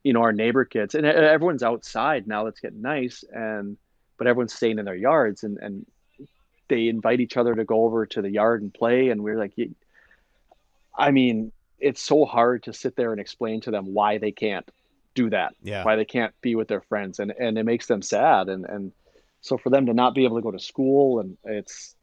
you 0.03 0.13
know, 0.13 0.21
our 0.21 0.33
neighbor 0.33 0.65
kids, 0.65 0.95
and 0.95 1.05
e- 1.05 1.09
everyone's 1.09 1.63
outside 1.63 2.27
now. 2.27 2.45
That's 2.45 2.59
getting 2.59 2.81
nice, 2.81 3.23
and 3.31 3.77
but 4.17 4.27
everyone's 4.27 4.53
staying 4.53 4.79
in 4.79 4.85
their 4.85 4.95
yards, 4.95 5.43
and 5.43 5.57
and 5.59 5.85
they 6.67 6.87
invite 6.87 7.19
each 7.19 7.37
other 7.37 7.53
to 7.53 7.63
go 7.63 7.83
over 7.83 8.07
to 8.07 8.21
the 8.23 8.29
yard 8.31 8.63
and 8.63 8.73
play, 8.73 9.09
and 9.09 9.23
we're 9.23 9.37
like, 9.37 9.53
I 10.97 11.11
mean, 11.11 11.51
it's 11.85 12.01
so 12.01 12.25
hard 12.25 12.63
to 12.63 12.73
sit 12.73 12.95
there 12.95 13.11
and 13.11 13.21
explain 13.21 13.61
to 13.61 13.71
them 13.71 13.85
why 13.93 14.17
they 14.17 14.31
can't 14.31 14.69
do 15.13 15.29
that 15.29 15.53
Yeah. 15.63 15.83
why 15.85 15.95
they 15.95 16.03
can't 16.05 16.33
be 16.41 16.55
with 16.55 16.67
their 16.67 16.81
friends 16.81 17.19
and 17.19 17.31
and 17.39 17.57
it 17.57 17.63
makes 17.63 17.85
them 17.87 18.01
sad 18.01 18.49
and 18.49 18.65
and 18.65 18.91
so 19.41 19.57
for 19.57 19.69
them 19.69 19.85
to 19.85 19.93
not 19.93 20.13
be 20.15 20.25
able 20.25 20.37
to 20.37 20.41
go 20.41 20.51
to 20.51 20.59
school 20.59 21.19
and 21.21 21.37
it's 21.45 21.95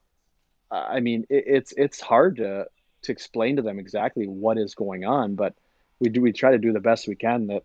i 0.71 1.01
mean 1.01 1.27
it, 1.29 1.45
it's 1.47 1.73
it's 1.77 2.01
hard 2.01 2.37
to 2.37 2.65
to 3.03 3.13
explain 3.13 3.57
to 3.57 3.63
them 3.63 3.79
exactly 3.79 4.27
what 4.27 4.57
is 4.57 4.75
going 4.75 5.05
on 5.05 5.35
but 5.35 5.53
we 6.01 6.09
do 6.09 6.21
we 6.23 6.33
try 6.33 6.53
to 6.53 6.59
do 6.59 6.73
the 6.73 6.81
best 6.81 7.07
we 7.09 7.17
can 7.17 7.49
that 7.49 7.65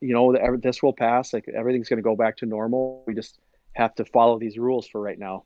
you 0.00 0.14
know 0.14 0.32
that 0.32 0.60
this 0.62 0.82
will 0.82 0.94
pass 0.94 1.32
like 1.34 1.46
everything's 1.48 1.88
going 1.90 1.98
to 1.98 2.10
go 2.10 2.16
back 2.16 2.36
to 2.38 2.46
normal 2.46 3.02
we 3.06 3.14
just 3.14 3.38
have 3.74 3.94
to 3.94 4.04
follow 4.04 4.38
these 4.38 4.56
rules 4.56 4.86
for 4.88 5.00
right 5.00 5.18
now 5.18 5.44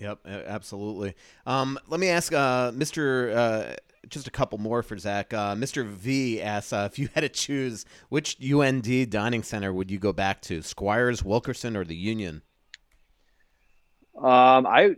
Yep, 0.00 0.20
absolutely. 0.46 1.16
Um, 1.44 1.76
let 1.88 1.98
me 1.98 2.08
ask, 2.08 2.32
uh, 2.32 2.70
Mister, 2.72 3.32
uh, 3.32 3.74
just 4.08 4.26
a 4.26 4.30
couple 4.30 4.58
more 4.58 4.82
for 4.82 4.98
Zach. 4.98 5.32
Uh, 5.32 5.54
Mister 5.54 5.84
V 5.84 6.40
asks 6.40 6.72
uh, 6.72 6.88
if 6.90 6.98
you 6.98 7.08
had 7.14 7.20
to 7.20 7.28
choose 7.28 7.84
which 8.08 8.36
UND 8.42 9.10
dining 9.10 9.42
center 9.42 9.72
would 9.72 9.90
you 9.90 9.98
go 9.98 10.12
back 10.12 10.40
to, 10.42 10.62
Squires, 10.62 11.24
Wilkerson, 11.24 11.76
or 11.76 11.84
the 11.84 11.96
Union? 11.96 12.42
Um, 14.16 14.66
I 14.66 14.96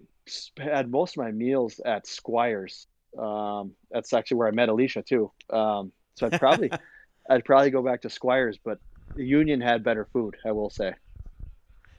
had 0.58 0.90
most 0.90 1.16
of 1.16 1.22
my 1.22 1.30
meals 1.30 1.80
at 1.84 2.06
Squires. 2.06 2.86
Um, 3.18 3.72
that's 3.90 4.12
actually 4.12 4.38
where 4.38 4.48
I 4.48 4.52
met 4.52 4.68
Alicia 4.68 5.02
too. 5.02 5.30
Um, 5.50 5.92
so 6.14 6.26
I'd 6.26 6.38
probably, 6.38 6.70
I'd 7.30 7.44
probably 7.44 7.70
go 7.70 7.82
back 7.82 8.02
to 8.02 8.10
Squires, 8.10 8.58
but 8.62 8.78
the 9.16 9.24
Union 9.24 9.60
had 9.60 9.82
better 9.82 10.06
food. 10.12 10.36
I 10.46 10.52
will 10.52 10.70
say. 10.70 10.94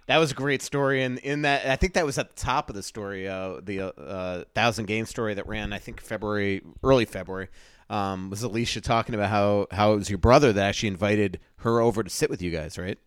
That 0.07 0.17
was 0.17 0.31
a 0.31 0.35
great 0.35 0.61
story, 0.61 1.03
and 1.03 1.19
in 1.19 1.43
that, 1.43 1.65
I 1.65 1.75
think 1.75 1.93
that 1.93 2.05
was 2.05 2.17
at 2.17 2.35
the 2.35 2.41
top 2.41 2.69
of 2.69 2.75
the 2.75 2.83
story, 2.83 3.27
uh, 3.27 3.61
the 3.61 3.93
uh, 3.97 4.43
thousand 4.53 4.85
game 4.85 5.05
story 5.05 5.33
that 5.35 5.47
ran, 5.47 5.73
I 5.73 5.77
think 5.77 6.01
February, 6.01 6.61
early 6.83 7.05
February. 7.05 7.49
Um, 7.89 8.29
was 8.29 8.41
Alicia 8.41 8.81
talking 8.81 9.15
about 9.15 9.29
how 9.29 9.67
how 9.71 9.93
it 9.93 9.97
was 9.97 10.09
your 10.09 10.17
brother 10.17 10.53
that 10.53 10.65
actually 10.65 10.89
invited 10.89 11.39
her 11.57 11.81
over 11.81 12.03
to 12.03 12.09
sit 12.09 12.29
with 12.29 12.41
you 12.41 12.49
guys, 12.49 12.77
right? 12.77 12.97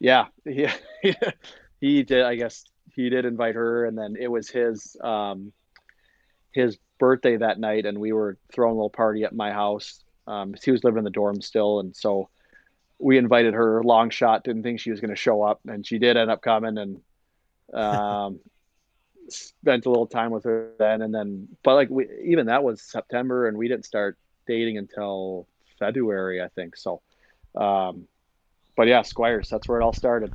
Yeah, 0.00 0.26
yeah, 0.44 0.74
he 1.80 2.02
did. 2.02 2.24
I 2.24 2.34
guess 2.34 2.64
he 2.94 3.08
did 3.10 3.24
invite 3.24 3.54
her, 3.54 3.86
and 3.86 3.96
then 3.96 4.16
it 4.18 4.28
was 4.28 4.48
his 4.48 4.96
um, 5.02 5.52
his 6.52 6.78
birthday 6.98 7.36
that 7.36 7.58
night, 7.60 7.86
and 7.86 7.98
we 7.98 8.12
were 8.12 8.38
throwing 8.52 8.72
a 8.72 8.76
little 8.76 8.90
party 8.90 9.24
at 9.24 9.34
my 9.34 9.52
house. 9.52 10.02
Um, 10.26 10.54
he 10.62 10.72
was 10.72 10.84
living 10.84 10.98
in 10.98 11.04
the 11.04 11.10
dorm 11.10 11.40
still, 11.40 11.80
and 11.80 11.94
so 11.94 12.28
we 12.98 13.18
invited 13.18 13.54
her. 13.54 13.82
Long 13.82 14.10
shot, 14.10 14.44
didn't 14.44 14.62
think 14.62 14.80
she 14.80 14.90
was 14.90 15.00
going 15.00 15.10
to 15.10 15.16
show 15.16 15.42
up, 15.42 15.60
and 15.66 15.86
she 15.86 15.98
did 15.98 16.16
end 16.16 16.30
up 16.30 16.42
coming, 16.42 16.78
and 16.78 17.00
um, 17.74 18.40
spent 19.28 19.86
a 19.86 19.90
little 19.90 20.06
time 20.06 20.30
with 20.30 20.44
her 20.44 20.72
then, 20.78 21.02
and 21.02 21.14
then. 21.14 21.48
But 21.62 21.74
like 21.74 21.90
we, 21.90 22.06
even 22.24 22.46
that 22.46 22.62
was 22.62 22.82
September, 22.82 23.48
and 23.48 23.56
we 23.56 23.68
didn't 23.68 23.84
start 23.84 24.16
dating 24.46 24.78
until 24.78 25.46
February, 25.78 26.42
I 26.42 26.48
think. 26.48 26.76
So. 26.76 27.00
Um, 27.54 28.06
but 28.78 28.86
yeah, 28.86 29.02
Squires, 29.02 29.48
that's 29.48 29.66
where 29.66 29.80
it 29.80 29.84
all 29.84 29.92
started. 29.92 30.32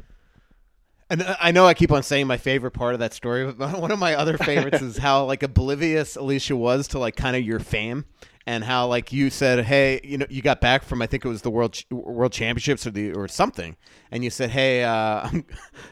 And 1.09 1.21
uh, 1.21 1.37
I 1.39 1.51
know 1.51 1.65
I 1.65 1.73
keep 1.73 1.93
on 1.93 2.03
saying 2.03 2.27
my 2.27 2.35
favorite 2.35 2.71
part 2.71 2.93
of 2.93 2.99
that 2.99 3.13
story, 3.13 3.49
but 3.51 3.79
one 3.79 3.89
of 3.89 3.99
my 3.99 4.15
other 4.15 4.37
favorites 4.37 4.81
is 4.81 4.97
how 4.97 5.25
like 5.25 5.43
oblivious 5.43 6.17
Alicia 6.17 6.55
was 6.55 6.89
to 6.89 6.99
like 6.99 7.15
kind 7.15 7.37
of 7.37 7.43
your 7.43 7.59
fame, 7.59 8.05
and 8.45 8.63
how 8.63 8.87
like 8.87 9.13
you 9.13 9.29
said, 9.29 9.65
hey, 9.65 10.01
you 10.03 10.17
know, 10.17 10.25
you 10.29 10.41
got 10.41 10.59
back 10.59 10.83
from 10.83 11.01
I 11.01 11.07
think 11.07 11.23
it 11.25 11.29
was 11.29 11.41
the 11.41 11.49
world 11.49 11.73
Ch- 11.73 11.85
world 11.89 12.31
championships 12.31 12.85
or 12.85 12.91
the 12.91 13.13
or 13.13 13.27
something, 13.27 13.77
and 14.11 14.23
you 14.23 14.29
said, 14.29 14.49
hey, 14.49 14.83
uh, 14.83 15.21
I'm 15.31 15.45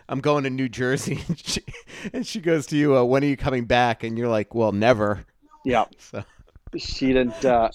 I'm 0.10 0.20
going 0.20 0.44
to 0.44 0.50
New 0.50 0.70
Jersey, 0.70 1.24
and 1.28 1.40
she, 1.40 1.62
and 2.14 2.28
she 2.28 2.40
goes 2.40 2.66
to 2.68 2.78
you, 2.78 2.98
uh, 2.98 3.04
when 3.04 3.24
are 3.24 3.28
you 3.28 3.38
coming 3.38 3.66
back? 3.66 4.04
And 4.04 4.18
you're 4.18 4.30
like, 4.30 4.54
well, 4.54 4.72
never. 4.72 5.26
Yeah, 5.64 5.86
So 5.98 6.24
she 6.78 7.08
didn't. 7.08 7.44
Uh, 7.44 7.70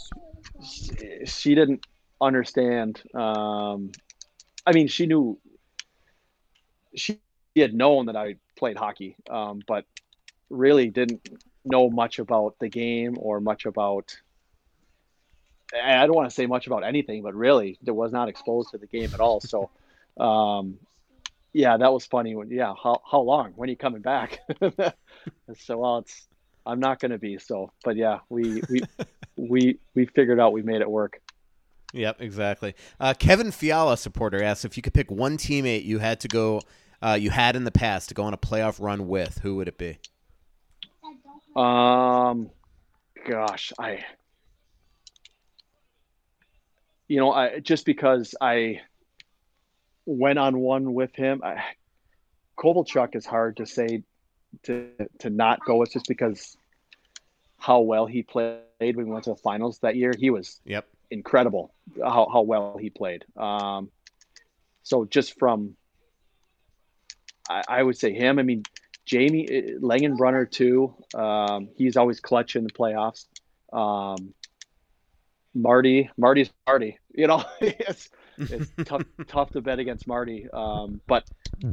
she, 0.64 0.90
she 1.26 1.54
didn't 1.54 1.86
understand. 2.20 3.02
Um, 3.14 3.92
I 4.66 4.72
mean, 4.72 4.88
she 4.88 5.06
knew. 5.06 5.38
She 6.94 7.20
had 7.56 7.74
known 7.74 8.06
that 8.06 8.16
I 8.16 8.36
played 8.56 8.76
hockey, 8.76 9.16
um, 9.28 9.60
but 9.66 9.84
really 10.48 10.88
didn't 10.88 11.28
know 11.64 11.90
much 11.90 12.18
about 12.18 12.58
the 12.58 12.68
game 12.68 13.16
or 13.18 13.40
much 13.40 13.66
about. 13.66 14.16
I 15.74 16.06
don't 16.06 16.14
want 16.14 16.28
to 16.28 16.34
say 16.34 16.46
much 16.46 16.66
about 16.66 16.84
anything, 16.84 17.22
but 17.22 17.34
really, 17.34 17.78
there 17.82 17.94
was 17.94 18.12
not 18.12 18.28
exposed 18.28 18.70
to 18.70 18.78
the 18.78 18.86
game 18.86 19.10
at 19.12 19.20
all. 19.20 19.40
So, 19.40 19.70
um, 20.22 20.78
yeah, 21.52 21.76
that 21.76 21.92
was 21.92 22.06
funny. 22.06 22.34
When 22.34 22.50
yeah, 22.50 22.74
how 22.82 23.02
how 23.10 23.20
long? 23.20 23.52
When 23.56 23.68
are 23.68 23.70
you 23.70 23.76
coming 23.76 24.02
back? 24.02 24.40
so, 25.58 25.78
well, 25.78 25.98
it's 25.98 26.26
I'm 26.64 26.80
not 26.80 27.00
going 27.00 27.12
to 27.12 27.18
be. 27.18 27.38
So, 27.38 27.72
but 27.84 27.96
yeah, 27.96 28.18
we 28.28 28.62
we 28.68 28.82
we 29.36 29.78
we 29.94 30.06
figured 30.06 30.40
out 30.40 30.52
we 30.52 30.62
made 30.62 30.80
it 30.80 30.90
work. 30.90 31.20
Yep, 31.92 32.20
exactly. 32.20 32.74
Uh, 33.00 33.14
Kevin 33.18 33.50
Fiala 33.50 33.96
supporter 33.96 34.42
asks 34.42 34.64
if 34.64 34.76
you 34.76 34.82
could 34.82 34.92
pick 34.92 35.10
one 35.10 35.38
teammate 35.38 35.84
you 35.84 35.98
had 35.98 36.20
to 36.20 36.28
go, 36.28 36.60
uh, 37.00 37.16
you 37.18 37.30
had 37.30 37.56
in 37.56 37.64
the 37.64 37.70
past 37.70 38.08
to 38.08 38.14
go 38.14 38.24
on 38.24 38.34
a 38.34 38.38
playoff 38.38 38.80
run 38.80 39.08
with. 39.08 39.38
Who 39.38 39.56
would 39.56 39.68
it 39.68 39.78
be? 39.78 39.98
Um, 41.54 42.50
gosh, 43.26 43.72
I, 43.78 44.04
you 47.08 47.18
know, 47.18 47.32
I 47.32 47.60
just 47.60 47.84
because 47.86 48.34
I 48.40 48.80
went 50.06 50.38
on 50.38 50.58
one 50.58 50.94
with 50.94 51.14
him, 51.14 51.40
I, 51.44 51.62
Kovalchuk 52.58 53.14
is 53.14 53.26
hard 53.26 53.58
to 53.58 53.66
say 53.66 54.02
to 54.64 54.90
to 55.20 55.30
not 55.30 55.60
go 55.66 55.82
It's 55.82 55.92
just 55.92 56.08
because 56.08 56.56
how 57.58 57.80
well 57.80 58.06
he 58.06 58.22
played 58.22 58.60
when 58.96 59.06
we 59.06 59.12
went 59.12 59.24
to 59.24 59.30
the 59.30 59.36
finals 59.36 59.78
that 59.80 59.96
year. 59.96 60.12
He 60.18 60.30
was 60.30 60.60
Yep. 60.64 60.86
incredible 61.10 61.74
how, 62.02 62.28
how 62.32 62.42
well 62.42 62.76
he 62.78 62.90
played. 62.90 63.24
Um, 63.36 63.90
so 64.82 65.04
just 65.04 65.38
from, 65.38 65.76
I, 67.48 67.62
I 67.68 67.82
would 67.82 67.96
say 67.96 68.12
him. 68.12 68.38
I 68.38 68.42
mean, 68.42 68.62
Jamie 69.04 69.46
uh, 69.48 69.78
Langenbrunner 69.80 70.50
too. 70.50 70.94
Um, 71.14 71.68
he's 71.76 71.96
always 71.96 72.20
clutch 72.20 72.56
in 72.56 72.64
the 72.64 72.70
playoffs. 72.70 73.26
Um, 73.72 74.34
Marty, 75.56 76.10
Marty's 76.16 76.50
Marty. 76.66 76.98
You 77.14 77.26
know, 77.26 77.44
it's 77.60 78.10
it's 78.38 78.70
tough 78.84 79.02
tough 79.26 79.50
to 79.50 79.60
bet 79.60 79.78
against 79.78 80.06
Marty. 80.06 80.46
Um, 80.52 81.00
but 81.06 81.24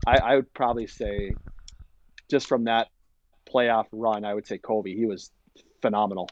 I, 0.08 0.18
I 0.18 0.36
would 0.38 0.54
probably 0.54 0.88
say, 0.88 1.34
just 2.30 2.48
from 2.48 2.64
that 2.64 2.88
playoff 3.54 3.86
run, 3.92 4.24
I 4.26 4.34
would 4.34 4.48
say 4.48 4.58
Kobe. 4.58 4.96
He 4.96 5.06
was 5.06 5.32
phenomenal. 5.82 6.30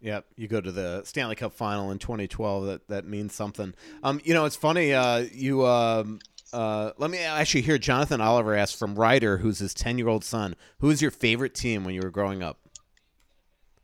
Yep, 0.00 0.26
you 0.36 0.46
go 0.46 0.60
to 0.60 0.70
the 0.70 1.02
Stanley 1.04 1.34
Cup 1.34 1.52
final 1.54 1.90
in 1.90 1.98
2012. 1.98 2.66
That 2.66 2.88
that 2.88 3.06
means 3.06 3.34
something. 3.34 3.74
Um, 4.02 4.20
you 4.22 4.34
know, 4.34 4.44
it's 4.44 4.54
funny. 4.54 4.92
Uh, 4.92 5.26
you 5.32 5.66
um, 5.66 6.20
Uh, 6.52 6.92
let 6.98 7.10
me 7.10 7.18
actually 7.18 7.62
hear 7.62 7.78
Jonathan 7.78 8.20
Oliver 8.20 8.54
ask 8.54 8.78
from 8.78 8.94
Ryder, 8.94 9.38
who's 9.38 9.58
his 9.58 9.74
10 9.74 9.98
year 9.98 10.08
old 10.08 10.24
son, 10.24 10.54
who 10.78 10.86
was 10.88 11.02
your 11.02 11.10
favorite 11.10 11.54
team 11.54 11.84
when 11.84 11.94
you 11.94 12.00
were 12.02 12.10
growing 12.10 12.42
up? 12.42 12.58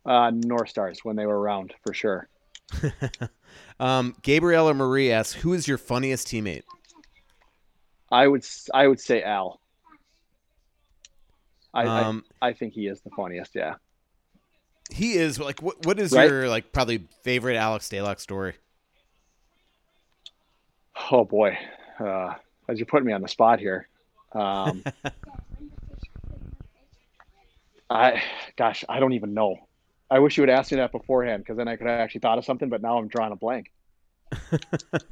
Uh, 0.06 0.30
North 0.34 0.68
Stars 0.68 1.00
when 1.02 1.16
they 1.16 1.26
were 1.26 1.38
around 1.38 1.74
for 1.84 1.92
sure. 1.94 2.28
um, 3.80 4.14
Gabriella 4.22 4.74
Marie 4.74 5.12
asks, 5.12 5.34
who 5.34 5.52
is 5.52 5.68
your 5.68 5.78
funniest 5.78 6.28
teammate? 6.28 6.62
I 8.10 8.26
would 8.26 8.44
I 8.72 8.86
would 8.86 9.00
say 9.00 9.22
Al. 9.22 9.60
I, 11.72 11.86
Um, 11.86 12.24
I 12.40 12.48
I 12.48 12.52
think 12.52 12.74
he 12.74 12.86
is 12.86 13.00
the 13.00 13.10
funniest. 13.10 13.54
Yeah. 13.54 13.74
He 14.90 15.14
is 15.14 15.40
like, 15.40 15.62
what, 15.62 15.84
what 15.86 15.98
is 15.98 16.12
Right. 16.12 16.28
your 16.28 16.48
like 16.48 16.72
probably 16.72 17.08
favorite 17.22 17.56
Alex 17.56 17.88
Stalock 17.88 18.20
story? 18.20 18.54
Oh 21.10 21.24
boy, 21.24 21.58
uh, 21.98 22.34
as 22.68 22.78
you're 22.78 22.86
putting 22.86 23.06
me 23.06 23.12
on 23.12 23.22
the 23.22 23.28
spot 23.28 23.58
here. 23.58 23.88
Um, 24.32 24.84
I, 27.90 28.22
gosh, 28.56 28.84
I 28.88 29.00
don't 29.00 29.12
even 29.12 29.34
know. 29.34 29.56
I 30.14 30.20
wish 30.20 30.36
you 30.36 30.42
would 30.42 30.50
ask 30.50 30.70
me 30.72 30.78
that 30.78 30.92
beforehand 30.92 31.42
because 31.42 31.56
then 31.56 31.68
I 31.68 31.76
could 31.76 31.88
have 31.88 32.00
actually 32.00 32.20
thought 32.20 32.38
of 32.38 32.44
something. 32.44 32.68
But 32.68 32.82
now 32.82 32.98
I'm 32.98 33.08
drawing 33.08 33.32
a 33.32 33.36
blank. 33.36 33.72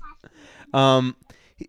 Um, 0.72 1.16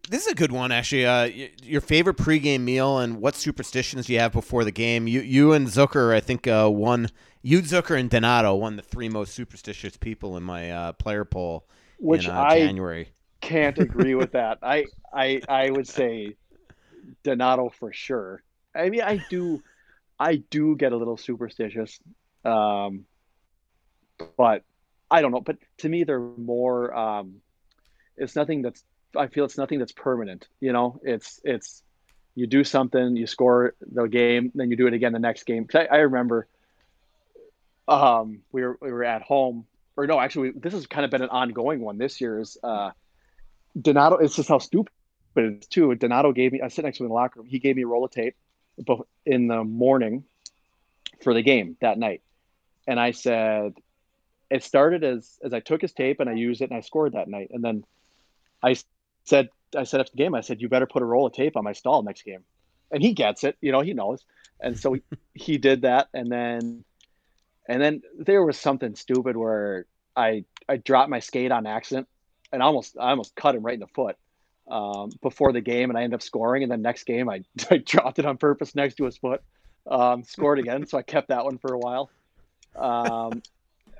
this 0.09 0.25
is 0.25 0.31
a 0.31 0.35
good 0.35 0.51
one, 0.51 0.71
actually. 0.71 1.05
Uh, 1.05 1.29
your 1.61 1.81
favorite 1.81 2.17
pregame 2.17 2.61
meal 2.61 2.99
and 2.99 3.19
what 3.21 3.35
superstitions 3.35 4.07
do 4.07 4.13
you 4.13 4.19
have 4.19 4.31
before 4.31 4.63
the 4.63 4.71
game? 4.71 5.07
You, 5.07 5.21
you 5.21 5.53
and 5.53 5.67
Zucker, 5.67 6.13
I 6.15 6.19
think, 6.19 6.47
uh, 6.47 6.69
won. 6.71 7.09
You, 7.41 7.61
Zucker, 7.61 7.99
and 7.99 8.09
Donato 8.09 8.55
won 8.55 8.77
the 8.77 8.81
three 8.81 9.09
most 9.09 9.33
superstitious 9.33 9.97
people 9.97 10.37
in 10.37 10.43
my 10.43 10.71
uh, 10.71 10.93
player 10.93 11.25
poll 11.25 11.67
Which 11.97 12.27
in 12.27 12.37
uh, 12.37 12.45
I 12.45 12.47
January. 12.47 13.09
can't 13.41 13.77
agree 13.79 14.15
with 14.15 14.33
that. 14.33 14.59
I, 14.63 14.87
I, 15.13 15.41
I 15.47 15.71
would 15.71 15.87
say 15.87 16.37
Donato 17.23 17.69
for 17.69 17.93
sure. 17.93 18.43
I 18.75 18.89
mean, 18.89 19.01
I 19.03 19.17
do, 19.17 19.63
I 20.19 20.37
do 20.37 20.75
get 20.77 20.93
a 20.93 20.97
little 20.97 21.17
superstitious, 21.17 21.99
um, 22.45 23.05
but 24.37 24.63
I 25.09 25.21
don't 25.21 25.31
know. 25.31 25.41
But 25.41 25.57
to 25.79 25.89
me, 25.89 26.03
they're 26.03 26.19
more. 26.19 26.95
Um, 26.95 27.41
it's 28.17 28.35
nothing 28.35 28.61
that's. 28.61 28.83
I 29.15 29.27
feel 29.27 29.45
it's 29.45 29.57
nothing 29.57 29.79
that's 29.79 29.91
permanent. 29.91 30.47
You 30.59 30.73
know, 30.73 30.99
it's 31.03 31.39
it's 31.43 31.83
you 32.35 32.47
do 32.47 32.63
something, 32.63 33.15
you 33.15 33.27
score 33.27 33.75
the 33.81 34.07
game, 34.07 34.51
then 34.55 34.71
you 34.71 34.77
do 34.77 34.87
it 34.87 34.93
again 34.93 35.13
the 35.13 35.19
next 35.19 35.43
game. 35.43 35.67
I, 35.73 35.85
I 35.85 35.97
remember, 35.97 36.47
um, 37.87 38.39
we 38.51 38.63
were 38.63 38.77
we 38.81 38.91
were 38.91 39.03
at 39.03 39.21
home, 39.21 39.65
or 39.95 40.07
no, 40.07 40.19
actually, 40.19 40.51
this 40.51 40.73
has 40.73 40.87
kind 40.87 41.05
of 41.05 41.11
been 41.11 41.21
an 41.21 41.29
ongoing 41.29 41.81
one. 41.81 41.97
This 41.97 42.19
year 42.21 42.39
is 42.39 42.57
uh, 42.63 42.91
Donato. 43.79 44.17
It's 44.17 44.35
just 44.35 44.49
how 44.49 44.57
stupid 44.59 44.91
it 45.35 45.59
is 45.61 45.67
too. 45.67 45.93
Donato 45.95 46.31
gave 46.31 46.53
me. 46.53 46.61
I 46.61 46.69
sit 46.69 46.85
next 46.85 46.97
to 46.97 47.03
him 47.03 47.05
in 47.05 47.09
the 47.09 47.15
locker 47.15 47.39
room. 47.39 47.47
He 47.47 47.59
gave 47.59 47.75
me 47.75 47.83
a 47.83 47.87
roll 47.87 48.05
of 48.05 48.11
tape, 48.11 48.35
in 49.25 49.47
the 49.47 49.63
morning, 49.63 50.23
for 51.21 51.33
the 51.33 51.43
game 51.43 51.77
that 51.81 51.99
night, 51.99 52.21
and 52.87 52.99
I 52.99 53.11
said, 53.11 53.73
it 54.53 54.63
started 54.63 55.03
as 55.03 55.39
as 55.43 55.53
I 55.53 55.59
took 55.59 55.81
his 55.81 55.93
tape 55.93 56.19
and 56.19 56.29
I 56.29 56.33
used 56.33 56.61
it 56.61 56.69
and 56.69 56.77
I 56.77 56.81
scored 56.81 57.13
that 57.13 57.27
night, 57.27 57.49
and 57.51 57.63
then 57.63 57.83
I 58.61 58.75
said 59.25 59.49
I 59.75 59.83
said 59.83 59.99
after 59.99 60.11
the 60.11 60.23
game 60.23 60.35
I 60.35 60.41
said 60.41 60.61
you 60.61 60.69
better 60.69 60.87
put 60.87 61.01
a 61.01 61.05
roll 61.05 61.25
of 61.25 61.33
tape 61.33 61.57
on 61.57 61.63
my 61.63 61.73
stall 61.73 62.03
next 62.03 62.23
game, 62.23 62.43
and 62.91 63.01
he 63.01 63.13
gets 63.13 63.43
it, 63.43 63.57
you 63.61 63.71
know 63.71 63.81
he 63.81 63.93
knows, 63.93 64.23
and 64.59 64.79
so 64.79 64.93
he, 64.93 65.01
he 65.33 65.57
did 65.57 65.81
that, 65.81 66.09
and 66.13 66.31
then 66.31 66.83
and 67.67 67.81
then 67.81 68.01
there 68.17 68.43
was 68.43 68.57
something 68.57 68.95
stupid 68.95 69.35
where 69.35 69.85
I 70.15 70.45
I 70.69 70.77
dropped 70.77 71.09
my 71.09 71.19
skate 71.19 71.51
on 71.51 71.65
accident 71.65 72.07
and 72.53 72.61
almost 72.61 72.95
I 72.97 73.09
almost 73.09 73.35
cut 73.35 73.55
him 73.55 73.63
right 73.63 73.73
in 73.73 73.79
the 73.81 73.87
foot 73.87 74.15
um, 74.69 75.09
before 75.21 75.51
the 75.51 75.59
game, 75.59 75.89
and 75.89 75.97
I 75.97 76.03
ended 76.03 76.15
up 76.15 76.21
scoring. 76.21 76.63
And 76.63 76.71
then 76.71 76.81
next 76.81 77.03
game, 77.03 77.27
I, 77.27 77.43
I 77.71 77.77
dropped 77.77 78.19
it 78.19 78.25
on 78.25 78.37
purpose 78.37 78.75
next 78.75 78.95
to 78.95 79.05
his 79.05 79.17
foot, 79.17 79.41
um, 79.89 80.23
scored 80.23 80.59
again. 80.59 80.85
so 80.87 80.97
I 80.97 81.01
kept 81.01 81.27
that 81.29 81.43
one 81.43 81.57
for 81.57 81.73
a 81.73 81.79
while. 81.79 82.09
Um, 82.75 83.41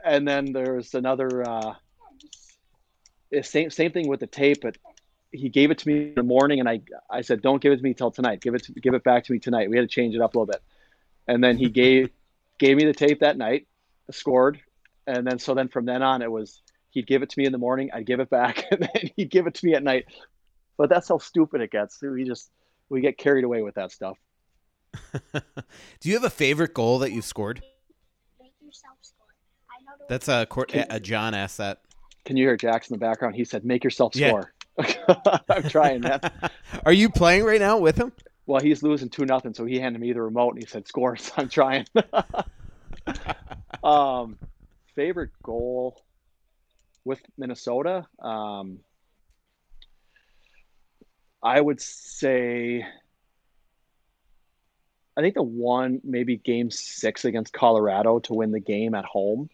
and 0.04 0.28
then 0.28 0.52
there's 0.52 0.94
another 0.94 1.48
uh, 1.48 1.74
same 3.42 3.70
same 3.70 3.92
thing 3.92 4.08
with 4.08 4.20
the 4.20 4.28
tape, 4.28 4.62
but 4.62 4.78
he 5.32 5.50
gave 5.50 5.72
it 5.72 5.80
to 5.80 5.88
me 5.88 6.10
in 6.10 6.16
the 6.16 6.24
morning, 6.24 6.60
and 6.60 6.70
I 6.70 6.82
I 7.10 7.22
said 7.22 7.42
don't 7.42 7.62
give 7.62 7.72
it 7.72 7.78
to 7.78 7.84
me 7.84 7.94
till 7.94 8.12
tonight. 8.12 8.42
Give 8.42 8.54
it 8.54 8.64
to, 8.66 8.74
give 8.74 8.94
it 8.94 9.04
back 9.04 9.24
to 9.26 9.34
me 9.34 9.40
tonight. 9.40 9.70
We 9.70 9.78
had 9.78 9.90
to 9.90 9.94
change 9.94 10.16
it 10.16 10.22
up 10.22 10.36
a 10.36 10.40
little 10.40 10.52
bit, 10.52 10.62
and 11.28 11.44
then 11.44 11.58
he 11.58 11.70
gave 11.70 12.10
gave 12.60 12.78
me 12.78 12.86
the 12.86 12.94
tape 12.94 13.22
that 13.22 13.38
night, 13.38 13.68
scored, 14.12 14.60
and 15.08 15.26
then 15.26 15.40
so 15.40 15.54
then 15.54 15.70
from 15.70 15.86
then 15.86 16.04
on 16.04 16.22
it 16.22 16.32
was 16.32 16.62
he'd 16.92 17.08
give 17.08 17.24
it 17.24 17.30
to 17.32 17.40
me 17.40 17.46
in 17.46 17.52
the 17.52 17.58
morning, 17.58 17.90
I'd 17.94 18.06
give 18.06 18.20
it 18.20 18.30
back, 18.30 18.66
and 18.72 18.82
then 18.82 19.12
he'd 19.16 19.32
give 19.32 19.48
it 19.48 19.56
to 19.56 19.66
me 19.66 19.74
at 19.74 19.84
night. 19.84 20.06
But 20.78 20.90
that's 20.90 21.08
how 21.08 21.18
stupid 21.18 21.62
it 21.62 21.72
gets. 21.72 22.02
We 22.02 22.24
just 22.24 22.52
we 22.90 23.02
get 23.02 23.18
carried 23.18 23.44
away 23.44 23.62
with 23.62 23.76
that 23.76 23.92
stuff. 23.92 24.18
Do 25.34 26.10
you 26.10 26.14
have 26.14 26.24
a 26.24 26.30
favorite 26.30 26.74
goal 26.74 27.00
that 27.00 27.12
you've 27.12 27.26
scored? 27.26 27.64
That's 30.08 30.28
a, 30.28 30.46
Cor- 30.46 30.68
a 30.72 31.00
John 31.00 31.34
asked 31.34 31.58
that. 31.58 31.82
Can 32.26 32.38
you 32.38 32.46
hear 32.46 32.58
Jackson 32.58 32.94
in 32.94 33.00
the 33.00 33.06
background? 33.06 33.36
He 33.36 33.44
said, 33.46 33.66
"Make 33.66 33.84
yourself 33.84 34.16
Yeah. 34.16 34.30
score." 34.30 34.54
I'm 35.50 35.64
trying, 35.64 36.02
man. 36.02 36.20
Are 36.86 36.94
you 36.94 37.10
playing 37.10 37.44
right 37.44 37.60
now 37.60 37.78
with 37.78 37.98
him? 37.98 38.12
Well, 38.46 38.62
he's 38.62 38.82
losing 38.84 39.10
two 39.10 39.26
nothing, 39.26 39.54
so 39.54 39.66
he 39.66 39.80
handed 39.80 40.02
me 40.02 40.12
the 40.14 40.22
remote 40.22 40.54
and 40.56 40.64
he 40.64 40.68
said, 40.68 40.88
"Score." 40.88 41.16
So 41.18 41.34
I'm 41.38 41.50
trying. 41.50 41.86
um, 43.84 44.38
favorite 44.96 45.32
goal 45.44 46.02
with 47.06 47.20
Minnesota. 47.38 48.06
Um, 48.20 48.80
I 51.42 51.60
would 51.60 51.82
say, 51.82 52.86
I 55.18 55.22
think 55.22 55.36
the 55.36 55.44
one 55.44 56.00
maybe 56.04 56.38
Game 56.38 56.72
Six 56.72 57.26
against 57.26 57.52
Colorado 57.54 58.20
to 58.20 58.34
win 58.34 58.52
the 58.52 58.62
game 58.62 58.96
at 58.96 59.04
home. 59.06 59.50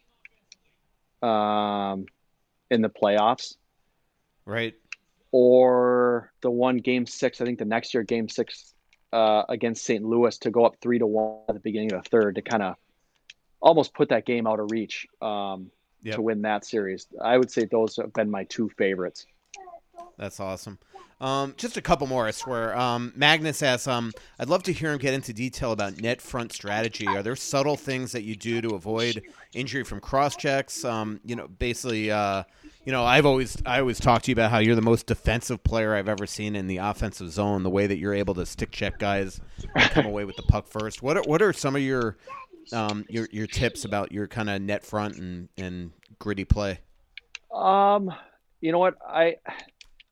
Um, 1.22 2.06
in 2.72 2.82
the 2.82 2.90
playoffs 2.90 3.56
Right. 4.46 4.76
or 5.32 6.32
the 6.42 6.52
one 6.52 6.78
game 6.78 7.06
six, 7.06 7.42
I 7.42 7.46
think 7.46 7.60
the 7.60 7.66
next 7.66 7.94
year, 7.94 8.04
game 8.04 8.30
six 8.30 8.74
uh, 9.12 9.44
against 9.50 9.84
St. 9.84 10.04
Louis 10.04 10.38
to 10.40 10.52
go 10.52 10.66
up 10.66 10.76
three 10.82 11.00
to 11.00 11.08
one 11.08 11.42
at 11.50 11.56
the 11.56 11.60
beginning 11.62 11.94
of 11.94 12.04
the 12.04 12.10
third 12.10 12.36
to 12.36 12.42
kind 12.42 12.64
of 12.64 12.76
almost 13.62 13.94
put 13.94 14.10
that 14.10 14.26
game 14.26 14.48
out 14.48 14.60
of 14.60 14.72
reach 14.72 15.08
um, 15.22 15.72
Yep. 16.04 16.16
to 16.16 16.22
win 16.22 16.42
that 16.44 16.64
series. 16.64 17.08
I 17.22 17.38
would 17.38 17.52
say 17.52 17.66
those 17.66 17.98
have 17.98 18.14
been 18.14 18.32
my 18.32 18.46
two 18.46 18.70
favorites. 18.78 19.26
That's 20.18 20.40
awesome. 20.40 20.80
Um, 21.22 21.54
just 21.58 21.76
a 21.76 21.82
couple 21.82 22.08
more, 22.08 22.28
I 22.28 22.32
swear. 22.32 22.78
Um, 22.78 23.12
Magnus 23.16 23.62
asks, 23.62 23.88
um, 23.88 24.14
I'd 24.40 24.48
love 24.48 24.64
to 24.64 24.74
hear 24.74 24.92
him 24.94 24.98
get 25.00 25.14
into 25.14 25.34
detail 25.34 25.74
about 25.74 26.00
net 26.02 26.22
front 26.22 26.54
strategy. 26.54 27.08
Are 27.08 27.22
there 27.22 27.36
subtle 27.36 27.76
things 27.76 28.14
that 28.14 28.24
you 28.24 28.36
do 28.36 28.62
to 28.62 28.70
avoid 28.76 29.22
injury 29.54 29.84
from 29.84 30.00
cross 30.00 30.38
checks? 30.38 30.86
Um, 30.86 31.20
you 31.26 31.36
know, 31.36 31.48
basically, 31.48 32.10
uh, 32.10 32.44
you 32.86 32.94
know, 32.94 33.04
I've 33.04 33.26
always 33.26 33.62
I 33.66 33.80
always 33.80 34.00
talk 34.00 34.22
to 34.24 34.32
you 34.32 34.34
about 34.34 34.52
how 34.52 34.60
you're 34.60 34.76
the 34.76 34.82
most 34.82 35.08
defensive 35.08 35.64
player 35.64 35.94
I've 35.94 36.08
ever 36.08 36.26
seen 36.26 36.56
in 36.56 36.68
the 36.68 36.78
offensive 36.78 37.32
zone. 37.32 37.64
The 37.64 37.70
way 37.70 37.86
that 37.86 37.98
you're 37.98 38.14
able 38.14 38.34
to 38.36 38.46
stick 38.46 38.72
check 38.72 38.98
guys, 38.98 39.42
and 39.76 39.92
come 39.92 40.06
away 40.06 40.24
with 40.24 40.38
the 40.38 40.44
puck 40.44 40.68
first. 40.68 41.04
What 41.04 41.18
are, 41.18 41.24
what 41.24 41.42
are 41.42 41.52
some 41.52 41.76
of 41.76 41.82
your 41.82 42.18
um, 42.72 43.06
your 43.10 43.28
your 43.32 43.48
tips 43.48 43.84
about 43.84 44.12
your 44.14 44.28
kind 44.28 44.50
of 44.50 44.62
net 44.62 44.86
front 44.86 45.18
and, 45.18 45.50
and 45.58 45.92
gritty 46.18 46.46
play? 46.46 46.80
Um, 47.54 48.14
you 48.62 48.72
know 48.72 48.80
what? 48.80 48.98
I 49.06 49.36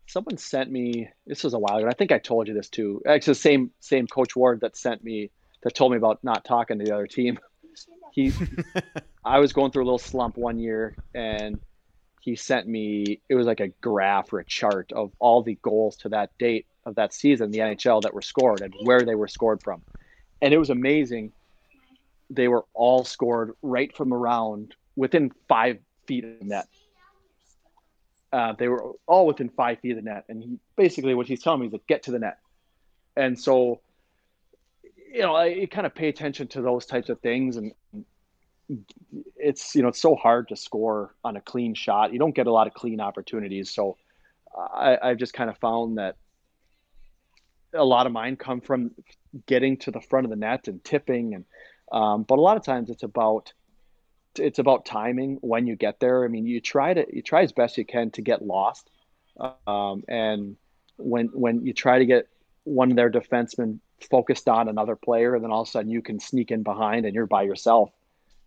someone 0.07 0.37
sent 0.37 0.71
me 0.71 1.09
this 1.25 1.43
was 1.43 1.53
a 1.53 1.59
while 1.59 1.77
ago. 1.77 1.87
I 1.87 1.93
think 1.93 2.11
I 2.11 2.17
told 2.17 2.47
you 2.47 2.53
this 2.53 2.69
too. 2.69 3.01
Actually, 3.05 3.31
the 3.31 3.39
same 3.39 3.71
same 3.79 4.07
Coach 4.07 4.35
Ward 4.35 4.61
that 4.61 4.75
sent 4.75 5.03
me 5.03 5.29
that 5.63 5.75
told 5.75 5.91
me 5.91 5.97
about 5.97 6.23
not 6.23 6.45
talking 6.45 6.79
to 6.79 6.85
the 6.85 6.93
other 6.93 7.07
team. 7.07 7.37
He, 8.13 8.31
I 9.25 9.39
was 9.39 9.53
going 9.53 9.71
through 9.71 9.83
a 9.83 9.85
little 9.85 9.99
slump 9.99 10.37
one 10.37 10.59
year, 10.59 10.95
and 11.13 11.59
he 12.21 12.35
sent 12.35 12.67
me. 12.67 13.21
It 13.29 13.35
was 13.35 13.45
like 13.45 13.59
a 13.59 13.67
graph 13.81 14.33
or 14.33 14.39
a 14.39 14.45
chart 14.45 14.91
of 14.93 15.11
all 15.19 15.43
the 15.43 15.59
goals 15.61 15.97
to 15.97 16.09
that 16.09 16.31
date 16.39 16.65
of 16.85 16.95
that 16.95 17.13
season, 17.13 17.51
the 17.51 17.59
NHL 17.59 18.01
that 18.03 18.13
were 18.13 18.21
scored 18.21 18.61
and 18.61 18.73
where 18.83 19.03
they 19.03 19.15
were 19.15 19.27
scored 19.27 19.61
from, 19.61 19.81
and 20.41 20.53
it 20.53 20.57
was 20.57 20.69
amazing. 20.69 21.33
They 22.29 22.47
were 22.47 22.65
all 22.73 23.03
scored 23.03 23.53
right 23.61 23.95
from 23.95 24.13
around 24.13 24.75
within 24.95 25.31
five 25.47 25.79
feet 26.07 26.25
of 26.25 26.39
the 26.39 26.45
net. 26.45 26.67
Uh, 28.31 28.53
they 28.57 28.67
were 28.67 28.91
all 29.07 29.25
within 29.25 29.49
five 29.49 29.79
feet 29.79 29.91
of 29.91 29.97
the 29.97 30.01
net, 30.01 30.25
and 30.27 30.43
he 30.43 30.59
basically 30.75 31.15
what 31.15 31.27
he's 31.27 31.41
telling 31.41 31.61
me 31.61 31.67
is 31.67 31.71
to 31.71 31.79
get 31.87 32.03
to 32.03 32.11
the 32.11 32.19
net. 32.19 32.37
And 33.15 33.39
so, 33.39 33.81
you 35.13 35.21
know, 35.21 35.33
I 35.33 35.45
you 35.47 35.67
kind 35.67 35.87
of 35.87 35.95
pay 35.95 36.09
attention 36.09 36.47
to 36.49 36.61
those 36.61 36.85
types 36.85 37.09
of 37.09 37.19
things, 37.21 37.55
and 37.55 37.71
it's 39.37 39.75
you 39.75 39.81
know 39.81 39.87
it's 39.87 40.01
so 40.01 40.15
hard 40.15 40.49
to 40.49 40.55
score 40.55 41.15
on 41.23 41.37
a 41.37 41.41
clean 41.41 41.73
shot. 41.73 42.11
You 42.11 42.19
don't 42.19 42.35
get 42.35 42.47
a 42.47 42.51
lot 42.51 42.67
of 42.67 42.73
clean 42.73 42.99
opportunities, 42.99 43.71
so 43.71 43.97
I, 44.55 44.97
I've 45.01 45.17
just 45.17 45.33
kind 45.33 45.49
of 45.49 45.57
found 45.57 45.97
that 45.97 46.15
a 47.73 47.85
lot 47.85 48.07
of 48.07 48.11
mine 48.11 48.35
come 48.35 48.61
from 48.61 48.91
getting 49.45 49.77
to 49.77 49.91
the 49.91 50.01
front 50.01 50.25
of 50.25 50.29
the 50.31 50.35
net 50.35 50.67
and 50.67 50.83
tipping, 50.83 51.33
and 51.33 51.45
um, 51.91 52.23
but 52.23 52.39
a 52.39 52.41
lot 52.41 52.57
of 52.57 52.63
times 52.63 52.89
it's 52.89 53.03
about 53.03 53.53
it's 54.39 54.59
about 54.59 54.85
timing 54.85 55.37
when 55.41 55.67
you 55.67 55.75
get 55.75 55.99
there. 55.99 56.23
I 56.23 56.27
mean, 56.27 56.45
you 56.45 56.61
try 56.61 56.93
to 56.93 57.05
you 57.13 57.21
try 57.21 57.43
as 57.43 57.51
best 57.51 57.77
you 57.77 57.85
can 57.85 58.11
to 58.11 58.21
get 58.21 58.45
lost, 58.45 58.89
um, 59.67 60.03
and 60.07 60.55
when 60.97 61.27
when 61.27 61.65
you 61.65 61.73
try 61.73 61.99
to 61.99 62.05
get 62.05 62.27
one 62.63 62.91
of 62.91 62.97
their 62.97 63.09
defensemen 63.09 63.79
focused 64.09 64.47
on 64.47 64.67
another 64.67 64.95
player, 64.95 65.35
and 65.35 65.43
then 65.43 65.51
all 65.51 65.61
of 65.61 65.67
a 65.67 65.71
sudden 65.71 65.91
you 65.91 66.01
can 66.01 66.19
sneak 66.19 66.51
in 66.51 66.63
behind 66.63 67.05
and 67.05 67.15
you're 67.15 67.25
by 67.25 67.43
yourself, 67.43 67.91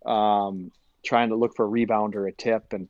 um, 0.05 0.71
trying 1.03 1.29
to 1.29 1.35
look 1.35 1.55
for 1.55 1.65
a 1.65 1.67
rebound 1.67 2.15
or 2.15 2.27
a 2.27 2.31
tip. 2.31 2.73
And 2.73 2.87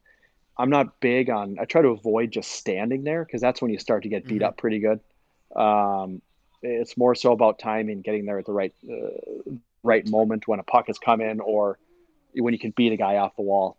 I'm 0.58 0.70
not 0.70 0.99
big 0.99 1.30
on. 1.30 1.58
I 1.60 1.66
try 1.66 1.82
to 1.82 1.89
avoid 1.89 2.32
just 2.32 2.52
standing 2.52 3.04
there 3.04 3.24
because 3.26 3.41
that's 3.41 3.62
when 3.62 3.72
you 3.72 3.80
start 3.80 4.04
to 4.04 4.10
get 4.10 4.26
beat 4.26 4.38
mm-hmm. 4.38 4.45
up 4.45 4.58
pretty 4.58 4.80
good. 4.80 4.99
Um, 5.56 6.22
it's 6.62 6.97
more 6.97 7.16
so 7.16 7.32
about 7.32 7.60
timing, 7.60 8.02
getting 8.02 8.26
there 8.26 8.38
at 8.38 8.45
the 8.45 8.52
right 8.52 8.74
uh, 8.89 9.52
right 9.84 10.08
moment 10.08 10.47
when 10.47 10.60
a 10.60 10.64
puck 10.64 10.88
has 10.88 10.99
come 10.99 11.22
in, 11.22 11.39
or 11.39 11.80
when 12.36 12.53
you 12.53 12.59
can 12.59 12.73
beat 12.75 12.91
a 12.91 12.97
guy 12.97 13.17
off 13.17 13.36
the 13.36 13.41
wall. 13.41 13.77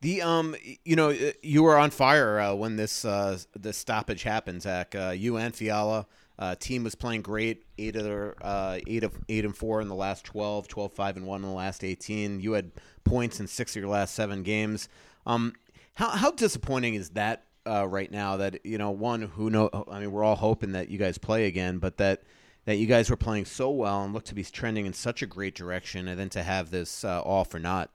The 0.00 0.20
um, 0.20 0.54
you 0.84 0.96
know, 0.96 1.16
you 1.42 1.62
were 1.62 1.78
on 1.78 1.90
fire 1.90 2.38
uh, 2.38 2.54
when 2.54 2.76
this 2.76 3.04
uh, 3.04 3.38
this 3.56 3.78
stoppage 3.78 4.22
happened, 4.22 4.62
Zach. 4.62 4.94
Uh, 4.94 5.14
you 5.16 5.38
and 5.38 5.54
Fiala, 5.54 6.06
uh, 6.38 6.56
team 6.56 6.84
was 6.84 6.94
playing 6.94 7.22
great. 7.22 7.64
Eight 7.78 7.96
of 7.96 8.04
their, 8.04 8.34
uh, 8.42 8.78
eight 8.86 9.04
of 9.04 9.12
eight 9.28 9.44
and 9.44 9.56
four 9.56 9.80
in 9.80 9.88
the 9.88 9.94
last 9.94 10.24
12, 10.24 10.68
12, 10.68 10.92
5 10.92 11.16
and 11.16 11.26
one 11.26 11.42
in 11.42 11.48
the 11.48 11.54
last 11.54 11.84
eighteen. 11.84 12.40
You 12.40 12.52
had 12.52 12.72
points 13.04 13.40
in 13.40 13.46
six 13.46 13.74
of 13.76 13.80
your 13.80 13.90
last 13.90 14.14
seven 14.14 14.42
games. 14.42 14.88
Um, 15.26 15.54
how 15.94 16.10
how 16.10 16.32
disappointing 16.32 16.94
is 16.94 17.10
that 17.10 17.44
uh, 17.66 17.86
right 17.86 18.10
now? 18.10 18.36
That 18.36 18.66
you 18.66 18.78
know, 18.78 18.90
one 18.90 19.22
who 19.22 19.48
know, 19.48 19.70
I 19.90 20.00
mean, 20.00 20.12
we're 20.12 20.24
all 20.24 20.36
hoping 20.36 20.72
that 20.72 20.88
you 20.88 20.98
guys 20.98 21.18
play 21.18 21.46
again, 21.46 21.78
but 21.78 21.96
that 21.98 22.24
that 22.64 22.76
you 22.76 22.86
guys 22.86 23.10
were 23.10 23.16
playing 23.16 23.44
so 23.44 23.70
well 23.70 24.04
and 24.04 24.12
looked 24.12 24.28
to 24.28 24.34
be 24.34 24.44
trending 24.44 24.86
in 24.86 24.92
such 24.92 25.22
a 25.22 25.26
great 25.26 25.54
direction, 25.54 26.08
and 26.08 26.18
then 26.18 26.30
to 26.30 26.42
have 26.42 26.70
this 26.70 27.04
uh, 27.04 27.20
all 27.20 27.44
for 27.44 27.58
naught. 27.58 27.90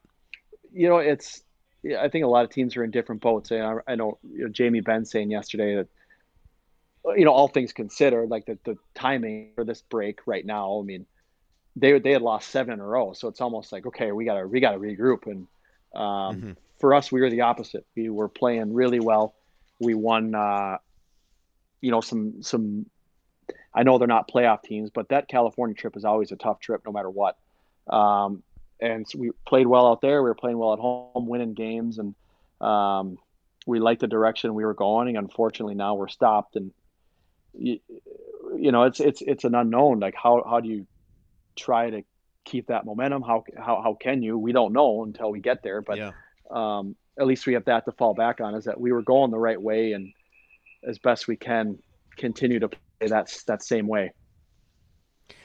You 0.71 0.87
know, 0.87 0.97
it's 0.97 1.43
I 1.99 2.09
think 2.09 2.25
a 2.25 2.27
lot 2.27 2.43
of 2.43 2.51
teams 2.51 2.75
are 2.75 2.83
in 2.83 2.91
different 2.91 3.21
boats. 3.21 3.51
And 3.51 3.63
I, 3.63 3.75
I 3.87 3.95
know, 3.95 4.17
you 4.29 4.43
know 4.43 4.49
Jamie 4.49 4.81
Benn 4.81 5.05
saying 5.05 5.31
yesterday 5.31 5.75
that 5.75 5.87
you 7.17 7.25
know 7.25 7.31
all 7.31 7.47
things 7.47 7.73
considered, 7.73 8.29
like 8.29 8.45
the 8.45 8.57
the 8.65 8.77
timing 8.93 9.51
for 9.55 9.63
this 9.63 9.81
break 9.81 10.19
right 10.25 10.45
now. 10.45 10.79
I 10.79 10.83
mean, 10.83 11.05
they 11.75 11.97
they 11.99 12.11
had 12.11 12.21
lost 12.21 12.49
seven 12.49 12.73
in 12.73 12.79
a 12.79 12.85
row, 12.85 13.13
so 13.13 13.27
it's 13.27 13.41
almost 13.41 13.71
like 13.71 13.85
okay, 13.85 14.11
we 14.11 14.25
gotta 14.25 14.47
we 14.47 14.59
gotta 14.59 14.77
regroup. 14.77 15.25
And 15.25 15.47
um, 15.95 16.01
mm-hmm. 16.01 16.51
for 16.79 16.93
us, 16.93 17.11
we 17.11 17.21
were 17.21 17.29
the 17.29 17.41
opposite. 17.41 17.85
We 17.95 18.09
were 18.09 18.29
playing 18.29 18.73
really 18.73 18.99
well. 18.99 19.35
We 19.79 19.93
won, 19.93 20.35
uh, 20.35 20.77
you 21.81 21.91
know, 21.91 22.01
some 22.01 22.43
some. 22.43 22.85
I 23.73 23.83
know 23.83 23.97
they're 23.97 24.07
not 24.07 24.29
playoff 24.29 24.63
teams, 24.63 24.89
but 24.89 25.09
that 25.09 25.27
California 25.27 25.75
trip 25.75 25.95
is 25.95 26.05
always 26.05 26.31
a 26.31 26.35
tough 26.35 26.59
trip, 26.59 26.81
no 26.85 26.91
matter 26.91 27.09
what. 27.09 27.37
Um, 27.87 28.43
and 28.79 29.07
so 29.07 29.19
we 29.19 29.31
played 29.45 29.67
well 29.67 29.87
out 29.87 30.01
there. 30.01 30.23
We 30.23 30.29
were 30.29 30.35
playing 30.35 30.57
well 30.57 30.73
at 30.73 30.79
home, 30.79 31.27
winning 31.27 31.53
games, 31.53 31.99
and 31.99 32.15
um, 32.61 33.17
we 33.67 33.79
liked 33.79 34.01
the 34.01 34.07
direction 34.07 34.53
we 34.53 34.65
were 34.65 34.73
going. 34.73 35.09
And 35.09 35.17
unfortunately, 35.17 35.75
now 35.75 35.95
we're 35.95 36.07
stopped. 36.07 36.55
And 36.55 36.71
you, 37.53 37.79
you, 38.57 38.71
know, 38.71 38.83
it's 38.83 38.99
it's 38.99 39.21
it's 39.21 39.43
an 39.43 39.53
unknown. 39.53 39.99
Like 39.99 40.15
how 40.15 40.43
how 40.47 40.61
do 40.61 40.69
you 40.69 40.87
try 41.55 41.89
to 41.89 42.03
keep 42.45 42.67
that 42.67 42.85
momentum? 42.85 43.21
How 43.21 43.43
how 43.57 43.81
how 43.81 43.97
can 43.99 44.23
you? 44.23 44.37
We 44.37 44.53
don't 44.53 44.73
know 44.73 45.03
until 45.03 45.29
we 45.29 45.41
get 45.41 45.61
there. 45.61 45.81
But 45.81 45.97
yeah. 45.97 46.11
um, 46.49 46.95
at 47.19 47.27
least 47.27 47.45
we 47.45 47.53
have 47.53 47.65
that 47.65 47.85
to 47.85 47.91
fall 47.91 48.13
back 48.13 48.39
on. 48.39 48.55
Is 48.55 48.65
that 48.65 48.79
we 48.79 48.91
were 48.93 49.03
going 49.03 49.29
the 49.29 49.37
right 49.37 49.61
way, 49.61 49.91
and 49.91 50.13
as 50.87 50.99
best 50.99 51.27
we 51.27 51.35
can, 51.35 51.77
continue 52.15 52.59
to 52.59 52.69
play 52.99 53.07
that 53.09 53.35
that 53.47 53.63
same 53.63 53.87
way. 53.87 54.11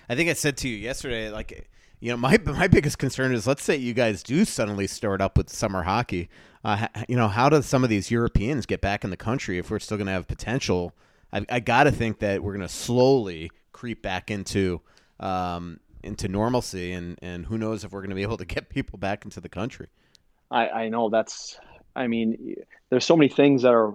I 0.09 0.15
think 0.15 0.29
I 0.29 0.35
said 0.35 0.57
to 0.59 0.69
you 0.69 0.77
yesterday, 0.77 1.31
like 1.31 1.69
you 2.01 2.11
know, 2.11 2.17
my 2.17 2.39
my 2.45 2.69
biggest 2.69 2.99
concern 2.99 3.33
is 3.33 3.47
let's 3.47 3.63
say 3.63 3.77
you 3.77 3.95
guys 3.95 4.23
do 4.23 4.45
suddenly 4.45 4.87
start 4.87 5.21
up 5.21 5.37
with 5.37 5.51
summer 5.51 5.83
hockey. 5.83 6.29
Uh, 6.65 6.89
you 7.09 7.17
know, 7.17 7.29
how 7.29 7.49
do 7.49 7.61
some 7.63 7.85
of 7.85 7.91
these 7.91 8.11
Europeans 8.11 8.67
get 8.67 8.81
back 8.81 9.05
in 9.05 9.11
the 9.11 9.17
country 9.17 9.59
if 9.59 9.71
we're 9.71 9.79
still 9.79 9.99
going 9.99 10.07
to 10.07 10.13
have 10.13 10.27
potential? 10.27 10.95
I, 11.33 11.45
I 11.51 11.61
got 11.61 11.85
to 11.85 11.93
think 11.93 12.21
that 12.21 12.43
we're 12.43 12.53
going 12.53 12.67
to 12.67 12.73
slowly 12.73 13.51
creep 13.73 14.03
back 14.03 14.31
into 14.31 14.81
um, 15.21 15.81
into 16.03 16.29
normalcy, 16.29 16.93
and 16.93 17.19
and 17.23 17.47
who 17.47 17.59
knows 17.59 17.85
if 17.85 17.93
we're 17.93 18.01
going 18.01 18.11
to 18.11 18.17
be 18.17 18.23
able 18.23 18.39
to 18.39 18.45
get 18.55 18.69
people 18.69 18.99
back 18.99 19.25
into 19.25 19.41
the 19.41 19.49
country. 19.49 19.89
I, 20.51 20.69
I 20.69 20.89
know 20.89 21.09
that's. 21.09 21.59
I 21.97 22.09
mean, 22.09 22.57
there's 22.91 23.05
so 23.05 23.17
many 23.17 23.29
things 23.29 23.63
that 23.63 23.73
are 23.73 23.95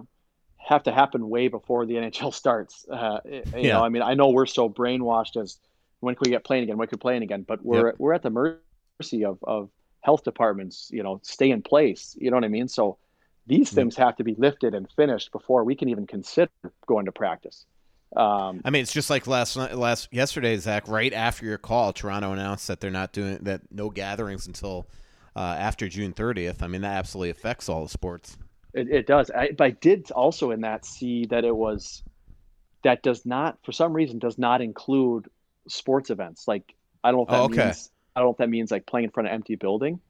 have 0.66 0.82
to 0.84 0.92
happen 0.92 1.28
way 1.28 1.48
before 1.48 1.86
the 1.86 1.94
NHL 1.96 2.32
starts. 2.32 2.86
Uh, 2.88 3.18
you 3.24 3.42
yeah. 3.56 3.74
know, 3.74 3.84
I 3.84 3.88
mean, 3.88 4.02
I 4.02 4.14
know 4.14 4.28
we're 4.28 4.46
so 4.46 4.68
brainwashed 4.68 5.40
as 5.40 5.58
when 6.00 6.14
can 6.14 6.22
we 6.24 6.30
get 6.30 6.44
playing 6.44 6.64
again? 6.64 6.78
When 6.78 6.88
can 6.88 6.96
we 6.96 7.00
playing 7.00 7.22
again? 7.22 7.44
But 7.46 7.64
we're 7.64 7.88
yep. 7.88 7.96
we're 7.98 8.14
at 8.14 8.22
the 8.22 8.30
mercy 8.30 9.24
of 9.24 9.38
of 9.42 9.70
health 10.00 10.24
departments. 10.24 10.88
You 10.92 11.02
know, 11.02 11.20
stay 11.22 11.50
in 11.50 11.62
place. 11.62 12.16
You 12.18 12.30
know 12.30 12.36
what 12.36 12.44
I 12.44 12.48
mean? 12.48 12.68
So 12.68 12.98
these 13.46 13.70
things 13.70 13.96
have 13.96 14.16
to 14.16 14.24
be 14.24 14.34
lifted 14.38 14.74
and 14.74 14.88
finished 14.92 15.32
before 15.32 15.64
we 15.64 15.74
can 15.74 15.88
even 15.88 16.06
consider 16.06 16.50
going 16.86 17.06
to 17.06 17.12
practice. 17.12 17.66
Um, 18.14 18.60
I 18.64 18.70
mean, 18.70 18.82
it's 18.82 18.92
just 18.92 19.08
like 19.08 19.26
last 19.26 19.56
night, 19.56 19.76
last 19.76 20.08
yesterday, 20.12 20.56
Zach. 20.56 20.88
Right 20.88 21.12
after 21.12 21.46
your 21.46 21.58
call, 21.58 21.92
Toronto 21.92 22.32
announced 22.32 22.66
that 22.68 22.80
they're 22.80 22.90
not 22.90 23.12
doing 23.12 23.38
that. 23.42 23.62
No 23.70 23.90
gatherings 23.90 24.46
until 24.46 24.86
uh, 25.36 25.56
after 25.58 25.88
June 25.88 26.12
30th. 26.12 26.62
I 26.62 26.66
mean, 26.66 26.82
that 26.82 26.96
absolutely 26.96 27.30
affects 27.30 27.68
all 27.68 27.82
the 27.82 27.88
sports. 27.88 28.36
It, 28.72 28.88
it 28.88 29.06
does. 29.06 29.30
I, 29.30 29.50
but 29.56 29.64
I 29.64 29.70
did 29.70 30.10
also 30.10 30.50
in 30.50 30.60
that 30.62 30.84
see 30.84 31.26
that 31.26 31.44
it 31.44 31.54
was 31.54 32.02
that 32.82 33.02
does 33.02 33.26
not, 33.26 33.58
for 33.64 33.72
some 33.72 33.92
reason, 33.92 34.18
does 34.18 34.38
not 34.38 34.60
include 34.60 35.28
sports 35.68 36.10
events. 36.10 36.46
Like 36.46 36.74
I 37.02 37.10
don't 37.10 37.18
know 37.18 37.22
if 37.22 37.28
that 37.28 37.40
oh, 37.40 37.44
okay. 37.44 37.64
means 37.66 37.90
I 38.14 38.20
don't 38.20 38.28
know 38.28 38.32
if 38.32 38.38
that 38.38 38.48
means 38.48 38.70
like 38.70 38.86
playing 38.86 39.04
in 39.04 39.10
front 39.10 39.28
of 39.28 39.34
empty 39.34 39.56
building. 39.56 40.00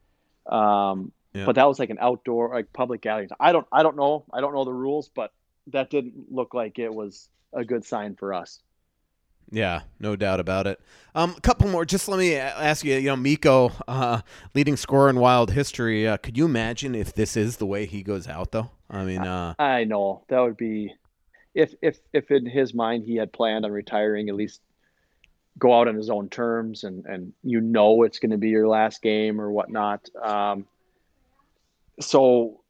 Um, 0.47 1.11
yeah. 1.33 1.45
But 1.45 1.55
that 1.55 1.67
was 1.67 1.79
like 1.79 1.89
an 1.89 1.97
outdoor 2.01 2.49
like 2.49 2.73
public 2.73 3.01
gathering. 3.01 3.29
I 3.39 3.51
don't 3.51 3.67
I 3.71 3.83
don't 3.83 3.95
know 3.95 4.25
I 4.33 4.41
don't 4.41 4.53
know 4.53 4.65
the 4.65 4.73
rules, 4.73 5.09
but 5.13 5.31
that 5.67 5.89
didn't 5.89 6.31
look 6.31 6.53
like 6.53 6.79
it 6.79 6.93
was 6.93 7.29
a 7.53 7.63
good 7.63 7.85
sign 7.85 8.15
for 8.15 8.33
us. 8.33 8.59
Yeah, 9.51 9.81
no 9.99 10.15
doubt 10.15 10.39
about 10.39 10.65
it. 10.65 10.79
Um, 11.13 11.35
a 11.37 11.41
couple 11.41 11.67
more. 11.67 11.83
Just 11.83 12.07
let 12.07 12.17
me 12.17 12.35
ask 12.35 12.85
you. 12.85 12.95
You 12.95 13.09
know, 13.09 13.15
Mikko, 13.17 13.73
uh, 13.87 14.21
leading 14.55 14.77
scorer 14.77 15.09
in 15.09 15.17
Wild 15.17 15.51
history. 15.51 16.07
Uh, 16.07 16.15
could 16.15 16.37
you 16.37 16.45
imagine 16.45 16.95
if 16.95 17.13
this 17.13 17.35
is 17.35 17.57
the 17.57 17.65
way 17.65 17.85
he 17.85 18.01
goes 18.01 18.29
out, 18.29 18.51
though? 18.51 18.71
I 18.89 19.03
mean, 19.03 19.21
uh... 19.21 19.53
I 19.59 19.83
know 19.83 20.23
that 20.29 20.39
would 20.39 20.57
be 20.57 20.95
if 21.53 21.73
if 21.81 21.99
if 22.13 22.31
in 22.31 22.45
his 22.45 22.73
mind 22.73 23.03
he 23.03 23.17
had 23.17 23.33
planned 23.33 23.65
on 23.65 23.71
retiring 23.71 24.29
at 24.29 24.35
least 24.35 24.61
go 25.59 25.77
out 25.77 25.87
on 25.87 25.95
his 25.95 26.09
own 26.09 26.29
terms 26.29 26.85
and 26.85 27.05
and 27.05 27.33
you 27.43 27.59
know 27.59 28.03
it's 28.03 28.19
going 28.19 28.31
to 28.31 28.37
be 28.37 28.49
your 28.49 28.67
last 28.67 29.01
game 29.01 29.39
or 29.39 29.51
whatnot. 29.51 30.07
Um, 30.21 30.65
so 31.99 32.61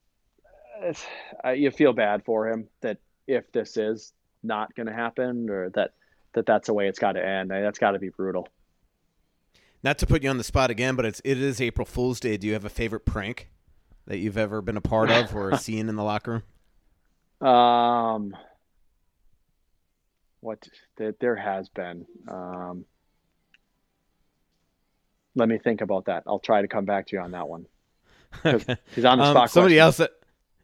uh, 1.46 1.52
you 1.52 1.70
feel 1.70 1.94
bad 1.94 2.26
for 2.26 2.50
him 2.50 2.68
that 2.82 2.98
if 3.28 3.52
this 3.52 3.78
is 3.78 4.14
not 4.42 4.74
going 4.76 4.88
to 4.88 4.94
happen 4.94 5.50
or 5.50 5.70
that 5.70 5.94
that 6.34 6.46
that's 6.46 6.68
the 6.68 6.74
way 6.74 6.88
it's 6.88 7.00
got 7.00 7.14
to 7.14 7.26
end. 7.26 7.52
That's 7.52 7.80
got 7.80 7.92
to 7.92 8.00
be 8.00 8.10
brutal. 8.10 8.48
Not 9.84 9.98
to 10.00 10.08
put 10.08 10.24
you 10.24 10.30
on 10.30 10.38
the 10.38 10.44
spot 10.44 10.70
again, 10.70 10.96
but 10.96 11.06
it's 11.06 11.22
it 11.26 11.40
is 11.40 11.60
April 11.60 11.86
Fool's 11.86 12.20
Day. 12.20 12.38
Do 12.38 12.48
you 12.48 12.54
have 12.54 12.66
a 12.66 12.70
favorite 12.70 13.06
prank 13.06 13.50
that 14.06 14.18
you've 14.18 14.38
ever 14.38 14.62
been 14.62 14.78
a 14.78 14.82
part 14.82 15.10
of 15.10 15.36
or 15.36 15.58
seen 15.58 15.90
in 15.90 15.96
the 15.96 16.04
locker 16.04 16.44
room? 17.42 17.50
Um, 17.50 18.36
what 20.42 20.68
there, 20.98 21.16
there 21.20 21.36
has 21.36 21.70
been. 21.70 22.06
Um, 22.28 22.86
let 25.36 25.50
me 25.50 25.58
think 25.58 25.82
about 25.82 26.06
that. 26.06 26.24
I'll 26.28 26.40
try 26.40 26.62
to 26.62 26.68
come 26.68 26.86
back 26.86 27.08
to 27.08 27.16
you 27.16 27.22
on 27.22 27.32
that 27.32 27.48
one. 27.48 27.66
Okay. 28.46 28.78
He's 28.96 29.04
on 29.04 29.18
the 29.18 29.26
um, 29.26 29.34
spot. 29.34 29.52
Somebody 29.52 29.78
else. 29.78 29.98
That, 29.98 30.12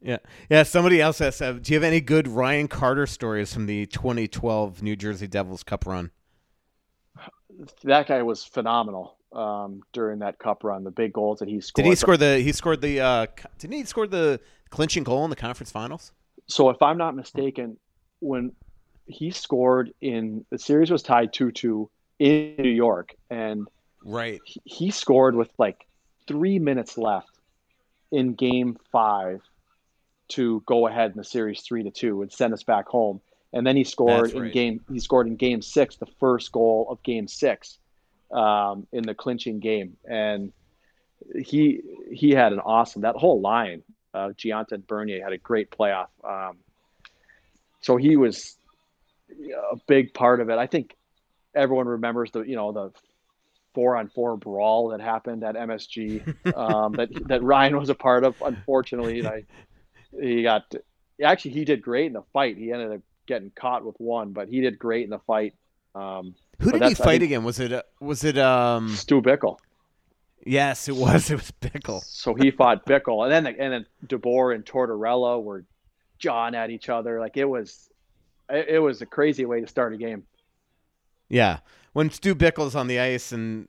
yeah, 0.02 0.18
yeah. 0.50 0.64
Somebody 0.64 1.02
else 1.02 1.20
has. 1.20 1.42
Uh, 1.42 1.54
do 1.54 1.74
you 1.74 1.76
have 1.78 1.84
any 1.84 2.02
good 2.02 2.28
Ryan 2.28 2.68
Carter 2.68 3.08
stories 3.08 3.54
from 3.54 3.66
the 3.66 3.86
2012 3.88 4.82
New 4.82 4.96
Jersey 4.96 5.28
Devils 5.28 5.64
Cup 5.64 5.86
run? 5.86 6.12
That 7.84 8.08
guy 8.08 8.22
was 8.22 8.44
phenomenal 8.44 9.18
um, 9.34 9.82
during 9.94 10.20
that 10.20 10.40
Cup 10.40 10.64
run. 10.64 10.84
The 10.84 10.92
big 10.92 11.14
goals 11.14 11.40
that 11.40 11.48
he 11.48 11.62
scored. 11.62 11.84
Did 11.84 11.90
he 11.90 11.96
score 11.96 12.18
the? 12.18 12.40
He 12.40 12.52
scored 12.52 12.82
the. 12.82 13.00
Uh, 13.00 13.28
didn't 13.58 13.76
he 13.76 13.86
score 13.86 14.08
the 14.08 14.40
clinching 14.70 15.04
goal 15.04 15.24
in 15.24 15.30
the 15.30 15.36
conference 15.36 15.72
finals? 15.72 16.12
So, 16.48 16.70
if 16.70 16.82
I'm 16.82 16.98
not 16.98 17.16
mistaken, 17.16 17.78
when 18.20 18.52
he 19.08 19.32
scored 19.32 19.94
in 20.02 20.46
the 20.50 20.60
series 20.60 20.92
was 20.92 21.02
tied 21.02 21.34
2-2 21.34 21.88
in 22.20 22.56
New 22.58 22.70
York 22.70 23.16
and 23.30 23.68
right 24.04 24.42
he, 24.46 24.62
he 24.66 24.92
scored 24.92 25.36
with 25.36 25.50
like 25.58 25.88
3 26.28 26.60
minutes 26.60 26.98
left 26.98 27.30
in 28.12 28.34
game 28.34 28.78
5 28.92 29.42
to 30.30 30.62
go 30.66 30.88
ahead 30.88 31.12
in 31.12 31.18
the 31.18 31.24
series 31.24 31.62
3 31.62 31.84
to 31.84 31.92
2 31.92 32.22
and 32.22 32.32
send 32.32 32.54
us 32.54 32.64
back 32.64 32.88
home 32.88 33.22
and 33.54 33.66
then 33.66 33.76
he 33.76 33.84
scored 33.84 34.32
in 34.32 34.52
game 34.52 34.82
he 34.92 35.00
scored 35.00 35.28
in 35.28 35.36
game 35.36 35.62
6 35.62 35.96
the 35.98 36.06
first 36.20 36.52
goal 36.52 36.88
of 36.90 37.02
game 37.04 37.28
6 37.28 37.78
um, 38.32 38.88
in 38.92 39.04
the 39.04 39.14
clinching 39.14 39.60
game 39.60 39.96
and 40.10 40.52
he 41.36 41.82
he 42.12 42.32
had 42.32 42.54
an 42.54 42.60
awesome 42.60 43.02
that 43.02 43.16
whole 43.16 43.42
line 43.42 43.84
uh, 44.14 44.30
Gionta 44.30 44.74
and 44.74 44.88
Bernier 44.88 45.24
had 45.24 45.34
a 45.34 45.38
great 45.38 45.72
playoff 45.72 46.08
um, 46.24 46.58
so 47.82 47.96
he 47.96 48.18
was 48.18 48.58
a 49.72 49.76
big 49.88 50.14
part 50.14 50.40
of 50.40 50.50
it. 50.50 50.58
I 50.58 50.68
think 50.68 50.96
everyone 51.56 51.88
remembers 51.88 52.32
the 52.32 52.42
you 52.42 52.56
know 52.56 52.72
the 52.72 52.92
four 53.74 53.96
on 53.96 54.10
four 54.10 54.38
brawl 54.38 54.90
that 54.90 55.02
happened 55.02 55.44
at 55.44 55.56
MSG 55.56 56.56
um, 56.58 56.94
that 56.94 57.10
that 57.28 57.44
Ryan 57.44 57.78
was 57.78 57.90
a 57.90 57.96
part 57.96 58.24
of. 58.24 58.36
Unfortunately, 58.42 59.26
I, 59.26 59.44
he 60.12 60.44
got 60.44 60.74
actually 61.24 61.52
he 61.52 61.66
did 61.66 61.82
great 61.82 62.08
in 62.08 62.14
the 62.14 62.24
fight. 62.34 62.58
He 62.58 62.72
ended 62.72 62.92
up 62.94 63.02
getting 63.28 63.52
caught 63.56 63.86
with 63.86 63.96
one, 63.98 64.32
but 64.32 64.48
he 64.48 64.62
did 64.62 64.80
great 64.80 65.04
in 65.04 65.10
the 65.10 65.20
fight. 65.20 65.54
Um, 65.96 66.36
Who 66.60 66.72
did 66.72 66.84
he 66.84 66.94
fight 66.94 67.22
again? 67.22 67.44
Was 67.44 67.60
it 67.60 67.74
uh, 67.74 67.84
was 68.00 68.24
it 68.24 68.38
um? 68.38 68.90
Stu 68.90 69.22
Bickel. 69.22 69.58
Yes, 70.46 70.88
it 70.88 70.96
was. 70.96 71.30
It 71.30 71.36
was 71.36 71.52
Bickel. 71.62 72.02
So 72.04 72.34
he 72.34 72.52
fought 72.52 72.86
Bickel, 72.86 73.24
and 73.24 73.32
then 73.32 73.56
and 73.60 73.74
then 73.74 73.86
DeBoer 74.08 74.56
and 74.56 74.66
Tortorella 74.66 75.42
were 75.42 75.66
jawing 76.20 76.56
at 76.56 76.70
each 76.70 76.90
other. 76.90 77.20
Like 77.20 77.38
it 77.38 77.46
was, 77.46 77.90
it, 78.50 78.68
it 78.70 78.80
was 78.80 79.02
a 79.02 79.06
crazy 79.06 79.46
way 79.46 79.62
to 79.62 79.68
start 79.68 79.94
a 79.94 79.98
game. 79.98 80.24
Yeah, 81.30 81.60
when 81.94 82.10
Stu 82.10 82.34
Bickel's 82.34 82.76
on 82.76 82.88
the 82.88 83.00
ice 83.00 83.32
and 83.32 83.68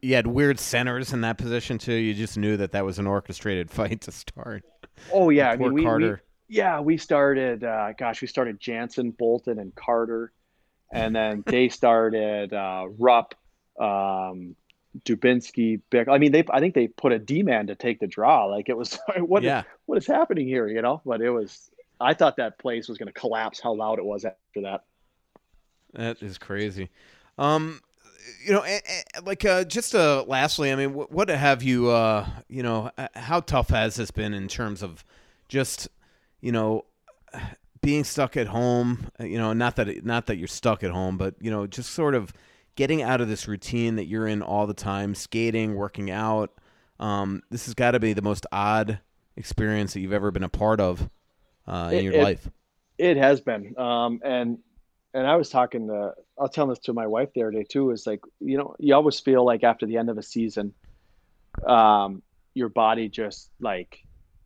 you 0.00 0.14
had 0.14 0.26
weird 0.26 0.58
centers 0.58 1.12
in 1.12 1.20
that 1.22 1.36
position 1.36 1.78
too, 1.78 1.94
you 1.94 2.14
just 2.14 2.38
knew 2.38 2.56
that 2.56 2.72
that 2.72 2.84
was 2.84 2.98
an 2.98 3.06
orchestrated 3.06 3.70
fight 3.72 4.00
to 4.02 4.12
start. 4.12 4.64
Oh 5.12 5.30
yeah, 5.30 5.50
I 5.50 5.56
mean 5.56 5.72
we, 5.72 5.84
we 5.86 6.14
yeah 6.48 6.80
we 6.80 6.96
started. 6.96 7.64
Uh, 7.64 7.92
gosh, 7.98 8.20
we 8.20 8.28
started 8.28 8.60
Janssen, 8.60 9.10
Boulton, 9.10 9.58
and 9.58 9.74
Carter, 9.74 10.32
and 10.92 11.14
then 11.14 11.42
they 11.46 11.68
started 11.68 12.52
uh, 12.52 12.86
Rupp, 12.98 13.34
um, 13.80 14.56
Dubinsky, 15.04 15.80
Bick. 15.90 16.08
I 16.08 16.18
mean 16.18 16.32
they 16.32 16.44
I 16.50 16.60
think 16.60 16.74
they 16.74 16.88
put 16.88 17.12
a 17.12 17.18
D 17.18 17.42
man 17.42 17.68
to 17.68 17.74
take 17.74 18.00
the 18.00 18.06
draw. 18.06 18.46
Like 18.46 18.68
it 18.68 18.76
was 18.76 18.98
what 19.18 19.42
Yeah. 19.42 19.62
what 19.86 19.98
is 19.98 20.06
happening 20.06 20.46
here? 20.46 20.68
You 20.68 20.82
know, 20.82 21.00
but 21.04 21.20
it 21.20 21.30
was. 21.30 21.70
I 22.02 22.14
thought 22.14 22.36
that 22.38 22.58
place 22.58 22.88
was 22.88 22.96
going 22.96 23.08
to 23.08 23.12
collapse. 23.12 23.60
How 23.60 23.74
loud 23.74 23.98
it 23.98 24.04
was 24.04 24.24
after 24.24 24.62
that. 24.62 24.84
That 25.92 26.22
is 26.22 26.38
crazy. 26.38 26.88
Um, 27.36 27.80
you 28.44 28.52
know, 28.52 28.64
like 29.24 29.44
uh, 29.44 29.64
just 29.64 29.94
uh, 29.94 30.24
lastly, 30.26 30.72
I 30.72 30.76
mean, 30.76 30.94
what, 30.94 31.10
what 31.12 31.28
have 31.28 31.62
you, 31.62 31.88
uh, 31.90 32.26
you 32.48 32.62
know, 32.62 32.90
how 33.14 33.40
tough 33.40 33.68
has 33.70 33.96
this 33.96 34.10
been 34.10 34.34
in 34.34 34.48
terms 34.48 34.82
of 34.82 35.04
just, 35.48 35.88
you 36.40 36.52
know, 36.52 36.84
being 37.80 38.04
stuck 38.04 38.36
at 38.36 38.46
home? 38.48 39.10
uh, 39.20 39.24
You 39.24 39.38
know, 39.38 39.52
not 39.52 39.76
that 39.76 39.88
it, 39.88 40.04
not 40.04 40.26
that 40.26 40.36
you're 40.36 40.48
stuck 40.48 40.82
at 40.84 40.90
home, 40.90 41.16
but 41.16 41.34
you 41.40 41.50
know, 41.50 41.66
just 41.66 41.90
sort 41.90 42.14
of 42.14 42.32
getting 42.76 43.02
out 43.02 43.20
of 43.20 43.28
this 43.28 43.46
routine 43.48 43.96
that 43.96 44.06
you're 44.06 44.26
in 44.26 44.42
all 44.42 44.66
the 44.66 44.74
time, 44.74 45.14
skating, 45.14 45.74
working 45.74 46.10
out. 46.10 46.52
Um, 46.98 47.42
this 47.50 47.64
has 47.66 47.74
got 47.74 47.92
to 47.92 48.00
be 48.00 48.12
the 48.12 48.22
most 48.22 48.46
odd 48.52 49.00
experience 49.36 49.94
that 49.94 50.00
you've 50.00 50.12
ever 50.12 50.30
been 50.30 50.42
a 50.42 50.48
part 50.48 50.80
of 50.80 51.08
uh, 51.66 51.90
in 51.92 51.98
It- 51.98 52.04
your 52.04 52.12
it- 52.14 52.22
life. 52.22 52.48
It 52.98 53.16
has 53.16 53.40
been, 53.40 53.74
um, 53.78 54.20
and 54.22 54.58
and 55.14 55.26
I 55.26 55.34
was 55.36 55.48
talking 55.48 55.88
to, 55.88 56.12
I 56.40 56.44
was 56.44 56.52
telling 56.52 56.70
this 56.70 56.78
to 56.80 56.94
my 56.94 57.06
wife 57.06 57.28
the 57.34 57.42
other 57.42 57.50
day 57.52 57.64
too. 57.64 57.90
Is 57.90 58.06
like, 58.06 58.22
you 58.40 58.56
know, 58.58 58.74
you 58.78 58.94
always 58.94 59.20
feel 59.20 59.44
like 59.44 59.62
after 59.62 59.86
the 59.86 59.98
end 59.98 60.08
of 60.08 60.18
a 60.18 60.22
season, 60.22 60.74
um, 61.66 62.22
your 62.54 62.70
body 62.70 63.08
just 63.10 63.50
like 63.60 63.98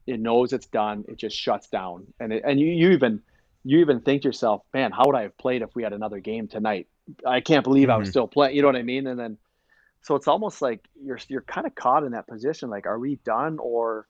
it 0.07 0.21
knows 0.21 0.53
it's 0.53 0.67
done. 0.67 1.05
It 1.09 1.19
just 1.19 1.37
shuts 1.37 1.69
down, 1.69 2.09
and 2.21 2.33
it, 2.33 2.43
and 2.45 2.61
you, 2.61 2.67
you 2.67 2.91
even 2.91 3.23
you 3.65 3.79
even 3.79 4.01
think 4.01 4.23
to 4.23 4.29
yourself, 4.29 4.63
man, 4.75 4.93
how 4.93 5.05
would 5.07 5.17
I 5.17 5.23
have 5.23 5.39
played 5.39 5.63
if 5.63 5.71
we 5.75 5.85
had 5.85 5.93
another 5.93 6.21
game 6.21 6.49
tonight? 6.49 6.89
I 7.27 7.41
can't 7.41 7.65
believe 7.65 7.89
I 7.91 7.97
was 7.97 8.09
Mhm. 8.09 8.11
still 8.11 8.27
playing. 8.29 8.57
You 8.57 8.63
know 8.63 8.69
what 8.69 8.77
I 8.77 8.83
mean? 8.83 9.07
And 9.07 9.19
then, 9.19 9.39
so 10.03 10.17
it's 10.17 10.29
almost 10.29 10.61
like 10.61 10.81
you're 11.01 11.21
you're 11.29 11.43
kind 11.43 11.67
of 11.67 11.75
caught 11.77 12.05
in 12.05 12.13
that 12.13 12.27
position. 12.27 12.71
Like, 12.71 12.87
are 12.87 12.99
we 12.99 13.17
done? 13.25 13.59
Or 13.61 14.09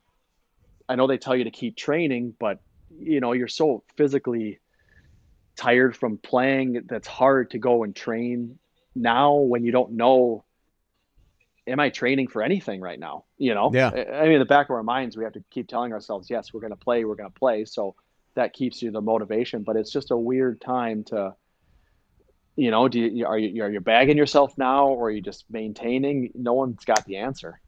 I 0.89 0.97
know 0.97 1.07
they 1.07 1.19
tell 1.19 1.37
you 1.37 1.45
to 1.45 1.51
keep 1.51 1.77
training, 1.77 2.35
but 2.41 2.61
you 2.91 3.21
know 3.21 3.33
you're 3.33 3.49
so 3.49 3.85
physically 3.97 4.61
tired 5.57 5.97
from 5.97 6.19
playing 6.19 6.83
that's 6.87 7.09
hard 7.09 7.51
to 7.51 7.59
go 7.59 7.83
and 7.85 7.95
train 7.95 8.59
now 8.95 9.35
when 9.35 9.65
you 9.65 9.73
don't 9.73 9.93
know 9.93 10.45
am 11.67 11.81
i 11.81 11.91
training 11.91 12.29
for 12.29 12.43
anything 12.43 12.81
right 12.81 12.99
now 12.99 13.25
you 13.39 13.55
know? 13.55 13.71
Yeah. 13.73 13.89
i 13.89 14.23
mean 14.25 14.33
in 14.33 14.39
the 14.39 14.45
back 14.45 14.67
of 14.67 14.75
our 14.75 14.83
minds 14.83 15.17
we 15.17 15.25
have 15.25 15.35
to 15.35 15.45
keep 15.51 15.69
telling 15.69 15.93
ourselves 15.93 16.29
yes 16.31 16.53
we're 16.53 16.61
going 16.61 16.73
to 16.73 16.77
play 16.77 17.05
we're 17.05 17.15
going 17.15 17.31
to 17.31 17.39
play. 17.39 17.65
So 17.65 17.95
that 18.35 18.53
keeps 18.53 18.83
you 18.83 18.91
the 18.91 19.01
motivation 19.01 19.63
but 19.63 19.77
it's 19.77 19.93
just 19.93 20.11
a 20.11 20.17
weird 20.17 20.61
time 20.61 21.05
to 21.05 21.35
you 22.57 22.71
know 22.71 22.89
do 22.89 23.01
you 23.01 23.27
are 23.27 23.39
you 23.39 23.63
are 23.63 23.71
you 23.71 23.81
bagging 23.81 24.17
yourself 24.17 24.57
now 24.57 24.89
or 24.89 25.07
are 25.07 25.11
you 25.11 25.21
just 25.21 25.45
maintaining? 25.51 26.31
No 26.35 26.53
one's 26.53 26.85
got 26.85 27.05
the 27.05 27.17
answer. 27.19 27.61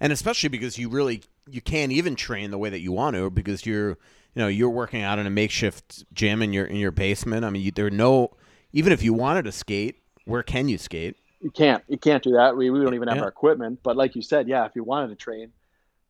And 0.00 0.12
especially 0.12 0.48
because 0.48 0.78
you 0.78 0.88
really 0.88 1.22
you 1.50 1.60
can't 1.60 1.92
even 1.92 2.16
train 2.16 2.50
the 2.50 2.58
way 2.58 2.70
that 2.70 2.80
you 2.80 2.92
want 2.92 3.16
to 3.16 3.30
because 3.30 3.66
you're 3.66 3.90
you 3.90 3.96
know 4.42 4.48
you're 4.48 4.70
working 4.70 5.02
out 5.02 5.18
in 5.18 5.26
a 5.26 5.30
makeshift 5.30 6.04
gym 6.14 6.42
in 6.42 6.52
your 6.52 6.66
in 6.66 6.76
your 6.76 6.90
basement. 6.90 7.44
I 7.44 7.50
mean, 7.50 7.62
you, 7.62 7.70
there 7.70 7.86
are 7.86 7.90
no 7.90 8.30
even 8.72 8.92
if 8.92 9.02
you 9.02 9.14
wanted 9.14 9.44
to 9.44 9.52
skate, 9.52 9.96
where 10.24 10.42
can 10.42 10.68
you 10.68 10.78
skate? 10.78 11.16
you 11.40 11.50
can't 11.50 11.82
you 11.88 11.98
can't 11.98 12.22
do 12.22 12.32
that 12.32 12.56
we, 12.56 12.70
we 12.70 12.80
don't 12.82 12.94
even 12.94 13.08
have 13.08 13.18
Yeah. 13.18 13.20
our 13.20 13.28
equipment 13.28 13.80
but 13.82 13.96
like 13.96 14.14
you 14.14 14.22
said 14.22 14.48
yeah 14.48 14.64
if 14.64 14.72
you 14.74 14.84
wanted 14.84 15.08
to 15.08 15.16
train 15.16 15.50